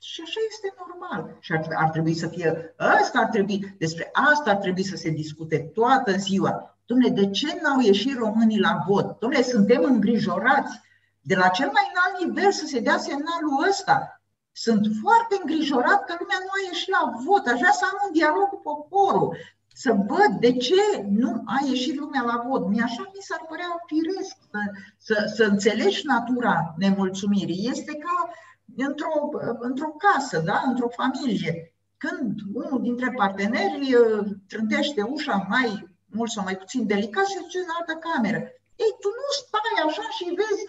Și 0.01 0.22
așa 0.26 0.39
este 0.49 0.74
normal. 0.78 1.38
Și 1.39 1.51
ar, 1.51 1.68
ar 1.76 1.89
trebui 1.89 2.14
să 2.14 2.28
fie, 2.28 2.74
asta 2.78 3.20
ar 3.20 3.26
trebui, 3.26 3.76
despre 3.78 4.10
asta 4.32 4.49
ar 4.49 4.56
trebui 4.56 4.84
să 4.84 4.95
se 4.95 5.10
discute 5.10 5.60
toată 5.60 6.12
ziua. 6.12 6.78
Dom'le, 6.84 7.14
de 7.14 7.30
ce 7.30 7.60
n-au 7.62 7.80
ieșit 7.80 8.18
românii 8.18 8.60
la 8.60 8.84
vot? 8.88 9.18
Dom'le, 9.18 9.43
suntem 9.43 9.84
îngrijorați 9.84 10.80
de 11.22 11.36
la 11.36 11.47
cel 11.47 11.72
mai 11.74 11.91
înalt 11.91 12.26
nivel 12.26 12.51
să 12.51 12.66
se 12.66 12.80
dea 12.80 12.97
semnalul 12.97 13.68
ăsta. 13.70 14.22
Sunt 14.54 14.88
foarte 15.01 15.36
îngrijorat 15.39 16.06
că 16.06 16.16
lumea 16.20 16.39
nu 16.45 16.51
a 16.58 16.60
ieșit 16.70 16.89
la 16.89 17.12
vot. 17.26 17.45
Aș 17.47 17.60
vrea 17.60 17.72
să 17.72 17.86
am 17.91 17.97
un 18.06 18.12
dialog 18.14 18.47
cu 18.49 18.60
poporul 18.70 19.38
să 19.74 19.91
văd 20.08 20.32
de 20.39 20.51
ce 20.58 21.06
nu 21.10 21.41
a 21.45 21.66
ieșit 21.66 21.95
lumea 21.95 22.22
la 22.22 22.43
vot. 22.47 22.68
Mi 22.68 22.82
așa 22.82 23.12
mi 23.14 23.22
s-ar 23.22 23.45
părea 23.49 23.84
firesc 23.86 24.36
să, 24.49 24.60
să, 24.97 25.32
să 25.36 25.43
înțelegi 25.43 26.06
natura 26.06 26.74
nemulțumirii. 26.78 27.68
Este 27.70 27.93
ca 27.95 28.30
într-o, 28.76 29.30
într-o 29.60 29.95
casă, 30.04 30.39
da? 30.39 30.64
într-o 30.66 30.88
familie. 30.89 31.74
Când 31.97 32.39
unul 32.54 32.82
dintre 32.82 33.14
parteneri 33.16 33.95
uh, 33.95 34.26
trântește 34.47 35.01
ușa 35.01 35.45
mai 35.49 35.88
mult 36.06 36.32
sau 36.32 36.43
mai 36.43 36.58
puțin 36.58 36.88
delicat 36.88 37.26
și 37.26 37.38
duce 37.41 37.58
în 37.60 37.72
altă 37.80 37.93
cameră. 38.08 38.38
Ei, 38.84 38.93
tu 39.01 39.10
nu 39.20 39.28
stai 39.39 39.86
așa 39.88 40.06
și 40.18 40.24
vezi, 40.39 40.64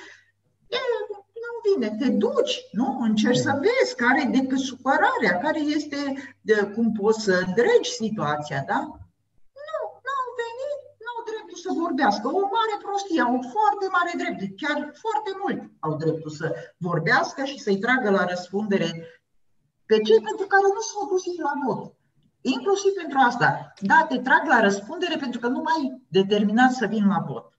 e, 0.68 0.78
nu 1.52 1.56
vine, 1.66 1.88
te 2.00 2.08
duci, 2.24 2.54
nu? 2.78 2.88
Încerci 3.08 3.44
să 3.46 3.60
vezi 3.64 3.94
care 4.02 4.20
e 4.22 4.36
decât 4.38 4.60
supărarea, 4.70 5.34
care 5.44 5.60
este, 5.78 6.00
de, 6.48 6.56
cum 6.74 6.86
poți 7.00 7.20
să 7.26 7.34
dregi 7.60 7.90
situația, 8.02 8.60
da? 8.72 8.80
Nu, 9.68 9.78
nu 10.04 10.12
au 10.22 10.28
venit, 10.42 10.80
nu 11.04 11.10
au 11.14 11.22
dreptul 11.30 11.58
să 11.64 11.70
vorbească. 11.84 12.24
O 12.28 12.42
mare 12.56 12.76
prostie, 12.84 13.20
au 13.28 13.36
foarte 13.54 13.86
mare 13.96 14.12
drept, 14.20 14.40
chiar 14.62 14.78
foarte 15.04 15.30
mult 15.42 15.58
au 15.86 15.92
dreptul 16.02 16.30
să 16.40 16.46
vorbească 16.88 17.40
și 17.50 17.58
să-i 17.64 17.82
tragă 17.84 18.08
la 18.10 18.24
răspundere 18.32 18.88
pe 19.86 19.96
cei 20.06 20.20
pentru 20.28 20.46
care 20.46 20.68
nu 20.76 20.82
s-au 20.88 21.04
dus 21.12 21.24
la 21.46 21.54
vot. 21.64 21.82
Inclusiv 22.40 22.92
pentru 22.92 23.18
asta. 23.28 23.72
Da, 23.80 24.06
te 24.08 24.18
trag 24.18 24.46
la 24.46 24.60
răspundere 24.60 25.16
pentru 25.16 25.40
că 25.40 25.48
nu 25.48 25.60
mai 25.60 26.02
determinat 26.08 26.72
să 26.72 26.86
vin 26.86 27.06
la 27.06 27.24
vot. 27.28 27.53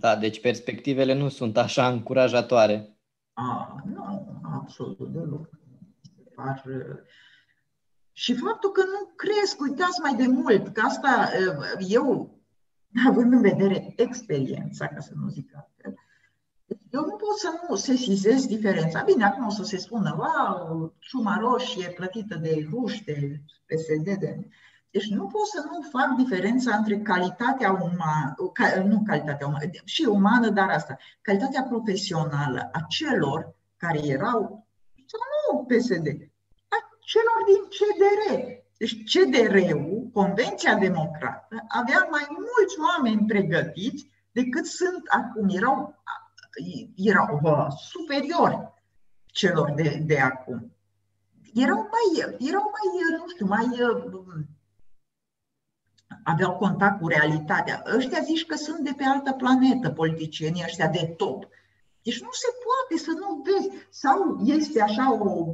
Da, 0.00 0.16
deci 0.16 0.40
perspectivele 0.40 1.14
nu 1.14 1.28
sunt 1.28 1.56
așa 1.56 1.88
încurajatoare. 1.88 2.96
A, 3.32 3.82
nu, 3.84 4.40
absolut 4.42 5.12
deloc. 5.12 5.48
Par... 6.34 6.64
Și 8.12 8.34
faptul 8.34 8.70
că 8.70 8.82
nu 8.84 9.12
cresc, 9.16 9.60
uitați 9.60 10.00
mai 10.00 10.14
de 10.14 10.26
mult, 10.26 10.68
că 10.68 10.80
asta 10.80 11.30
eu, 11.88 12.38
având 13.08 13.32
în 13.32 13.40
vedere 13.40 13.92
experiența, 13.96 14.86
ca 14.86 15.00
să 15.00 15.12
nu 15.14 15.28
zic 15.28 15.50
altfel, 15.54 15.94
eu 16.90 17.00
nu 17.00 17.16
pot 17.16 17.38
să 17.38 17.48
nu 17.68 17.76
sesizez 17.76 18.46
diferența. 18.46 19.02
Bine, 19.02 19.24
acum 19.24 19.46
o 19.46 19.50
să 19.50 19.62
se 19.62 19.76
spună, 19.76 20.16
wow, 20.18 20.94
ciuma 20.98 21.38
roșie 21.38 21.88
plătită 21.88 22.38
de 22.38 22.66
ruși, 22.70 23.04
de 23.04 23.40
PSD, 23.66 24.18
de... 24.18 24.48
Deci 24.90 25.08
nu 25.08 25.26
pot 25.26 25.46
să 25.46 25.64
nu 25.70 25.80
fac 25.80 26.16
diferența 26.16 26.76
între 26.76 26.98
calitatea 26.98 27.72
umană, 27.72 28.34
nu 28.84 29.02
calitatea 29.06 29.46
umană, 29.46 29.64
și 29.84 30.02
umană, 30.02 30.48
dar 30.48 30.68
asta, 30.68 30.96
calitatea 31.20 31.62
profesională 31.62 32.68
a 32.72 32.84
celor 32.88 33.54
care 33.76 34.06
erau, 34.06 34.66
sau 35.06 35.20
nu 35.32 35.64
PSD, 35.64 36.06
a 36.68 36.78
celor 37.00 37.38
din 37.46 37.62
CDR. 37.76 38.22
Deci 38.78 38.96
CDR-ul, 39.12 40.10
Convenția 40.12 40.74
Democrată, 40.74 41.64
avea 41.68 42.08
mai 42.10 42.26
mulți 42.28 42.76
oameni 42.88 43.26
pregătiți 43.26 44.10
decât 44.32 44.66
sunt 44.66 45.02
acum. 45.08 45.48
Erau, 45.48 46.02
erau 46.96 47.40
uh, 47.42 47.66
superiori 47.90 48.72
celor 49.26 49.72
de, 49.74 50.02
de 50.06 50.18
acum. 50.18 50.72
Erau 51.54 51.88
mai, 51.94 52.34
erau 52.38 52.70
mai, 52.74 53.16
nu 53.18 53.28
știu, 53.28 53.46
mai 53.46 53.66
uh, 53.66 54.44
aveau 56.30 56.52
contact 56.52 57.00
cu 57.00 57.08
realitatea. 57.08 57.82
Ăștia 57.96 58.20
zici 58.20 58.46
că 58.46 58.56
sunt 58.56 58.78
de 58.78 58.92
pe 58.96 59.04
altă 59.04 59.32
planetă, 59.32 59.90
politicienii 59.90 60.64
ăștia 60.66 60.88
de 60.88 61.14
top. 61.16 61.48
Deci 62.02 62.20
nu 62.20 62.28
se 62.32 62.46
poate 62.64 63.02
să 63.04 63.10
nu 63.10 63.42
vezi. 63.44 63.86
Sau 63.90 64.40
este 64.44 64.82
așa 64.82 65.12
o... 65.12 65.46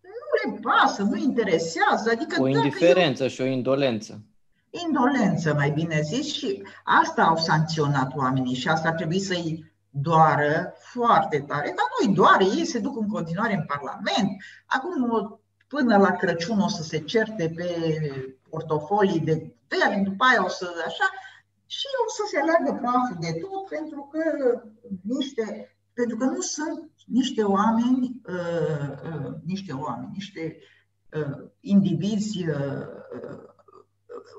Nu 0.00 0.52
le 0.52 0.60
pasă, 0.60 1.02
nu 1.02 1.16
interesează. 1.16 2.10
Adică 2.10 2.42
o 2.42 2.48
indiferență 2.48 3.22
eu... 3.22 3.28
și 3.28 3.40
o 3.40 3.44
indolență. 3.44 4.22
Indolență, 4.70 5.54
mai 5.54 5.70
bine 5.70 6.00
zis, 6.00 6.32
și 6.32 6.62
asta 6.84 7.22
au 7.22 7.36
sancționat 7.36 8.12
oamenii 8.16 8.54
și 8.54 8.68
asta 8.68 8.88
ar 8.88 8.94
trebui 8.94 9.20
să-i 9.20 9.72
doară 9.90 10.74
foarte 10.78 11.38
tare. 11.38 11.74
Dar 11.76 11.86
nu-i 12.00 12.14
doare, 12.14 12.44
ei 12.44 12.64
se 12.64 12.78
duc 12.78 12.96
în 13.00 13.08
continuare 13.08 13.54
în 13.54 13.64
Parlament. 13.66 14.42
Acum, 14.66 15.40
până 15.66 15.96
la 15.96 16.10
Crăciun 16.10 16.60
o 16.60 16.68
să 16.68 16.82
se 16.82 16.98
certe 16.98 17.52
pe 17.56 17.98
portofolii 18.54 19.20
de 19.20 19.54
termen, 19.66 20.02
după 20.02 20.24
aia 20.24 20.44
o 20.44 20.48
să 20.48 20.66
așa, 20.86 21.06
și 21.66 21.86
o 22.06 22.10
să 22.16 22.22
se 22.30 22.38
leagă 22.48 22.70
praful 22.80 23.16
de 23.20 23.32
tot 23.40 23.68
pentru 23.68 24.08
că 24.12 24.22
niște, 25.02 25.44
pentru 25.92 26.16
că 26.16 26.24
nu 26.24 26.40
sunt 26.40 26.90
niște 27.06 27.42
oameni, 27.42 28.20
uh, 28.26 28.90
uh, 29.10 29.32
niște 29.44 29.72
oameni, 29.72 30.10
niște 30.12 30.56
uh, 31.16 31.48
indivizi 31.60 32.48
uh, 32.48 32.86
uh, 33.14 33.42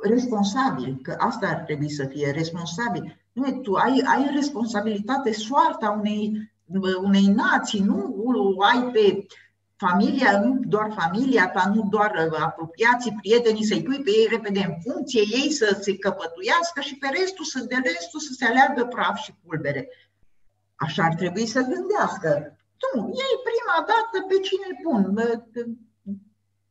responsabili, 0.01 1.01
că 1.01 1.15
asta 1.17 1.47
ar 1.47 1.59
trebui 1.59 1.89
să 1.89 2.05
fie 2.05 2.31
responsabil. 2.31 3.27
Nu, 3.31 3.61
tu 3.61 3.73
ai, 3.73 4.01
ai 4.05 4.31
responsabilitate 4.35 5.31
soarta 5.31 5.89
unei, 5.89 6.53
unei 7.01 7.25
nații, 7.25 7.79
nu 7.79 8.57
ai 8.59 8.89
pe 8.91 9.25
familia, 9.77 10.39
nu 10.39 10.59
doar 10.67 10.95
familia 11.01 11.49
ta, 11.49 11.71
nu 11.75 11.87
doar 11.89 12.11
uh, 12.31 12.39
apropiații, 12.39 13.17
prietenii, 13.21 13.65
să-i 13.65 13.83
pui 13.83 14.01
pe 14.01 14.09
ei 14.09 14.27
repede 14.29 14.59
în 14.59 14.75
funcție, 14.81 15.21
ei 15.21 15.51
să 15.51 15.77
se 15.81 15.97
căpătuiască 15.97 16.81
și 16.81 16.97
pe 16.97 17.07
restul, 17.19 17.45
să, 17.45 17.65
de 17.67 17.75
restul 17.83 18.19
să 18.19 18.33
se 18.37 18.45
aleargă 18.45 18.85
praf 18.85 19.17
și 19.17 19.33
pulbere. 19.43 19.89
Așa 20.75 21.03
ar 21.03 21.13
trebui 21.13 21.45
să 21.45 21.59
gândească. 21.61 22.57
Nu, 22.93 23.01
ei 23.07 23.35
prima 23.49 23.77
dată 23.91 24.25
pe 24.27 24.37
cine 24.47 24.69
pun? 24.83 25.01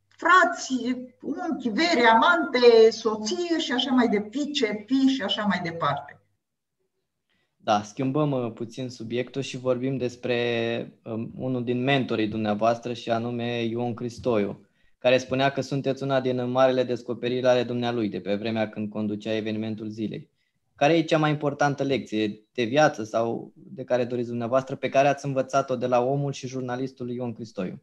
Frați, 0.09 0.97
unchi, 1.21 1.69
vere, 1.69 2.07
amante, 2.07 2.91
soție 2.91 3.59
și 3.59 3.73
așa 3.73 3.91
mai 3.91 4.09
departe, 4.09 4.39
fiice, 4.39 4.85
fi 4.87 5.09
și 5.09 5.23
așa 5.23 5.45
mai 5.45 5.61
departe. 5.63 6.24
Da, 7.65 7.83
schimbăm 7.83 8.31
uh, 8.31 8.53
puțin 8.53 8.89
subiectul 8.89 9.43
și 9.43 9.59
vorbim 9.59 9.97
despre 9.97 10.39
um, 11.03 11.33
unul 11.37 11.65
din 11.65 11.83
mentorii 11.83 12.29
dumneavoastră 12.29 12.93
și 12.93 13.11
anume 13.11 13.63
Ion 13.63 13.95
Cristoiu, 13.95 14.67
care 14.99 15.19
spunea 15.19 15.51
că 15.51 15.61
sunteți 15.61 16.03
una 16.03 16.21
din 16.21 16.51
marele 16.51 16.83
descoperiri 16.83 17.47
ale 17.47 17.63
dumnealui 17.63 18.09
de 18.09 18.21
pe 18.21 18.35
vremea 18.35 18.69
când 18.69 18.91
conducea 18.91 19.35
evenimentul 19.35 19.89
zilei. 19.89 20.31
Care 20.75 20.97
e 20.97 21.03
cea 21.03 21.19
mai 21.19 21.31
importantă 21.31 21.83
lecție 21.83 22.41
de 22.55 22.65
viață 22.65 23.05
sau 23.05 23.53
de 23.55 23.85
care 23.85 24.05
doriți 24.05 24.29
dumneavoastră, 24.29 24.77
pe 24.77 24.89
care 24.89 25.09
ați 25.09 25.27
învățat-o 25.27 25.77
de 25.77 25.87
la 25.87 26.01
omul 26.01 26.33
și 26.33 26.47
jurnalistul 26.47 27.11
Ion 27.11 27.33
Cristoiu? 27.33 27.83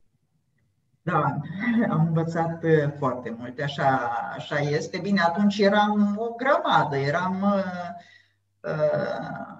Da, 1.01 1.23
am 1.89 2.05
învățat 2.07 2.63
uh, 2.63 2.93
foarte 2.97 3.35
multe, 3.39 3.63
așa, 3.63 4.11
așa 4.35 4.57
este. 4.59 4.99
Bine, 5.01 5.21
atunci 5.21 5.59
eram 5.59 6.15
o 6.17 6.35
grămadă, 6.35 6.95
eram 6.95 7.41
uh, 7.41 7.63
uh, 8.71 9.59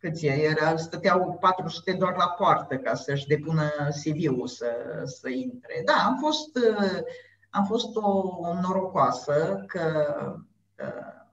câți 0.00 0.26
era, 0.26 0.76
stăteau 0.76 1.36
400 1.40 1.92
doar 1.92 2.14
la 2.16 2.28
poartă 2.28 2.76
ca 2.76 2.94
să-și 2.94 3.26
depună 3.26 3.70
CV-ul 4.02 4.46
să, 4.46 4.66
să 5.04 5.28
intre. 5.28 5.82
Da, 5.84 6.04
am 6.06 6.16
fost, 6.20 6.58
am 7.50 7.64
fost 7.64 7.96
o, 7.96 8.08
o 8.38 8.54
norocoasă 8.62 9.64
că 9.66 10.14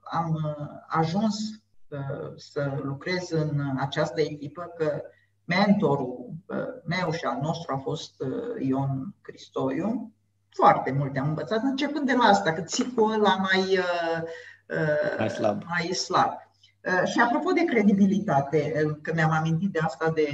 am 0.02 0.56
ajuns 0.86 1.36
să 2.36 2.78
lucrez 2.82 3.30
în 3.30 3.60
această 3.78 4.20
echipă, 4.20 4.72
că 4.76 5.02
mentorul 5.44 6.30
meu 6.84 7.10
și 7.10 7.24
al 7.24 7.38
nostru 7.42 7.74
a 7.74 7.78
fost 7.78 8.14
Ion 8.58 9.14
Cristoiu. 9.22 10.12
Foarte 10.50 10.92
multe 10.92 11.18
am 11.18 11.28
învățat, 11.28 11.62
începând 11.62 12.06
de 12.06 12.12
la 12.14 12.24
asta, 12.24 12.52
că 12.52 12.60
țipul 12.60 13.12
ăla 13.12 13.36
mai, 13.36 13.78
mai 15.18 15.30
slab. 15.30 15.62
Mai 15.68 15.86
slab. 15.92 16.47
Uh, 16.84 17.08
și 17.08 17.20
apropo 17.20 17.50
de 17.50 17.64
credibilitate, 17.64 18.82
uh, 18.84 18.96
că 19.02 19.12
mi-am 19.14 19.30
amintit 19.30 19.70
de 19.70 19.78
asta 19.78 20.10
de, 20.14 20.28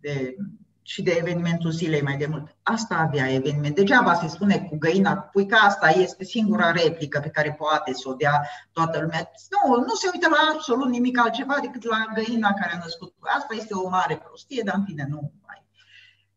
de, 0.00 0.36
și 0.82 1.02
de 1.02 1.10
evenimentul 1.10 1.70
zilei 1.70 2.02
mai 2.02 2.16
de 2.16 2.26
mult. 2.26 2.56
Asta 2.62 2.94
avea 2.94 3.32
eveniment. 3.32 3.74
Degeaba 3.74 4.14
se 4.14 4.26
spune 4.26 4.58
cu 4.58 4.76
găina 4.78 5.16
cu 5.16 5.28
puica, 5.32 5.56
asta 5.56 5.88
este 5.88 6.24
singura 6.24 6.70
replică 6.70 7.20
pe 7.20 7.28
care 7.28 7.54
poate 7.58 7.92
să 7.92 8.08
o 8.08 8.14
dea 8.14 8.48
toată 8.72 9.00
lumea. 9.00 9.30
Nu, 9.50 9.76
nu 9.76 9.94
se 9.94 10.08
uită 10.12 10.28
la 10.28 10.52
absolut 10.54 10.88
nimic 10.88 11.18
altceva 11.18 11.56
decât 11.62 11.84
la 11.84 12.12
găina 12.14 12.52
care 12.52 12.74
a 12.74 12.78
născut. 12.82 13.14
Asta 13.20 13.54
este 13.54 13.74
o 13.74 13.88
mare 13.88 14.16
prostie, 14.24 14.62
dar 14.64 14.74
în 14.74 14.84
fine 14.84 15.06
nu 15.08 15.32
mai. 15.46 15.66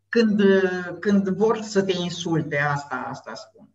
Când, 0.09 0.39
uh, 0.39 0.97
când 0.99 1.27
vor 1.29 1.61
să 1.61 1.81
te 1.83 1.93
insulte, 1.97 2.57
asta, 2.57 3.05
asta 3.09 3.33
spun. 3.33 3.69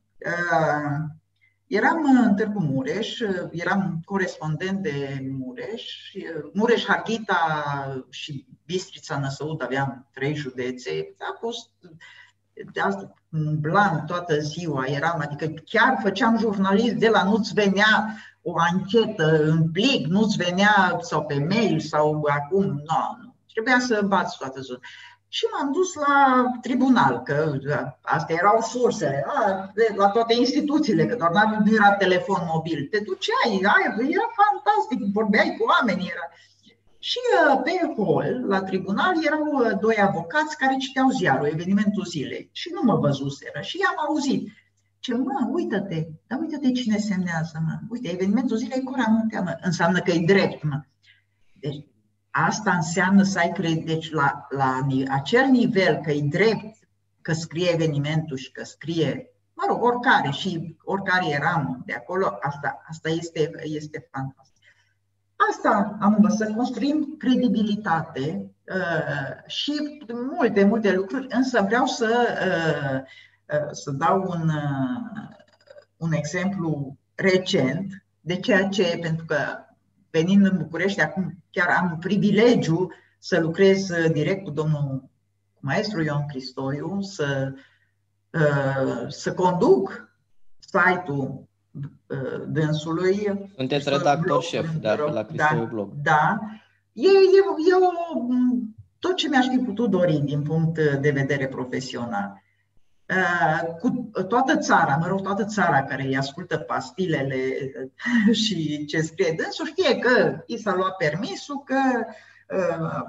Eram 1.67 2.05
în 2.23 2.35
Târgu 2.35 2.61
Mureș, 2.61 3.19
eram 3.51 4.01
corespondent 4.05 4.83
de 4.83 5.27
Mureș, 5.39 5.85
Mureș, 6.53 6.85
Harghita 6.85 7.65
și 8.11 8.47
Bistrița 8.65 9.19
Năsăud, 9.19 9.63
aveam 9.63 10.09
trei 10.13 10.35
județe. 10.35 11.15
A 11.19 11.37
fost 11.41 11.71
de 12.73 12.81
asta, 12.81 13.15
în 13.31 13.61
blan 13.61 14.07
toată 14.07 14.39
ziua 14.39 14.85
eram, 14.87 15.21
adică 15.21 15.63
chiar 15.65 15.99
făceam 16.03 16.39
jurnalist 16.39 16.95
de 16.95 17.09
la 17.09 17.25
nu-ți 17.25 17.55
venea 17.55 18.17
o 18.43 18.53
anchetă 18.59 19.43
în 19.43 19.71
plic, 19.71 20.07
nu-ți 20.07 20.37
venea 20.37 20.99
sau 21.01 21.25
pe 21.25 21.47
mail 21.49 21.81
sau 21.81 22.29
acum, 22.29 22.65
nu, 22.65 23.17
nu. 23.23 23.35
Trebuia 23.53 23.79
să 23.79 24.03
bați 24.07 24.39
toată 24.39 24.61
ziua 24.61 24.79
și 25.29 25.45
m-am 25.53 25.73
dus 25.73 25.95
la 25.95 26.45
tribunal, 26.61 27.23
că 27.23 27.59
astea 28.01 28.37
erau 28.39 28.61
sursele, 28.61 29.25
la 29.97 30.09
toate 30.09 30.35
instituțiile, 30.35 31.07
că 31.07 31.17
doar 31.17 31.63
nu 31.65 31.75
era 31.75 31.93
telefon 31.93 32.41
mobil. 32.53 32.89
Te 32.91 32.99
duceai, 32.99 33.61
era 34.17 34.29
fantastic, 34.43 35.13
vorbeai 35.13 35.57
cu 35.59 35.65
oamenii. 35.65 36.11
Era. 36.15 36.27
Și 36.99 37.19
uh, 37.35 37.61
pe 37.65 38.03
hol, 38.03 38.45
la 38.47 38.63
tribunal, 38.63 39.15
erau 39.25 39.45
uh, 39.53 39.79
doi 39.81 39.97
avocați 40.01 40.57
care 40.57 40.77
citeau 40.77 41.09
ziarul, 41.09 41.47
evenimentul 41.47 42.05
zilei. 42.05 42.49
Și 42.53 42.71
nu 42.75 42.81
mă 42.85 42.97
văzuseră. 42.97 43.61
Și 43.61 43.79
i-am 43.79 43.95
auzit. 44.09 44.49
Ce, 44.99 45.15
mă, 45.15 45.49
uită-te, 45.53 46.07
dar 46.27 46.39
uită-te 46.41 46.73
cine 46.73 46.99
semnează, 46.99 47.63
mă. 47.67 47.79
Uite, 47.89 48.13
evenimentul 48.13 48.57
zilei 48.57 48.83
Cora 48.83 49.07
Muntea, 49.09 49.41
mă. 49.41 49.59
Înseamnă 49.61 49.99
că 49.99 50.11
e 50.11 50.25
drept, 50.27 50.63
mă. 50.63 50.81
Deci, 51.53 51.87
Asta 52.45 52.73
înseamnă 52.73 53.23
să 53.23 53.39
ai 53.39 53.53
credit, 53.53 53.87
deci 53.87 54.11
la, 54.11 54.47
la 54.51 54.87
acel 55.11 55.45
nivel 55.45 56.01
că 56.05 56.11
e 56.11 56.21
drept 56.21 56.77
că 57.21 57.33
scrie 57.33 57.71
evenimentul 57.73 58.37
și 58.37 58.53
că 58.53 58.65
scrie, 58.65 59.31
mă 59.55 59.65
rog, 59.69 59.83
oricare 59.83 60.31
și 60.31 60.77
oricare 60.85 61.29
eram 61.29 61.83
de 61.87 61.93
acolo, 61.93 62.39
asta, 62.41 62.83
asta 62.89 63.09
este, 63.09 63.51
este 63.63 64.09
fantastic. 64.11 64.65
Asta 65.51 65.97
am 66.01 66.15
învățat, 66.15 66.49
să 66.49 66.55
construim 66.55 67.15
credibilitate 67.19 68.51
uh, 68.69 69.47
și 69.47 69.73
multe, 70.13 70.65
multe 70.65 70.93
lucruri, 70.93 71.27
însă 71.31 71.63
vreau 71.63 71.87
să, 71.87 72.27
uh, 72.47 73.01
uh, 73.59 73.69
să 73.71 73.91
dau 73.91 74.23
un, 74.29 74.49
uh, 74.49 75.29
un 75.97 76.13
exemplu 76.13 76.99
recent 77.15 78.05
de 78.21 78.37
ceea 78.37 78.69
ce, 78.69 78.99
pentru 79.01 79.25
că 79.25 79.37
venind 80.19 80.47
în 80.47 80.57
București, 80.57 81.01
acum 81.01 81.43
chiar 81.51 81.69
am 81.69 81.99
privilegiu 81.99 82.93
să 83.19 83.41
lucrez 83.41 83.89
uh, 83.89 84.11
direct 84.13 84.45
cu 84.45 84.51
domnul 84.51 85.11
maestru 85.61 86.03
Ion 86.03 86.27
Cristoiu, 86.29 87.01
să, 87.01 87.53
uh, 88.31 89.09
să 89.09 89.35
conduc 89.35 90.11
site-ul 90.59 91.49
uh, 92.07 92.43
dânsului. 92.49 93.49
Sunteți 93.57 93.89
redactor 93.89 94.25
blog, 94.25 94.41
șef 94.41 94.71
de 94.81 94.89
la 95.13 95.23
Cristoiu 95.23 95.65
da, 95.65 95.65
Blog. 95.65 95.93
Da. 96.03 96.39
E, 96.93 97.09
e, 97.09 97.71
e 97.71 97.75
o, 97.75 97.91
tot 98.99 99.17
ce 99.17 99.29
mi-aș 99.29 99.47
fi 99.47 99.59
putut 99.59 99.91
dori 99.91 100.19
din 100.25 100.43
punct 100.43 100.75
de 101.01 101.11
vedere 101.11 101.47
profesional. 101.47 102.43
Uh, 103.09 103.75
cu 103.81 104.11
toată 104.29 104.57
țara, 104.57 104.97
mă 104.97 105.07
rog, 105.07 105.23
toată 105.23 105.45
țara 105.45 105.83
care 105.83 106.03
îi 106.03 106.17
ascultă 106.17 106.59
pastilele 106.59 107.37
și 108.45 108.85
ce 108.85 109.01
scrie 109.01 109.35
dânsul, 109.37 109.67
știe 109.67 109.99
că 109.99 110.43
i 110.47 110.57
s-a 110.59 110.75
luat 110.75 110.97
permisul, 110.97 111.63
că 111.65 111.81
uh, 112.57 113.03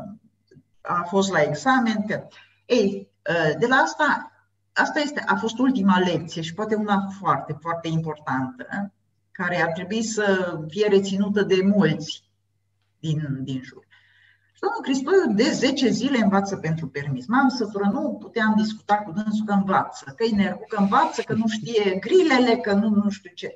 a 0.82 1.04
fost 1.10 1.32
la 1.32 1.42
examen. 1.42 2.06
Că... 2.08 2.28
Ei, 2.66 3.10
uh, 3.30 3.58
de 3.60 3.68
la 3.68 3.76
asta, 3.76 4.32
asta 4.74 5.00
este, 5.00 5.24
a 5.26 5.36
fost 5.36 5.58
ultima 5.60 6.00
lecție 6.00 6.42
și 6.42 6.54
poate 6.54 6.76
una 6.76 7.08
foarte, 7.20 7.58
foarte 7.62 7.88
importantă, 7.88 8.94
care 9.32 9.62
ar 9.62 9.72
trebui 9.72 10.04
să 10.04 10.58
fie 10.68 10.88
reținută 10.88 11.42
de 11.44 11.62
mulți 11.64 12.24
din, 13.00 13.38
din 13.42 13.62
jur. 13.64 13.87
Și 14.58 14.64
domnul 14.64 14.82
Cristoiu 14.82 15.34
de 15.34 15.52
10 15.52 15.90
zile 15.90 16.18
învață 16.18 16.58
pentru 16.58 16.88
permis. 16.88 17.26
M-am 17.28 17.50
sătură, 17.50 17.90
nu 17.92 18.14
puteam 18.14 18.54
discuta 18.56 18.96
cu 18.96 19.12
dânsul 19.12 19.46
că 19.46 19.54
învață, 19.54 20.14
că 20.16 20.24
e 20.24 20.36
nervul, 20.36 20.66
că 20.68 20.80
învață, 20.80 21.22
că 21.22 21.34
nu 21.34 21.48
știe 21.48 21.96
grilele, 21.96 22.56
că 22.56 22.74
nu, 22.74 22.90
nu 22.90 23.10
știu 23.10 23.32
ce. 23.34 23.52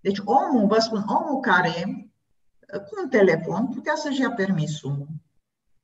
Deci 0.00 0.18
omul, 0.24 0.66
vă 0.66 0.78
spun, 0.78 1.04
omul 1.06 1.40
care 1.40 2.08
cu 2.66 3.02
un 3.02 3.08
telefon 3.08 3.66
putea 3.66 3.92
să-și 3.94 4.20
ia 4.20 4.30
permisul 4.30 5.06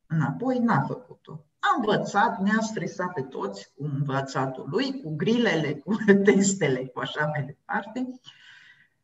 înapoi, 0.06 0.58
n-a 0.58 0.80
făcut-o. 0.80 1.44
A 1.58 1.68
învățat, 1.76 2.40
ne-a 2.40 2.60
stresat 2.60 3.12
pe 3.12 3.22
toți 3.22 3.72
cu 3.76 3.84
învățatul 3.84 4.66
lui, 4.70 5.00
cu 5.02 5.14
grilele, 5.16 5.74
cu 5.74 5.96
testele, 6.24 6.84
cu 6.86 6.98
așa 7.00 7.26
mai 7.26 7.44
departe. 7.44 8.20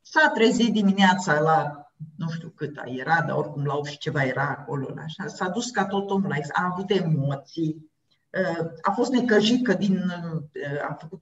S-a 0.01 0.29
trezit 0.29 0.73
dimineața 0.73 1.41
la 1.41 1.90
nu 2.17 2.31
știu 2.31 2.49
cât 2.49 2.81
era, 2.85 3.23
dar 3.27 3.37
oricum 3.37 3.65
la 3.65 3.77
8 3.77 3.89
și 3.89 3.99
ceva 3.99 4.25
era 4.25 4.49
acolo, 4.49 4.95
așa. 4.99 5.27
S-a 5.27 5.49
dus 5.49 5.71
ca 5.71 5.87
tot 5.87 6.11
omul, 6.11 6.33
a 6.53 6.69
avut 6.73 6.91
emoții, 6.91 7.91
uh, 8.31 8.71
a 8.83 8.91
fost 8.91 9.13
necăjit 9.13 9.65
că 9.65 9.75
din, 9.75 9.97
uh, 9.97 10.89
a 10.89 10.97
făcut 11.01 11.21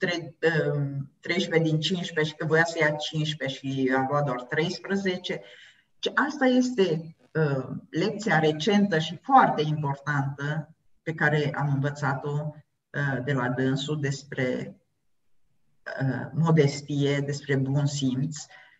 13 1.20 1.55
uh, 1.55 1.70
din 1.70 1.81
15 1.81 2.33
și 2.33 2.39
că 2.39 2.47
voia 2.47 2.64
să 2.64 2.79
ia 2.81 2.91
15 2.91 3.59
și 3.59 3.93
a 3.97 4.07
luat 4.11 4.24
doar 4.24 4.43
13. 4.43 5.43
Asta 6.14 6.45
este 6.47 7.16
lecția 7.91 8.39
recentă 8.39 8.99
și 8.99 9.18
foarte 9.22 9.62
importantă 9.62 10.74
pe 11.03 11.14
care 11.14 11.55
am 11.55 11.72
învățat-o 11.72 12.55
de 13.24 13.33
la 13.33 13.49
dânsul 13.49 14.01
despre 14.01 14.76
modestie, 16.33 17.20
despre 17.20 17.57
bun 17.57 17.87
simț 17.87 18.37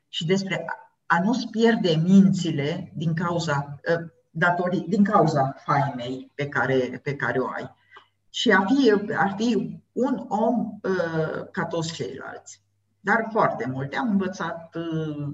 și 0.09 0.27
despre 0.27 0.65
a 1.11 1.21
nu-ți 1.23 1.49
pierde 1.51 2.03
mințile 2.05 2.93
din 2.97 3.15
cauza, 3.15 3.81
ă, 3.95 4.13
datorii, 4.31 4.85
din 4.89 5.05
cauza 5.05 5.55
faimei 5.65 6.33
pe 6.35 6.49
care, 6.49 7.01
pe 7.03 7.15
care 7.15 7.39
o 7.39 7.47
ai. 7.47 7.77
Și 8.31 8.51
a 8.51 8.65
fi, 8.65 9.13
ar 9.15 9.35
fi 9.37 9.81
un 9.93 10.25
om 10.29 10.79
uh, 10.83 11.47
ca 11.51 11.65
toți 11.65 11.93
ceilalți. 11.93 12.63
Dar 13.01 13.29
foarte 13.31 13.71
multe. 13.73 13.97
Am 13.97 14.11
învățat 14.11 14.75
uh, 14.75 15.27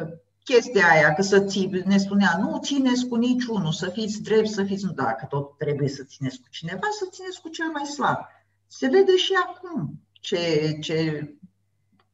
uh, 0.00 0.08
chestia 0.44 0.88
aia, 0.90 1.14
că 1.14 1.22
să 1.22 1.40
ții, 1.40 1.82
ne 1.84 1.98
spunea, 1.98 2.38
nu 2.40 2.58
țineți 2.62 3.06
cu 3.06 3.14
niciunul, 3.14 3.72
să 3.72 3.88
fiți 3.88 4.22
drept, 4.22 4.48
să 4.48 4.64
fiți, 4.64 4.84
nu, 4.84 4.92
dacă 4.92 5.26
tot 5.28 5.58
trebuie 5.58 5.88
să 5.88 6.02
țineți 6.02 6.40
cu 6.40 6.46
cineva, 6.50 6.86
să 6.98 7.06
țineți 7.10 7.40
cu 7.40 7.48
cel 7.48 7.70
mai 7.72 7.84
slab. 7.84 8.18
Se 8.66 8.88
vede 8.88 9.16
și 9.16 9.32
acum 9.46 10.00
ce, 10.12 10.76
ce 10.80 11.30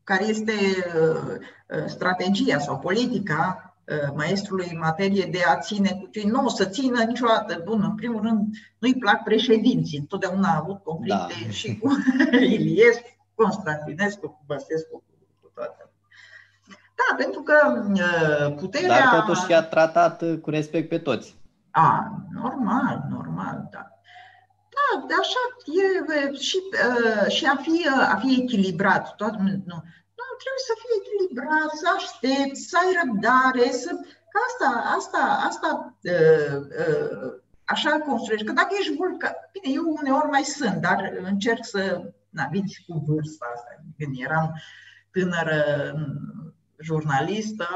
care 0.05 0.25
este 0.25 0.53
uh, 0.53 1.37
uh, 1.69 1.85
strategia 1.87 2.59
sau 2.59 2.79
politica 2.79 3.67
maestrului 4.15 4.69
în 4.71 4.79
materie 4.79 5.29
de 5.31 5.39
a 5.47 5.59
ține 5.59 5.91
cu 6.01 6.09
cei 6.11 6.25
nu 6.25 6.45
o 6.45 6.49
să 6.49 6.65
țină 6.65 7.03
niciodată. 7.03 7.63
Bun, 7.65 7.83
în 7.83 7.95
primul 7.95 8.23
rând, 8.23 8.47
nu-i 8.79 8.95
plac 8.95 9.23
președinții. 9.23 9.99
Întotdeauna 9.99 10.49
a 10.49 10.59
avut 10.61 10.83
conflicte 10.83 11.35
da. 11.45 11.51
și 11.51 11.79
cu 11.79 11.91
Iliescu, 12.57 13.27
Constantinescu, 13.35 14.29
cu 14.29 14.43
Băsescu, 14.47 15.03
cu 15.41 15.51
toate. 15.55 15.91
Da, 16.69 17.17
pentru 17.17 17.41
că 17.41 17.55
puterea... 18.57 18.89
Dar 18.89 19.25
totuși 19.25 19.53
a 19.53 19.63
tratat 19.63 20.23
cu 20.41 20.51
respect 20.51 20.89
pe 20.89 20.99
toți. 20.99 21.37
A, 21.71 22.23
normal, 22.33 23.07
normal, 23.11 23.69
da. 23.71 23.92
Da, 24.83 25.07
de 25.09 25.15
așa 25.25 25.43
e 25.81 25.89
și, 26.49 26.59
și 27.37 27.45
a, 27.47 27.57
fi, 27.57 27.89
a 28.15 28.17
fi 28.17 28.41
echilibrat. 28.43 29.15
Toată, 29.15 29.37
nu, 29.41 29.79
trebuie 30.43 30.69
să 30.71 30.75
fii 30.81 30.99
echilibrat, 31.01 31.71
să 31.83 31.89
aștepți, 31.99 32.69
să 32.69 32.77
ai 32.83 32.91
răbdare, 33.01 33.67
să... 33.83 33.91
Că 34.33 34.39
asta, 34.49 34.69
asta, 34.99 35.23
asta 35.49 35.71
uh, 36.15 36.57
uh, 36.83 37.31
așa 37.65 37.91
construiești. 38.09 38.47
Că 38.47 38.53
dacă 38.53 38.73
ești 38.79 38.97
vulcan, 38.97 39.35
bine, 39.53 39.69
eu 39.79 39.85
uneori 40.01 40.35
mai 40.37 40.43
sunt, 40.43 40.77
dar 40.87 40.99
încerc 41.33 41.65
să, 41.65 41.81
na, 42.29 42.45
vin 42.51 42.67
și 42.67 42.85
cu 42.87 43.05
vârsta 43.07 43.47
asta. 43.55 43.71
Când 43.99 44.15
eram 44.19 44.61
tânără 45.11 45.61
jurnalistă, 46.79 47.67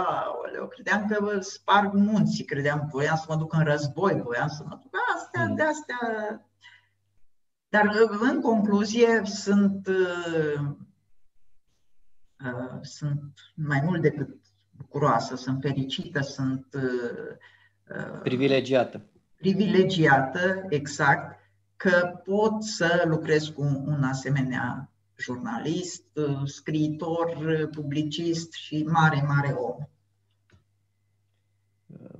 eu 0.55 0.67
credeam 0.67 1.07
că 1.07 1.41
sparg 1.41 1.93
munții, 1.93 2.45
credeam, 2.45 2.89
voiam 2.91 3.17
să 3.17 3.25
mă 3.29 3.37
duc 3.37 3.53
în 3.53 3.65
război, 3.65 4.23
voiam 4.25 4.49
să 4.49 4.63
mă 4.69 4.79
duc 4.83 4.95
astea, 5.15 5.47
de 5.47 5.63
astea. 5.63 5.99
Dar 7.69 7.91
în 8.21 8.41
concluzie 8.41 9.23
sunt 9.25 9.87
uh, 9.87 10.77
Uh, 12.45 12.79
sunt 12.83 13.33
mai 13.55 13.81
mult 13.85 14.03
decât 14.03 14.37
bucuroasă, 14.71 15.37
sunt 15.37 15.61
fericită, 15.61 16.21
sunt 16.21 16.67
uh, 16.75 17.37
uh, 17.97 18.21
privilegiată. 18.23 19.03
Privilegiată, 19.37 20.67
exact, 20.69 21.41
că 21.77 22.21
pot 22.25 22.63
să 22.63 23.05
lucrez 23.07 23.47
cu 23.49 23.63
un 23.63 24.03
asemenea 24.03 24.91
jurnalist, 25.19 26.05
scriitor, 26.45 27.37
publicist 27.71 28.53
și 28.53 28.83
mare, 28.83 29.25
mare 29.27 29.53
om. 29.53 29.77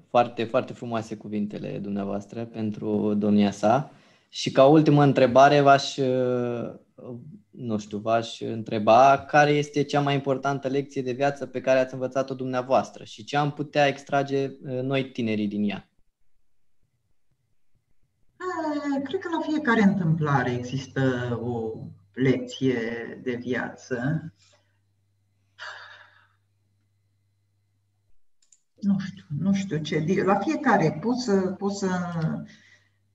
Foarte, 0.09 0.45
foarte 0.45 0.73
frumoase 0.73 1.17
cuvintele 1.17 1.79
dumneavoastră 1.79 2.45
pentru 2.45 3.15
domnia 3.15 3.51
sa. 3.51 3.91
Și 4.29 4.51
ca 4.51 4.67
ultimă 4.67 5.03
întrebare 5.03 5.61
v-aș 5.61 5.99
nu 7.57 7.79
știu, 7.79 7.99
v-aș 7.99 8.41
întreba 8.41 9.25
care 9.29 9.51
este 9.51 9.83
cea 9.83 10.01
mai 10.01 10.15
importantă 10.15 10.69
lecție 10.69 11.03
de 11.03 11.13
viață 11.13 11.47
pe 11.47 11.61
care 11.61 11.79
ați 11.79 11.95
învățat-o 11.95 12.35
dumneavoastră 12.35 13.05
și 13.05 13.25
ce 13.25 13.37
am 13.37 13.53
putea 13.53 13.87
extrage 13.87 14.47
uh, 14.47 14.81
noi 14.83 15.11
tinerii 15.11 15.49
din 15.49 15.71
ea? 15.71 15.91
Eh, 18.37 19.03
cred 19.03 19.21
că 19.21 19.29
la 19.29 19.41
fiecare 19.41 19.83
întâmplare 19.83 20.53
există 20.53 21.01
o 21.43 21.73
lecție 22.13 22.79
de 23.23 23.35
viață. 23.35 24.23
Nu 28.81 28.99
știu, 28.99 29.25
nu 29.39 29.53
știu 29.53 29.79
ce. 29.79 30.23
La 30.25 30.39
fiecare 30.39 30.99
poți 31.01 31.25
să, 31.25 31.41
poți 31.41 31.79
să, 31.79 31.89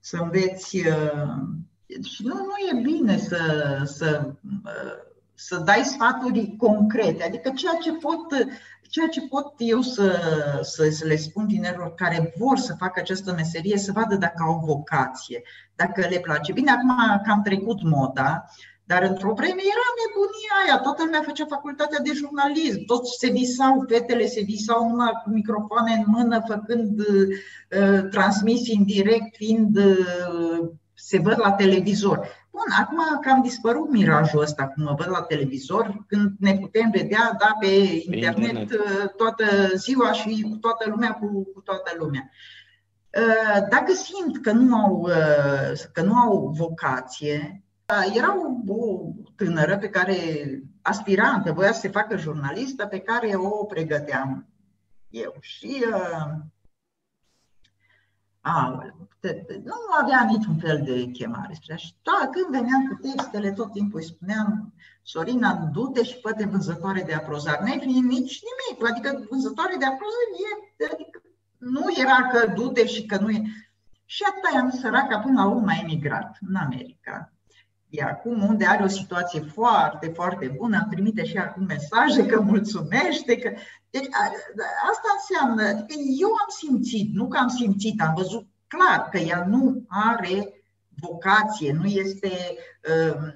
să 0.01 0.17
înveți 0.21 0.77
uh, 0.77 2.03
și 2.03 2.25
nu, 2.25 2.33
nu 2.35 2.77
e 2.77 2.81
bine 2.81 3.17
să, 3.17 3.37
să, 3.85 4.33
să 5.33 5.57
dai 5.57 5.83
sfaturi 5.83 6.55
concrete, 6.57 7.23
adică 7.23 7.51
ceea 7.55 7.77
ce 7.81 7.91
pot, 7.93 8.47
ceea 8.81 9.07
ce 9.07 9.21
pot 9.21 9.53
eu 9.57 9.81
să, 9.81 10.19
să, 10.61 10.89
să 10.89 11.05
le 11.05 11.15
spun 11.15 11.47
tinerilor 11.47 11.93
care 11.93 12.33
vor 12.37 12.57
să 12.57 12.75
facă 12.77 12.99
această 12.99 13.33
meserie, 13.33 13.77
să 13.77 13.91
vadă 13.91 14.15
dacă 14.15 14.43
au 14.43 14.61
vocație, 14.65 15.41
dacă 15.75 16.07
le 16.07 16.19
place. 16.19 16.51
Bine, 16.51 16.71
acum 16.71 17.21
că 17.23 17.31
am 17.31 17.41
trecut 17.41 17.83
moda, 17.83 18.45
dar 18.91 19.01
într-o 19.11 19.33
vreme 19.33 19.63
era 19.73 19.87
nebunia 20.01 20.53
aia, 20.61 20.77
toată 20.85 21.03
lumea 21.03 21.21
făcea 21.29 21.45
facultatea 21.55 21.99
de 21.99 22.11
jurnalism, 22.13 22.85
toți 22.85 23.17
se 23.19 23.29
visau, 23.29 23.85
fetele 23.87 24.25
se 24.25 24.41
visau 24.41 24.87
numai 24.87 25.21
cu 25.23 25.29
microfoane 25.29 25.93
în 25.93 26.03
mână, 26.05 26.43
făcând 26.47 26.99
uh, 26.99 28.09
transmisii 28.09 28.77
în 28.77 28.83
direct, 28.83 29.35
fiind 29.35 29.77
uh, 29.77 30.59
se 30.93 31.19
văd 31.19 31.37
la 31.39 31.51
televizor. 31.51 32.17
Bun, 32.51 32.69
acum 32.79 33.19
că 33.21 33.29
am 33.29 33.41
dispărut 33.41 33.89
mirajul 33.89 34.41
ăsta, 34.41 34.67
cum 34.67 34.83
mă 34.83 34.95
văd 34.97 35.09
la 35.09 35.21
televizor, 35.21 36.05
când 36.07 36.31
ne 36.39 36.57
putem 36.57 36.89
vedea 36.91 37.35
da, 37.39 37.55
pe 37.59 37.67
internet, 37.67 38.37
internet. 38.37 38.71
Uh, 38.71 39.09
toată 39.17 39.45
ziua 39.75 40.11
și 40.11 40.47
cu 40.49 40.55
toată 40.55 40.89
lumea, 40.89 41.11
cu, 41.13 41.27
cu 41.53 41.61
toată 41.61 41.91
lumea. 41.97 42.29
Uh, 43.17 43.67
dacă 43.69 43.93
simt 43.93 44.41
că 44.41 44.51
nu 44.51 44.75
au, 44.75 44.99
uh, 45.01 45.79
că 45.93 46.01
nu 46.01 46.15
au 46.15 46.51
vocație, 46.57 47.63
era 48.15 48.35
o, 48.37 48.73
o 48.73 49.11
tânără 49.35 49.77
pe 49.77 49.89
care 49.89 50.15
aspirantă, 50.81 51.51
voia 51.51 51.71
să 51.71 51.79
se 51.79 51.89
facă 51.89 52.17
jurnalistă, 52.17 52.85
pe 52.85 52.99
care 52.99 53.35
o 53.35 53.65
pregăteam 53.65 54.47
eu. 55.09 55.35
Și 55.39 55.85
a, 58.41 58.95
nu 59.63 59.73
avea 60.01 60.27
niciun 60.29 60.57
fel 60.57 60.81
de 60.83 61.05
chemare. 61.05 61.53
Și 61.75 61.95
da, 62.01 62.29
când 62.31 62.59
veneam 62.59 62.87
cu 62.87 63.07
textele, 63.07 63.51
tot 63.51 63.71
timpul 63.71 63.99
îi 63.99 64.05
spuneam, 64.05 64.73
Sorina, 65.01 65.53
du-te 65.53 66.03
și 66.03 66.19
fă 66.19 66.45
vânzătoare 66.49 67.01
de 67.01 67.13
aprozar. 67.13 67.59
Nu 67.59 67.71
ai 67.71 67.79
finit 67.79 68.03
nici 68.03 68.41
nimic. 68.49 68.89
Adică 68.89 69.25
vânzătoare 69.29 69.75
de 69.79 69.85
aprozar 69.85 70.27
e, 70.77 70.85
adică 70.93 71.21
nu 71.57 71.85
era 71.97 72.27
că 72.27 72.53
du-te 72.55 72.85
și 72.85 73.05
că 73.05 73.17
nu 73.17 73.29
e. 73.29 73.43
Și 74.05 74.23
atâta 74.29 74.59
am 74.59 74.69
săraca 74.69 75.19
până 75.19 75.41
la 75.41 75.49
urmă 75.49 75.69
a 75.69 75.79
emigrat 75.81 76.37
în 76.47 76.55
America. 76.55 77.30
E 77.91 78.03
acum 78.03 78.43
unde 78.43 78.65
are 78.65 78.83
o 78.83 78.87
situație 78.87 79.41
foarte, 79.41 80.07
foarte 80.07 80.53
bună, 80.57 80.77
îmi 80.77 80.91
trimite 80.91 81.25
și 81.25 81.37
acum 81.37 81.65
mesaje 81.65 82.25
că 82.25 82.41
mulțumește. 82.41 83.37
Că... 83.37 83.51
Deci 83.89 84.07
asta 84.91 85.09
înseamnă, 85.17 85.63
adică 85.63 85.93
eu 86.19 86.27
am 86.27 86.49
simțit, 86.59 87.13
nu 87.13 87.27
că 87.27 87.37
am 87.37 87.47
simțit, 87.47 88.01
am 88.01 88.13
văzut 88.15 88.47
clar 88.67 89.09
că 89.11 89.17
ea 89.17 89.45
nu 89.47 89.85
are 89.87 90.63
vocație, 90.99 91.73
nu 91.73 91.85
este 91.85 92.31
um, 93.13 93.33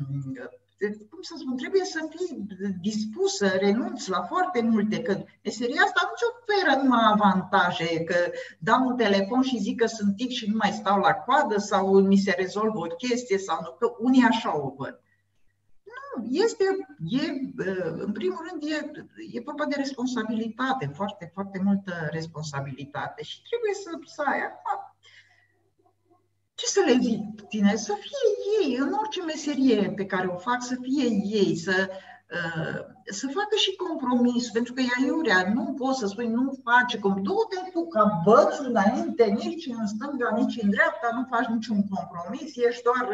cum 1.09 1.21
să 1.21 1.35
spun, 1.37 1.57
trebuie 1.57 1.85
să 1.85 2.07
fii 2.09 2.47
dispus 2.81 3.35
să 3.35 3.47
renunți 3.47 4.09
la 4.09 4.21
foarte 4.21 4.61
multe, 4.61 5.01
că 5.01 5.23
meseria 5.43 5.81
asta 5.81 6.01
nu 6.03 6.15
ți 6.17 6.23
oferă 6.31 6.81
numai 6.81 7.11
avantaje, 7.13 8.03
că 8.03 8.15
dau 8.59 8.87
un 8.87 8.95
telefon 8.95 9.41
și 9.41 9.59
zic 9.59 9.79
că 9.79 9.85
sunt 9.85 10.15
tic 10.15 10.29
și 10.29 10.49
nu 10.49 10.55
mai 10.57 10.71
stau 10.71 10.99
la 10.99 11.13
coadă 11.13 11.57
sau 11.57 11.99
mi 11.99 12.17
se 12.17 12.33
rezolvă 12.37 12.79
o 12.79 12.95
chestie 12.95 13.37
sau 13.37 13.59
nu, 13.61 13.71
că 13.79 13.95
unii 13.99 14.23
așa 14.23 14.61
o 14.61 14.73
văd. 14.77 14.99
Nu, 15.83 16.25
este, 16.31 16.63
e, 17.07 17.25
în 17.97 18.11
primul 18.11 18.47
rând, 18.49 18.63
e, 18.63 18.91
e 19.31 19.41
vorba 19.45 19.65
de 19.65 19.75
responsabilitate, 19.77 20.91
foarte, 20.93 21.31
foarte 21.33 21.61
multă 21.63 22.07
responsabilitate 22.11 23.23
și 23.23 23.41
trebuie 23.41 23.73
să, 23.73 23.89
să 24.15 24.23
ai 24.25 24.39
ce 26.55 26.65
să 26.65 26.81
le 26.85 26.97
zic 27.01 27.41
tine, 27.47 27.75
să 27.75 27.93
fie 27.99 28.25
ei, 28.59 28.77
în 28.77 28.91
orice 28.99 29.21
meserie 29.21 29.93
pe 29.95 30.05
care 30.05 30.27
o 30.27 30.37
fac, 30.37 30.63
să 30.63 30.75
fie 30.81 31.07
ei, 31.39 31.55
să, 31.55 31.89
uh, 32.37 32.79
să 33.05 33.25
facă 33.27 33.55
și 33.55 33.75
compromis, 33.75 34.49
pentru 34.49 34.73
că 34.73 34.81
ea 34.81 35.05
iurea, 35.05 35.51
nu 35.53 35.73
poți 35.77 35.99
să 35.99 36.05
spui, 36.07 36.27
nu 36.27 36.59
face 36.63 36.99
compromis, 36.99 37.29
du-te 37.29 37.69
tu 37.73 37.87
ca 37.87 38.21
băț 38.25 38.57
înainte, 38.57 39.25
nici 39.25 39.65
în 39.65 39.87
stânga, 39.87 40.29
nici 40.35 40.61
în 40.61 40.69
dreapta, 40.69 41.09
nu 41.13 41.27
faci 41.29 41.47
niciun 41.55 41.79
compromis, 41.93 42.55
ești 42.55 42.83
doar... 42.83 43.05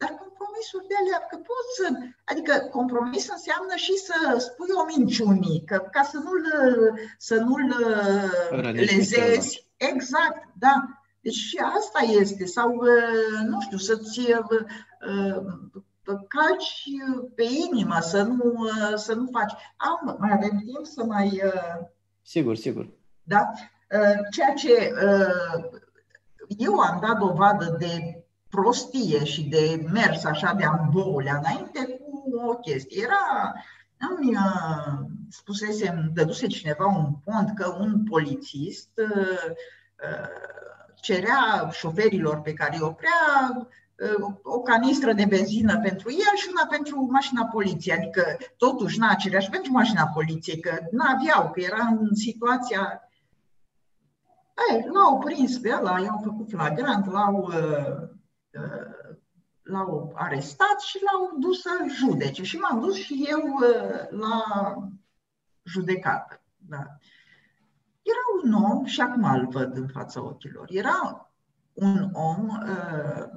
Dar 0.00 0.10
compromisul 0.24 0.84
de 0.88 0.94
alea, 1.00 1.26
că 1.30 1.36
poți 1.36 1.70
să... 1.78 1.86
Adică 2.24 2.52
compromis 2.70 3.28
înseamnă 3.28 3.74
și 3.74 3.94
să 3.96 4.16
spui 4.38 4.72
o 4.80 4.84
minciunică, 4.96 5.88
ca 5.90 6.02
să 6.02 6.18
nu-l, 6.24 6.44
să 7.18 7.34
nu-l 7.34 7.74
lezezi. 8.72 9.66
Exact, 9.76 10.48
da. 10.58 10.97
Deci 11.20 11.34
și 11.34 11.58
asta 11.76 12.12
este, 12.20 12.44
sau, 12.44 12.74
uh, 12.74 13.46
nu 13.46 13.60
știu, 13.60 13.76
să-ți 13.76 14.20
uh, 14.20 14.38
uh, 15.08 16.18
calci 16.28 16.84
pe 17.34 17.42
inimă, 17.68 17.98
să 18.00 18.22
nu, 18.22 18.68
să 18.94 19.14
nu 19.14 19.28
faci. 19.32 19.52
Am, 19.76 20.16
mai 20.18 20.30
avem 20.32 20.62
timp 20.64 20.86
să 20.86 21.04
mai... 21.04 21.42
Sigur, 22.22 22.56
sigur. 22.56 22.88
Da? 23.22 23.50
Ceea 24.30 24.54
ce 24.54 24.92
eu 26.46 26.78
am 26.78 26.98
dat 27.00 27.18
dovadă 27.18 27.76
de 27.78 28.24
prostie 28.48 29.24
și 29.24 29.42
de 29.42 29.86
mers 29.92 30.24
așa 30.24 30.54
de 30.54 30.64
amboulea 30.64 31.36
înainte 31.36 31.86
cu 31.86 32.34
o 32.48 32.54
chestie. 32.54 33.02
Era, 33.02 33.52
îmi 33.96 34.36
spusese, 35.28 35.88
îmi 35.88 36.10
dăduse 36.14 36.46
cineva 36.46 36.86
un 36.86 37.14
pont 37.24 37.54
că 37.54 37.76
un 37.78 38.04
polițist 38.04 38.90
cerea 41.00 41.68
șoferilor 41.72 42.40
pe 42.40 42.52
care 42.52 42.76
îi 42.76 42.82
oprea 42.82 43.50
uh, 43.56 44.34
o 44.42 44.60
canistră 44.60 45.12
de 45.12 45.24
benzină 45.24 45.80
pentru 45.80 46.10
el 46.10 46.36
și 46.36 46.48
una 46.50 46.66
pentru 46.70 47.08
mașina 47.10 47.44
poliției. 47.44 47.96
Adică, 47.96 48.36
totuși, 48.56 48.98
n-a 48.98 49.14
cerea 49.14 49.40
și 49.40 49.50
pentru 49.50 49.72
mașina 49.72 50.06
poliției, 50.06 50.60
că 50.60 50.78
n-aveau, 50.90 51.50
că 51.50 51.60
era 51.60 51.86
în 51.86 52.14
situația... 52.14 53.02
Ei, 54.70 54.84
l-au 54.92 55.18
prins 55.18 55.58
pe 55.58 55.74
ăla, 55.78 56.00
i-au 56.00 56.20
făcut 56.24 56.48
flagrant, 56.48 57.06
l-au, 57.06 57.36
uh, 57.36 58.08
uh, 58.50 59.16
l-au 59.62 60.12
arestat 60.14 60.80
și 60.80 60.98
l-au 61.02 61.38
dus 61.38 61.60
să 61.60 61.70
judece. 61.88 62.42
Și 62.42 62.56
m-am 62.56 62.80
dus 62.80 62.94
și 62.94 63.26
eu 63.30 63.42
uh, 63.42 64.18
la 64.20 64.44
judecată. 65.62 66.42
Da. 66.56 66.86
Era 68.12 68.24
un 68.42 68.52
om, 68.52 68.84
și 68.84 69.00
acum 69.00 69.24
îl 69.24 69.48
văd 69.48 69.76
în 69.76 69.88
fața 69.88 70.22
ochilor, 70.22 70.66
era 70.70 71.30
un 71.72 72.10
om 72.12 72.48
uh, 72.48 73.28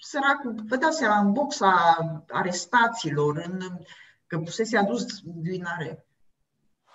săracul, 0.00 0.54
vă 0.66 0.76
dați 0.76 0.96
seama, 0.96 1.18
în 1.18 1.32
boxa 1.32 1.96
arestaților, 2.28 3.36
în, 3.36 3.60
că 4.26 4.38
fusese 4.38 4.76
adus 4.76 5.04
din 5.22 5.64
are. 5.64 6.06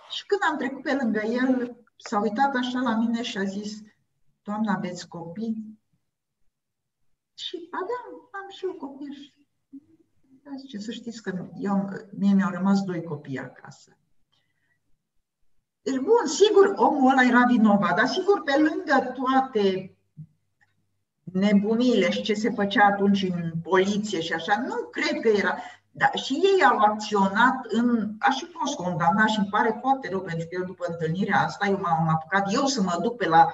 Și 0.10 0.26
când 0.26 0.42
am 0.50 0.58
trecut 0.58 0.82
pe 0.82 0.94
lângă 1.02 1.20
el, 1.20 1.78
s-a 1.96 2.20
uitat 2.20 2.56
așa 2.56 2.80
la 2.80 2.96
mine 2.96 3.22
și 3.22 3.38
a 3.38 3.44
zis, 3.44 3.82
Doamna, 4.44 4.74
aveți 4.74 5.08
copii? 5.08 5.80
Și 7.34 7.68
aveam, 7.72 8.30
am 8.32 8.50
și 8.50 8.66
eu 8.66 8.74
copii. 8.74 9.14
Și 9.14 9.34
zice, 10.58 10.78
să 10.78 10.92
știți 10.92 11.22
că 11.22 11.50
eu, 11.56 11.90
mie 12.18 12.34
mi-au 12.34 12.52
rămas 12.52 12.84
doi 12.84 13.04
copii 13.04 13.40
acasă. 13.40 13.98
Deci, 15.82 15.96
bun, 15.96 16.26
sigur, 16.26 16.74
omul 16.76 17.12
ăla 17.12 17.24
era 17.24 17.44
vinovat, 17.48 17.96
dar 17.96 18.08
sigur, 18.08 18.44
pe 18.44 18.54
lângă 18.58 19.14
toate 19.14 19.96
nebunile 21.24 22.12
și 22.12 22.22
ce 22.22 22.34
se 22.34 22.50
făcea 22.50 22.86
atunci 22.86 23.24
în 23.24 23.52
poliție 23.64 24.22
și 24.22 24.34
așa, 24.34 24.64
nu 24.68 24.76
cred 24.92 25.22
că 25.22 25.28
era. 25.28 25.58
Da, 25.92 26.12
și 26.12 26.34
ei 26.34 26.64
au 26.64 26.78
acționat 26.78 27.66
în. 27.68 28.16
Aș 28.20 28.38
fi 28.38 28.46
fost 28.46 28.76
condamnat 28.76 29.28
și 29.28 29.40
îmi 29.40 29.48
pare 29.48 29.78
foarte 29.82 30.10
rău, 30.10 30.22
pentru 30.22 30.48
că 30.48 30.56
eu 30.56 30.64
după 30.64 30.86
întâlnirea 30.90 31.40
asta, 31.40 31.68
eu 31.68 31.80
m-am 31.82 32.10
apucat 32.10 32.54
eu 32.54 32.66
să 32.66 32.82
mă 32.82 33.00
duc 33.02 33.18
pe 33.18 33.28
la. 33.28 33.48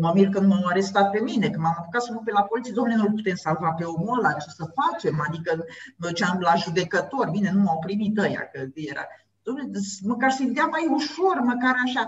Mă 0.00 0.12
mir 0.14 0.28
că 0.28 0.40
nu 0.40 0.48
m-au 0.48 0.66
arestat 0.66 1.10
pe 1.10 1.20
mine, 1.20 1.50
că 1.50 1.60
m-am 1.60 1.76
apucat 1.78 2.02
să 2.02 2.12
mă 2.12 2.20
pe 2.24 2.30
la 2.30 2.42
poliție, 2.42 2.72
domnule, 2.72 2.96
nu 2.96 3.14
putem 3.14 3.34
salva 3.34 3.70
pe 3.70 3.84
omul 3.84 4.18
ăla, 4.18 4.32
ce 4.32 4.48
să 4.48 4.64
facem? 4.74 5.24
Adică 5.28 5.64
mă 5.96 6.06
duceam 6.06 6.38
la 6.40 6.54
judecător, 6.54 7.30
bine, 7.30 7.50
nu 7.50 7.62
m-au 7.62 7.78
primit 7.78 8.18
ăia, 8.18 8.48
că 8.52 8.64
era. 8.74 9.06
Domnule, 9.46 9.78
măcar 10.12 10.30
să-i 10.30 10.56
dea 10.58 10.68
mai 10.76 10.86
ușor, 10.98 11.36
măcar 11.50 11.74
așa. 11.86 12.02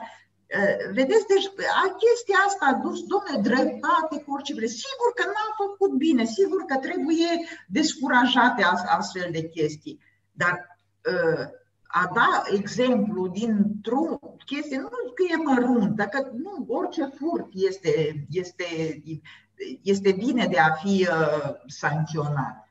Eh, 0.46 0.76
vedeți, 0.92 1.26
deci 1.32 1.48
chestia 2.02 2.38
asta 2.46 2.64
a 2.66 2.80
dus, 2.84 2.98
domnule, 3.12 3.48
dreptate 3.48 4.14
cu 4.24 4.32
orice 4.32 4.54
vreți. 4.54 4.82
Sigur 4.86 5.10
că 5.14 5.24
n-a 5.26 5.50
făcut 5.62 5.92
bine, 5.96 6.24
sigur 6.24 6.60
că 6.64 6.76
trebuie 6.76 7.30
descurajate 7.66 8.62
astfel 8.98 9.28
de 9.32 9.48
chestii, 9.48 10.00
dar 10.32 10.54
eh, 11.00 11.46
a 11.88 12.10
da 12.14 12.42
exemplu 12.54 13.28
dintr-o 13.28 14.18
chestie, 14.44 14.78
nu 14.78 14.88
că 14.88 15.22
e 15.30 15.36
măruntă, 15.36 16.04
că 16.04 16.30
nu, 16.32 16.64
orice 16.68 17.04
furt 17.18 17.48
este, 17.52 18.26
este, 18.30 18.64
este 19.82 20.12
bine 20.12 20.46
de 20.46 20.58
a 20.58 20.72
fi 20.72 21.08
uh, 21.10 21.54
sancționat. 21.66 22.68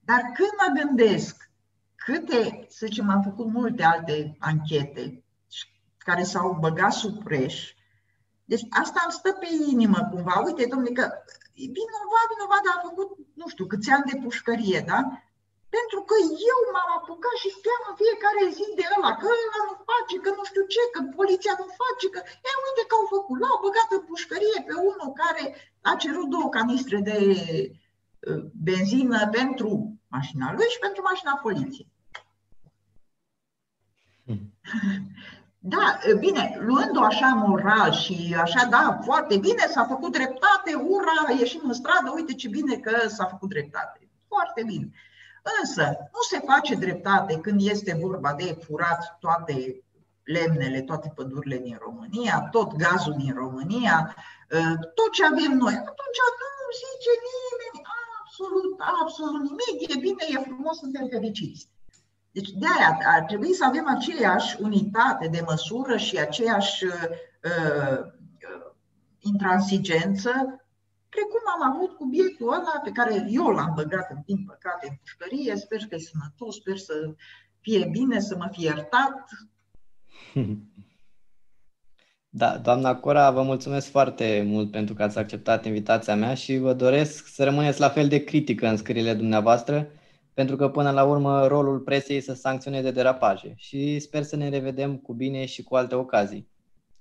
Dar 0.00 0.20
când 0.20 0.50
mă 0.58 0.82
gândesc 0.82 1.50
câte, 2.04 2.66
să 2.76 2.86
zicem, 2.86 3.06
am 3.10 3.22
făcut 3.28 3.46
multe 3.58 3.82
alte 3.94 4.16
anchete 4.50 5.04
care 6.08 6.22
s-au 6.32 6.48
băgat 6.64 6.92
sub 7.02 7.14
preș. 7.28 7.54
Deci 8.52 8.64
asta 8.80 9.00
îmi 9.02 9.16
stă 9.18 9.30
pe 9.42 9.48
inimă 9.72 9.98
cumva. 10.10 10.34
Uite, 10.46 10.64
domnule, 10.72 10.92
că 11.00 11.06
vinovat, 11.76 12.26
vinovat, 12.32 12.62
dar 12.66 12.74
a 12.76 12.86
făcut, 12.88 13.08
nu 13.40 13.46
știu, 13.52 13.64
câți 13.72 13.90
ani 13.94 14.08
de 14.10 14.16
pușcărie, 14.24 14.80
da? 14.92 15.00
Pentru 15.76 16.00
că 16.08 16.16
eu 16.52 16.58
m-am 16.74 16.90
apucat 16.98 17.36
și 17.42 17.54
steam 17.58 17.82
în 17.90 17.96
fiecare 18.02 18.42
zi 18.56 18.66
de 18.78 18.86
ăla, 18.94 19.10
că 19.20 19.26
ăla 19.34 19.60
nu 19.68 19.74
face, 19.90 20.14
că 20.24 20.30
nu 20.38 20.44
știu 20.50 20.64
ce, 20.74 20.82
că 20.94 21.00
poliția 21.18 21.54
nu 21.60 21.66
face, 21.82 22.06
că... 22.14 22.20
E, 22.48 22.50
uite 22.66 22.84
că 22.88 22.94
au 23.00 23.06
făcut, 23.14 23.36
l-au 23.42 23.58
băgat 23.66 23.88
în 23.96 24.02
pușcărie 24.10 24.58
pe 24.68 24.74
unul 24.90 25.10
care 25.22 25.44
a 25.90 25.92
cerut 26.02 26.28
două 26.34 26.48
canistre 26.56 26.98
de 27.08 27.18
uh, 28.28 28.42
benzină 28.66 29.20
pentru 29.38 29.68
mașina 30.16 30.46
lui 30.56 30.68
și 30.74 30.84
pentru 30.86 31.00
mașina 31.10 31.42
poliției. 31.46 31.93
Hmm. 34.70 35.06
Da, 35.66 35.98
bine, 36.18 36.58
luând-o 36.60 37.02
așa 37.02 37.26
moral 37.46 37.92
și 37.92 38.36
așa, 38.40 38.64
da, 38.64 38.98
foarte 39.04 39.36
bine, 39.36 39.66
s-a 39.66 39.84
făcut 39.84 40.12
dreptate, 40.12 40.74
ura, 40.74 41.38
ieșim 41.38 41.60
în 41.64 41.72
stradă, 41.72 42.12
uite 42.14 42.34
ce 42.34 42.48
bine 42.48 42.76
că 42.76 43.08
s-a 43.08 43.24
făcut 43.24 43.48
dreptate. 43.48 44.08
Foarte 44.28 44.62
bine. 44.66 44.90
Însă, 45.60 45.84
nu 46.12 46.20
se 46.30 46.38
face 46.46 46.74
dreptate 46.74 47.40
când 47.40 47.60
este 47.62 47.98
vorba 48.00 48.34
de 48.34 48.58
furat 48.64 49.16
toate 49.20 49.84
lemnele, 50.22 50.80
toate 50.80 51.12
pădurile 51.14 51.58
din 51.58 51.78
România, 51.80 52.48
tot 52.50 52.76
gazul 52.76 53.14
din 53.16 53.34
România, 53.34 54.14
tot 54.94 55.12
ce 55.12 55.24
avem 55.24 55.52
noi. 55.64 55.74
Atunci 55.74 56.20
nu 56.40 56.70
zice 56.82 57.12
nimeni 57.34 57.86
absolut, 58.20 58.80
absolut 59.02 59.42
nimic, 59.42 59.94
e 59.94 59.98
bine, 59.98 60.24
e 60.28 60.48
frumos, 60.48 60.76
suntem 60.78 61.06
fericiți. 61.10 61.68
Deci 62.34 62.50
de 62.50 62.66
aia 62.78 62.98
ar 63.16 63.22
trebui 63.22 63.52
să 63.54 63.64
avem 63.64 63.88
aceeași 63.88 64.56
unitate 64.60 65.28
de 65.28 65.44
măsură 65.46 65.96
și 65.96 66.18
aceeași 66.18 66.84
uh, 66.84 66.92
uh, 67.42 67.98
intransigență 69.18 70.30
precum 71.08 71.44
am 71.54 71.72
avut 71.72 71.96
cu 71.96 72.04
bietul 72.04 72.52
ăla 72.52 72.80
pe 72.84 72.90
care 72.90 73.26
eu 73.28 73.46
l-am 73.46 73.72
băgat 73.74 74.10
în 74.10 74.22
timp 74.26 74.46
păcate 74.46 74.86
în 74.88 74.96
pușcărie, 75.00 75.56
sper 75.56 75.78
că 75.78 75.94
e 75.94 75.98
sănătos, 75.98 76.54
sper 76.54 76.76
să 76.76 77.14
fie 77.60 77.88
bine, 77.90 78.20
să 78.20 78.36
mă 78.36 78.48
fie 78.52 78.64
iertat. 78.64 79.28
Da, 82.36 82.58
doamna 82.58 82.96
Cora, 82.96 83.30
vă 83.30 83.42
mulțumesc 83.42 83.90
foarte 83.90 84.44
mult 84.46 84.70
pentru 84.70 84.94
că 84.94 85.02
ați 85.02 85.18
acceptat 85.18 85.64
invitația 85.64 86.14
mea 86.16 86.34
și 86.34 86.58
vă 86.58 86.72
doresc 86.72 87.26
să 87.26 87.44
rămâneți 87.44 87.80
la 87.80 87.88
fel 87.88 88.08
de 88.08 88.24
critică 88.24 88.66
în 88.66 88.76
scrierile 88.76 89.14
dumneavoastră 89.14 89.88
pentru 90.34 90.56
că 90.56 90.68
până 90.68 90.90
la 90.90 91.04
urmă 91.04 91.46
rolul 91.46 91.78
presei 91.78 92.20
să 92.20 92.34
sancționeze 92.34 92.90
derapaje 92.90 93.52
și 93.56 93.98
sper 93.98 94.22
să 94.22 94.36
ne 94.36 94.48
revedem 94.48 94.96
cu 94.96 95.12
bine 95.12 95.44
și 95.44 95.62
cu 95.62 95.74
alte 95.74 95.94
ocazii. 95.94 96.48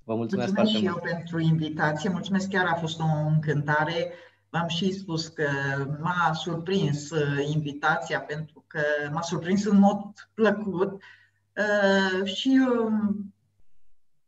Vă 0.04 0.16
mulțumesc, 0.16 0.48
mulțumesc 0.48 0.72
foarte 0.72 0.88
și 0.88 0.92
mult. 0.92 1.06
eu 1.06 1.16
pentru 1.16 1.40
invitație, 1.40 2.10
mulțumesc, 2.10 2.50
chiar 2.50 2.66
a 2.66 2.76
fost 2.76 3.00
o 3.00 3.28
încântare. 3.28 4.14
V-am 4.50 4.68
și 4.68 4.92
spus 4.92 5.28
că 5.28 5.48
m-a 6.02 6.34
surprins 6.34 7.10
uh, 7.10 7.48
invitația 7.54 8.20
pentru 8.20 8.64
că 8.68 8.80
m-a 9.12 9.22
surprins 9.22 9.66
în 9.66 9.80
mod 9.80 10.30
plăcut 10.34 10.92
uh, 10.92 12.26
și 12.26 12.62
um, 12.70 13.34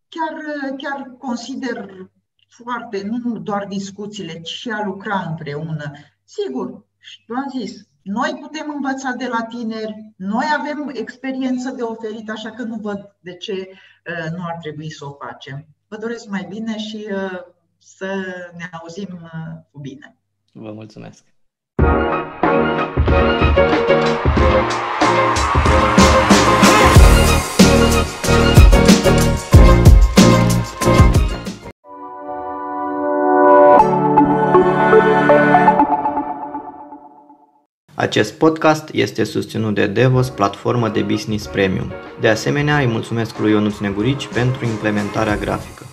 chiar, 0.07 0.33
chiar 0.77 1.15
consider 1.17 2.09
foarte, 2.47 3.03
nu 3.03 3.37
doar 3.39 3.65
discuțiile, 3.67 4.41
ci 4.41 4.49
și 4.49 4.69
a 4.69 4.85
lucra 4.85 5.25
împreună. 5.29 5.91
Sigur, 6.23 6.85
v-am 7.27 7.49
zis, 7.59 7.87
noi 8.07 8.37
putem 8.41 8.71
învăța 8.75 9.11
de 9.11 9.27
la 9.27 9.43
tineri, 9.43 10.13
noi 10.15 10.45
avem 10.57 10.91
experiență 10.93 11.69
de 11.69 11.81
oferit, 11.81 12.29
așa 12.29 12.51
că 12.51 12.63
nu 12.63 12.75
văd 12.75 13.15
de 13.19 13.35
ce 13.35 13.51
uh, 13.51 14.31
nu 14.37 14.43
ar 14.45 14.57
trebui 14.61 14.91
să 14.91 15.05
o 15.05 15.17
facem. 15.25 15.65
Vă 15.87 15.97
doresc 15.97 16.27
mai 16.27 16.45
bine 16.49 16.77
și 16.77 17.07
uh, 17.11 17.39
să 17.77 18.23
ne 18.57 18.69
auzim 18.81 19.19
uh, 19.23 19.61
cu 19.71 19.79
bine. 19.79 20.15
Vă 20.51 20.71
mulțumesc! 20.71 21.23
Acest 37.97 38.33
podcast 38.33 38.89
este 38.93 39.23
susținut 39.23 39.75
de 39.75 39.87
Devos, 39.87 40.29
platformă 40.29 40.89
de 40.89 41.01
business 41.01 41.45
premium. 41.47 41.91
De 42.19 42.27
asemenea, 42.27 42.77
îi 42.77 42.87
mulțumesc 42.87 43.39
lui 43.39 43.51
Ionuț 43.51 43.77
Negurici 43.77 44.27
pentru 44.27 44.65
implementarea 44.65 45.35
grafică. 45.35 45.85